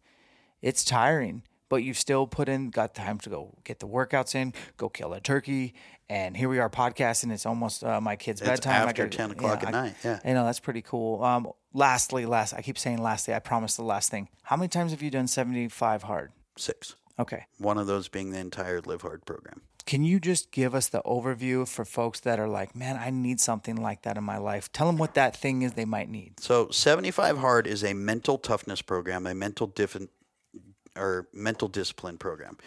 [0.61, 4.53] it's tiring, but you've still put in, got time to go get the workouts in,
[4.77, 5.73] go kill a turkey.
[6.11, 7.31] And here we are podcasting.
[7.33, 8.89] It's almost uh, my kid's It's bedtime.
[8.89, 10.19] After gotta- 10 o'clock at I- night, yeah.
[10.25, 11.23] You know that's pretty cool.
[11.23, 14.29] Um, lastly, last, I keep saying lastly, I promise the last thing.
[14.43, 16.33] How many times have you done 75 hard?
[16.57, 16.97] Six.
[17.21, 17.47] Okay.
[17.59, 19.63] One of those being the entire Live Hard program.
[19.89, 23.41] Can you just give us the overview for folks that are like, man, I need
[23.41, 24.71] something like that in my life?
[24.71, 26.41] Tell them what that thing is they might need.
[26.41, 30.11] So 75 Hard is a mental toughness program, a mental different
[30.95, 32.59] or mental discipline program.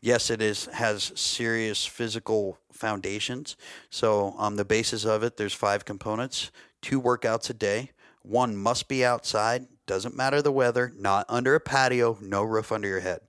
[0.00, 3.56] Yes, it is has serious physical foundations.
[3.90, 7.90] So on the basis of it, there's five components: two workouts a day.
[8.22, 9.66] One must be outside.
[9.88, 10.92] Doesn't matter the weather.
[10.96, 12.18] Not under a patio.
[12.20, 13.22] No roof under your head.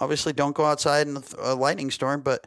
[0.00, 2.20] Obviously, don't go outside in a lightning storm.
[2.20, 2.46] But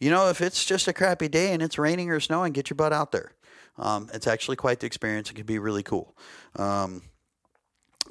[0.00, 2.76] you know, if it's just a crappy day and it's raining or snowing, get your
[2.76, 3.32] butt out there.
[3.78, 5.30] Um, it's actually quite the experience.
[5.30, 6.16] It can be really cool.
[6.56, 7.02] Um,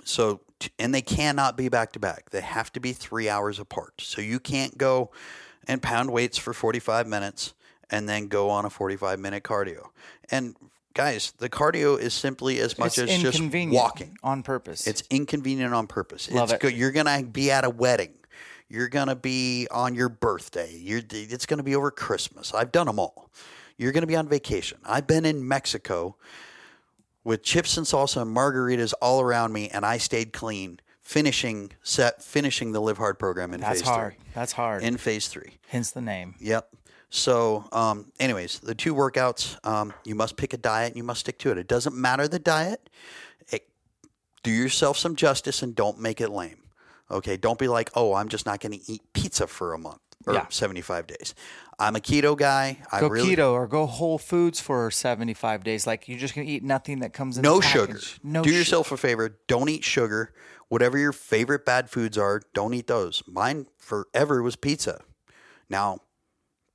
[0.03, 0.41] so,
[0.77, 2.29] and they cannot be back to back.
[2.29, 4.01] They have to be three hours apart.
[4.01, 5.11] So you can't go
[5.67, 7.53] and pound weights for 45 minutes
[7.89, 9.87] and then go on a 45 minute cardio.
[10.29, 10.55] And
[10.93, 13.41] guys, the cardio is simply as much it's as just
[13.71, 14.17] walking.
[14.23, 14.87] on purpose.
[14.87, 16.29] It's inconvenient on purpose.
[16.31, 16.59] Love it's it.
[16.61, 16.73] Good.
[16.73, 18.13] You're gonna be at a wedding.
[18.67, 20.75] You're gonna be on your birthday.
[20.75, 21.01] You're.
[21.11, 22.53] It's gonna be over Christmas.
[22.53, 23.29] I've done them all.
[23.77, 24.79] You're gonna be on vacation.
[24.85, 26.15] I've been in Mexico
[27.23, 30.79] with chips and salsa and margaritas all around me, and I stayed clean.
[31.01, 34.13] Finishing set, finishing the Live Hard program in That's phase hard.
[34.13, 34.23] three.
[34.33, 34.81] That's hard.
[34.81, 35.59] In phase three.
[35.67, 36.33] Hence the name.
[36.39, 36.67] Yep.
[37.11, 41.19] So, um, anyways, the two workouts, um, you must pick a diet and you must
[41.19, 41.59] stick to it.
[41.59, 42.89] It doesn't matter the diet.
[43.51, 43.67] It,
[44.41, 46.57] do yourself some justice and don't make it lame.
[47.11, 47.37] Okay.
[47.37, 50.33] Don't be like, oh, I'm just not going to eat pizza for a month or
[50.33, 50.45] Yeah.
[50.49, 51.35] 75 days.
[51.77, 52.77] I'm a keto guy.
[52.91, 55.85] I Go really, keto or go Whole Foods for 75 days.
[55.85, 57.99] Like you're just going to eat nothing that comes in no the sugar.
[58.23, 59.37] No do su- yourself a favor.
[59.47, 60.33] Don't eat sugar.
[60.69, 63.21] Whatever your favorite bad foods are, don't eat those.
[63.27, 65.01] Mine forever was pizza.
[65.69, 65.99] Now,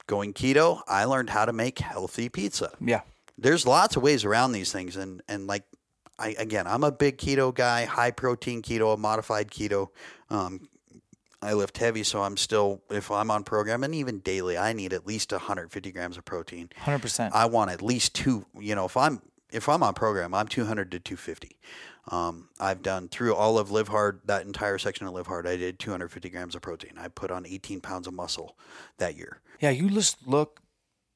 [0.07, 2.71] going keto, I learned how to make healthy pizza.
[2.81, 3.01] Yeah.
[3.39, 5.65] there's lots of ways around these things and and like
[6.21, 9.89] I again I'm a big keto guy high protein keto a modified keto.
[10.29, 10.69] Um,
[11.43, 14.93] I lift heavy so I'm still if I'm on program and even daily I need
[14.93, 16.69] at least 150 grams of protein.
[16.83, 17.31] 100%.
[17.33, 20.91] I want at least two you know if I'm if I'm on program I'm 200
[20.93, 21.57] to 250
[22.11, 25.57] um, I've done through all of Live Hard that entire section of Live Hard I
[25.57, 26.93] did 250 grams of protein.
[26.99, 28.57] I put on 18 pounds of muscle
[28.99, 29.41] that year.
[29.61, 30.61] Yeah, you just look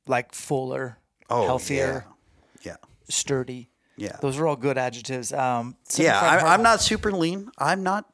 [0.07, 0.99] like fuller,
[1.31, 2.15] oh healthier, yeah
[2.65, 2.77] yeah,
[3.09, 3.69] sturdy.
[3.97, 4.17] Yeah.
[4.21, 5.33] Those are all good adjectives.
[5.33, 7.51] Um, Yeah, I, I'm not super lean.
[7.59, 8.07] I'm not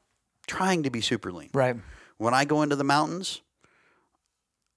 [0.47, 1.51] trying to be super lean.
[1.55, 1.77] Right.
[2.19, 3.41] When I go into the mountains,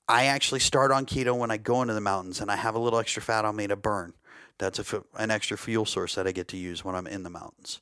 [0.07, 2.79] I actually start on keto when I go into the mountains, and I have a
[2.79, 4.13] little extra fat on me to burn.
[4.59, 7.29] That's a, an extra fuel source that I get to use when I'm in the
[7.29, 7.79] mountains.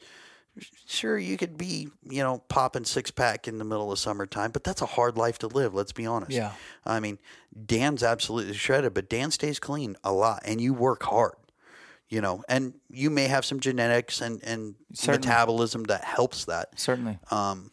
[0.86, 4.66] sure you could be you know popping six pack in the middle of summertime but
[4.66, 6.52] that's a hard life to live let's be honest Yeah.
[6.86, 7.20] i mean
[7.66, 11.36] dan's absolutely shredded but dan stays clean a lot and you work hard
[12.12, 15.28] you know and you may have some genetics and and Certainly.
[15.28, 17.18] metabolism that helps that Certainly.
[17.32, 17.72] um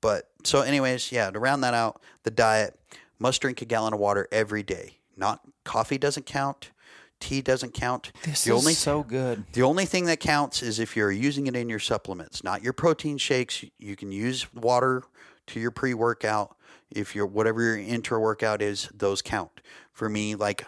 [0.00, 2.78] but so anyways yeah to round that out the diet
[3.18, 6.70] must drink a gallon of water every day not coffee doesn't count
[7.18, 9.44] tea doesn't count This the is only so good.
[9.54, 12.74] the only thing that counts is if you're using it in your supplements, not your
[12.74, 13.64] protein shakes.
[13.78, 15.02] You can use water
[15.46, 16.54] to your pre workout.
[16.90, 19.62] If you're whatever your intra workout is, those count.
[19.94, 20.66] For me, like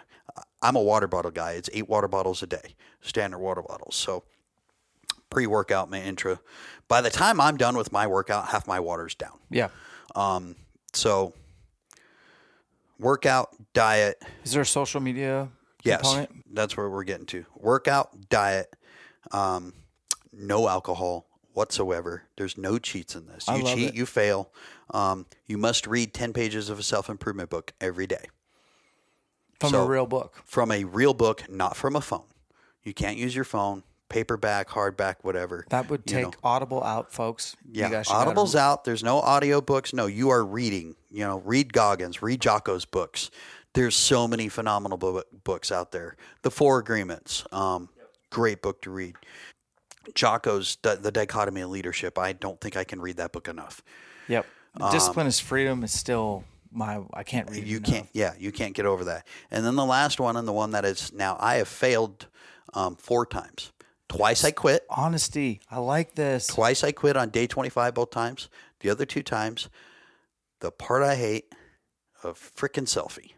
[0.63, 1.53] I'm a water bottle guy.
[1.53, 3.95] It's eight water bottles a day, standard water bottles.
[3.97, 4.25] So
[5.31, 6.41] pre workout, my intra.
[6.89, 9.39] By the time I'm done with my workout, half my water's down.
[9.51, 9.69] Yeah.
[10.15, 10.57] Um,
[10.93, 11.35] so
[12.99, 15.49] workout, diet, Is there a social media
[15.85, 16.31] Yes, component?
[16.55, 17.45] that's where we're getting to.
[17.55, 18.75] Workout, diet,
[19.31, 19.75] um,
[20.33, 22.25] no alcohol whatsoever.
[22.37, 23.47] There's no cheats in this.
[23.49, 23.95] You cheat, it.
[23.95, 24.51] you fail.
[24.91, 28.27] Um, you must read 10 pages of a self improvement book every day
[29.61, 30.43] From So- a real book.
[30.45, 32.27] from a real book, not from a phone.
[32.83, 35.67] You can't use your phone, paperback, hardback, whatever.
[35.71, 36.33] That would you take know.
[36.45, 37.57] Audible out, folks.
[37.65, 38.85] You Yeah, should gotta- Audible's out.
[38.85, 39.93] There's no audio books.
[39.93, 40.95] No, you are reading.
[41.11, 43.31] You know, read Goggins, read Jocko's books.
[43.75, 46.17] There's so many phenomenal bu- books out there.
[46.43, 47.91] The Four Agreements, um,
[48.31, 49.17] great book to read.
[50.15, 52.19] Jocko's the, the Dichotomy of Leadership.
[52.19, 53.83] I don't think I can read that book enough.
[54.29, 54.47] Yep.
[54.93, 57.01] Discipline is freedom is still my.
[57.13, 57.67] I can't read.
[57.67, 57.91] You enough.
[57.91, 59.27] can't, yeah, you can't get over that.
[59.51, 62.27] And then the last one, and the one that is now, I have failed
[62.75, 63.73] um, four times.
[64.09, 64.87] Twice I quit.
[64.89, 65.61] Honesty.
[65.71, 66.47] I like this.
[66.47, 68.49] Twice I quit on day 25 both times.
[68.81, 69.69] The other two times,
[70.61, 71.53] the part I hate,
[72.25, 73.33] a freaking selfie.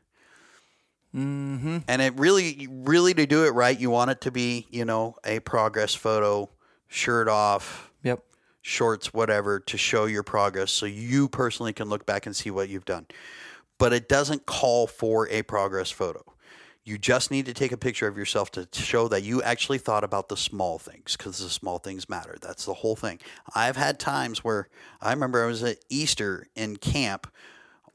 [1.15, 1.79] Mm-hmm.
[1.89, 5.17] And it really, really to do it right, you want it to be, you know,
[5.25, 6.51] a progress photo,
[6.87, 7.90] shirt off.
[8.63, 12.69] Shorts, whatever, to show your progress so you personally can look back and see what
[12.69, 13.07] you've done.
[13.79, 16.23] But it doesn't call for a progress photo.
[16.83, 20.03] You just need to take a picture of yourself to show that you actually thought
[20.03, 22.37] about the small things because the small things matter.
[22.41, 23.21] That's the whole thing.
[23.55, 24.69] I've had times where
[25.01, 27.31] I remember I was at Easter in camp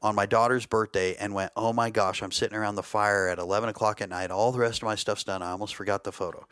[0.02, 3.38] on my daughter's birthday and went, Oh my gosh, I'm sitting around the fire at
[3.38, 4.30] 11 o'clock at night.
[4.30, 5.42] All the rest of my stuff's done.
[5.42, 6.46] I almost forgot the photo.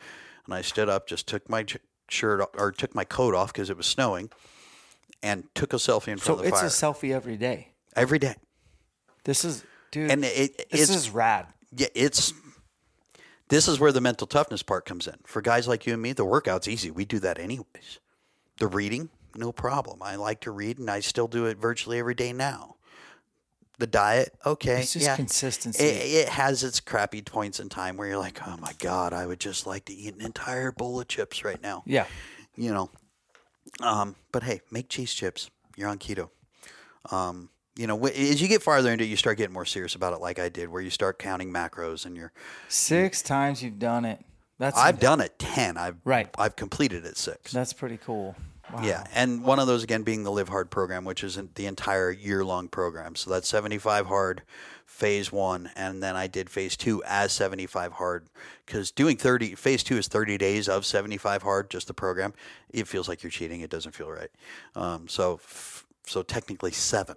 [0.45, 1.65] And I stood up, just took my
[2.09, 4.29] shirt or took my coat off because it was snowing
[5.23, 6.65] and took a selfie in front So of the fire.
[6.65, 7.69] it's a selfie every day.
[7.95, 8.35] every day.
[9.23, 10.11] This is, dude.
[10.11, 11.47] And it, this it's, is rad.
[11.75, 12.31] yeah, it's,
[13.49, 15.15] this is where the mental toughness part comes in.
[15.25, 16.91] For guys like you and me, the workout's easy.
[16.91, 17.99] We do that anyways.
[18.59, 20.01] The reading, no problem.
[20.01, 22.75] I like to read and I still do it virtually every day now.
[23.77, 24.79] The diet, okay.
[24.81, 25.15] It's just yeah.
[25.15, 25.83] consistency.
[25.83, 29.25] It, it has its crappy points in time where you're like, oh my God, I
[29.25, 31.83] would just like to eat an entire bowl of chips right now.
[31.85, 32.05] yeah.
[32.55, 32.89] You know.
[33.81, 35.49] Um, but hey, make cheese chips.
[35.75, 36.29] You're on keto.
[37.11, 40.13] Um, you know, as you get farther into it, you start getting more serious about
[40.13, 42.31] it, like I did, where you start counting macros and you're.
[42.69, 44.23] Six times you've done it.
[44.57, 45.75] That's I've done it ten.
[45.77, 46.29] I've Right.
[46.37, 47.51] I've completed it six.
[47.51, 48.35] That's pretty cool.
[48.73, 48.81] Wow.
[48.83, 52.09] Yeah, and one of those again being the Live Hard program, which is the entire
[52.11, 53.15] year long program.
[53.15, 54.41] So that's 75 hard,
[54.85, 58.27] phase one, and then I did phase two as 75 hard
[58.65, 62.33] because doing 30 phase two is 30 days of 75 hard, just the program.
[62.71, 63.61] It feels like you're cheating.
[63.61, 64.31] It doesn't feel right.
[64.75, 67.15] Um, so f- so technically seven.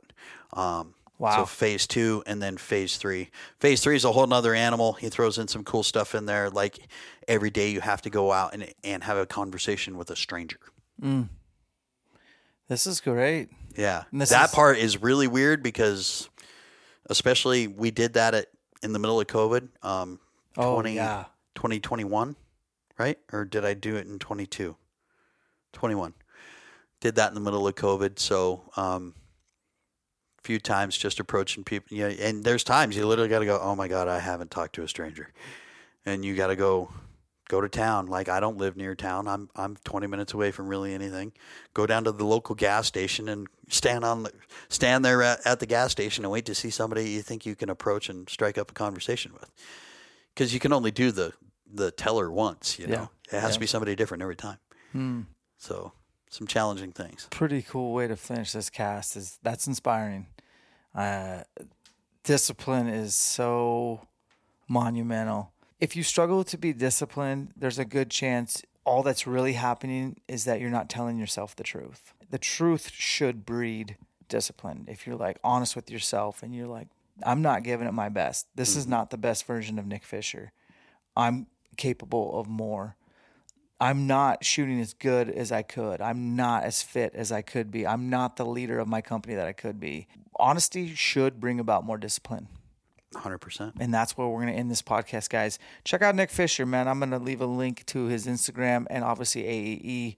[0.52, 1.38] Um, Wow.
[1.38, 3.30] So phase two and then phase three.
[3.58, 4.92] Phase three is a whole nother animal.
[4.92, 6.78] He throws in some cool stuff in there, like
[7.26, 10.60] every day you have to go out and and have a conversation with a stranger.
[12.68, 13.48] This is great.
[13.76, 16.28] Yeah, that is- part is really weird because,
[17.06, 18.46] especially we did that at
[18.82, 20.20] in the middle of COVID, um,
[20.56, 21.24] Oh, 20, yeah.
[21.54, 22.36] 2021,
[22.98, 23.18] right?
[23.32, 24.76] Or did I do it in 22?
[25.72, 26.14] 21.
[27.00, 29.14] Did that in the middle of COVID, so um,
[30.38, 31.96] a few times just approaching people.
[31.96, 34.74] Yeah, and there's times you literally got to go, oh my god, I haven't talked
[34.76, 35.32] to a stranger,
[36.04, 36.90] and you got to go
[37.48, 38.06] go to town.
[38.06, 39.26] Like I don't live near town.
[39.26, 41.32] I'm I'm 20 minutes away from really anything.
[41.74, 44.32] Go down to the local gas station and stand on the
[44.68, 47.56] stand there at, at the gas station and wait to see somebody you think you
[47.56, 49.50] can approach and strike up a conversation with.
[50.34, 51.32] Because you can only do the
[51.72, 52.78] the teller once.
[52.78, 54.58] You know, it has to be somebody different every time.
[54.92, 55.20] Hmm.
[55.56, 55.92] So
[56.30, 57.26] some challenging things.
[57.30, 59.16] Pretty cool way to finish this cast.
[59.16, 60.26] Is that's inspiring.
[60.94, 61.42] Uh,
[62.24, 64.06] discipline is so
[64.68, 65.52] monumental.
[65.80, 70.44] If you struggle to be disciplined, there's a good chance all that's really happening is
[70.44, 72.14] that you're not telling yourself the truth.
[72.30, 73.96] The truth should breed
[74.28, 74.86] discipline.
[74.88, 76.88] If you're like honest with yourself and you're like,
[77.22, 78.46] I'm not giving it my best.
[78.54, 78.92] This is mm-hmm.
[78.92, 80.52] not the best version of Nick Fisher.
[81.16, 81.46] I'm
[81.76, 82.96] capable of more.
[83.80, 86.00] I'm not shooting as good as I could.
[86.00, 87.86] I'm not as fit as I could be.
[87.86, 90.08] I'm not the leader of my company that I could be.
[90.40, 92.48] Honesty should bring about more discipline.
[93.14, 93.72] 100%.
[93.80, 95.58] And that's where we're going to end this podcast, guys.
[95.84, 96.88] Check out Nick Fisher, man.
[96.88, 100.16] I'm going to leave a link to his Instagram and obviously AAE.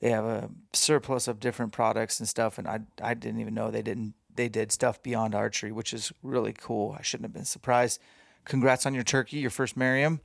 [0.00, 3.70] They have a surplus of different products and stuff, and I I didn't even know
[3.70, 6.96] they didn't they did stuff beyond archery, which is really cool.
[6.98, 8.00] I shouldn't have been surprised.
[8.46, 10.20] Congrats on your turkey, your first Merriam.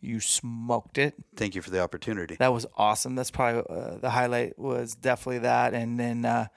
[0.00, 1.14] You smoked it.
[1.36, 2.34] Thank you for the opportunity.
[2.34, 3.14] That was awesome.
[3.14, 6.48] That's probably uh, the highlight was definitely that, and then uh,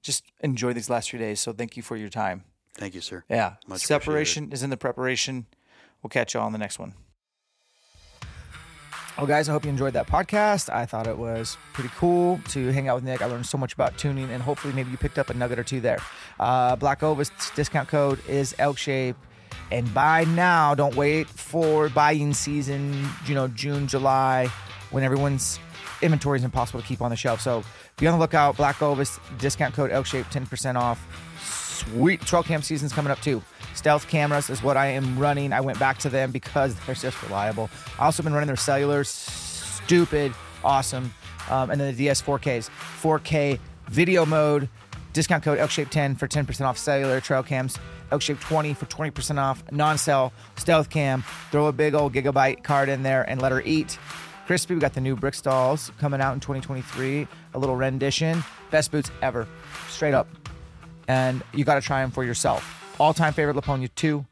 [0.00, 1.40] just enjoy these last few days.
[1.40, 2.44] So thank you for your time.
[2.76, 3.24] Thank you, sir.
[3.28, 5.46] Yeah, Much separation is in the preparation.
[6.02, 6.94] We'll catch you all on the next one.
[9.16, 10.72] Well, guys, I hope you enjoyed that podcast.
[10.74, 13.22] I thought it was pretty cool to hang out with Nick.
[13.22, 15.62] I learned so much about tuning, and hopefully, maybe you picked up a nugget or
[15.62, 15.98] two there.
[16.40, 19.14] Uh, Black Ovis discount code is Elk Shape,
[19.70, 20.74] and buy now.
[20.74, 23.08] Don't wait for buying season.
[23.26, 24.48] You know, June, July,
[24.90, 25.60] when everyone's
[26.02, 27.40] inventory is impossible to keep on the shelf.
[27.40, 27.62] So
[27.98, 28.56] be on the lookout.
[28.56, 31.00] Black Ovis discount code Elk Shape, ten percent off.
[31.90, 33.42] Sweet trail cam season's coming up too.
[33.74, 35.52] Stealth cameras is what I am running.
[35.52, 37.70] I went back to them because they're just reliable.
[37.98, 40.32] I also been running their cellular, stupid,
[40.62, 41.12] awesome,
[41.50, 42.70] um, and then the DS4Ks,
[43.00, 43.58] 4K
[43.88, 44.68] video mode.
[45.12, 47.78] Discount code ElkShape10 for 10% off cellular trail cams.
[48.10, 51.22] ElkShape20 for 20% off non-cell stealth cam.
[51.52, 53.96] Throw a big old gigabyte card in there and let her eat.
[54.48, 57.28] Crispi, we got the new Briksdals coming out in 2023.
[57.54, 58.42] A little rendition.
[58.72, 59.46] Best boots ever.
[59.88, 60.43] Straight up
[61.08, 62.94] and you got to try them for yourself.
[62.98, 64.24] All time favorite Lapponia 2,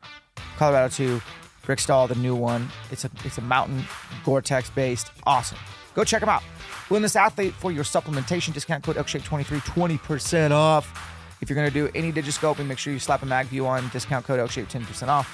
[0.57, 1.21] Colorado 2,
[1.65, 2.69] Briksdal, the new one.
[2.91, 3.85] It's a it's a mountain
[4.25, 5.11] Gore-Tex based.
[5.27, 5.59] Awesome.
[5.95, 6.43] Go check them out.
[6.91, 11.11] Wilderness Athlete for your supplementation discount code ElkShape23, 20% off.
[11.41, 14.41] If you're to do any digiscoping, make sure you slap a MagView on discount code
[14.41, 15.29] ElkShape 10% off.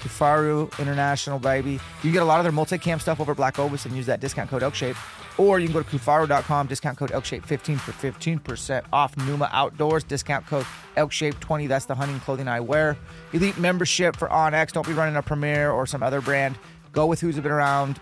[0.00, 1.80] Kifaru International, baby.
[2.02, 4.50] You get a lot of their multicam stuff over Black Ovis and use that discount
[4.50, 4.96] code ElkShape.
[5.36, 10.46] Or you can go to kifaru.com, discount code ElkShape15 for 15% off Pnuma Outdoors, discount
[10.46, 10.66] code
[10.96, 11.68] ElkShape20.
[11.68, 12.96] That's the hunting clothing I wear.
[13.32, 14.72] Elite membership for onX.
[14.72, 16.56] Don't be running a Premier or some other brand.
[16.92, 17.98] Go with who's been around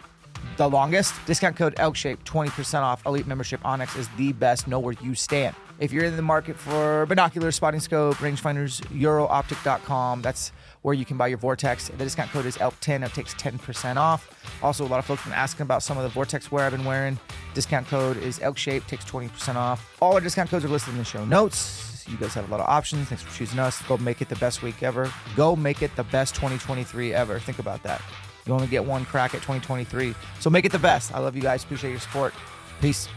[0.56, 1.14] the longest.
[1.26, 3.04] Discount code ElkShape, 20% off.
[3.06, 4.68] Elite membership onX is the best.
[4.68, 5.56] Know where you stand.
[5.78, 10.52] If you're in the market for binoculars, spotting scope, rangefinders, eurooptic.com, that's
[10.82, 11.88] where you can buy your Vortex.
[11.88, 13.06] The discount code is ELK10.
[13.06, 14.28] It takes 10% off.
[14.62, 16.72] Also, a lot of folks have been asking about some of the Vortex wear I've
[16.72, 17.18] been wearing.
[17.54, 19.96] Discount code is ELKShape, takes 20% off.
[20.00, 22.04] All our discount codes are listed in the show notes.
[22.08, 23.08] You guys have a lot of options.
[23.08, 23.80] Thanks for choosing us.
[23.82, 25.12] Go make it the best week ever.
[25.36, 27.38] Go make it the best 2023 ever.
[27.38, 28.02] Think about that.
[28.44, 30.14] You only get one crack at 2023.
[30.40, 31.14] So make it the best.
[31.14, 31.62] I love you guys.
[31.62, 32.34] Appreciate your support.
[32.80, 33.08] Peace.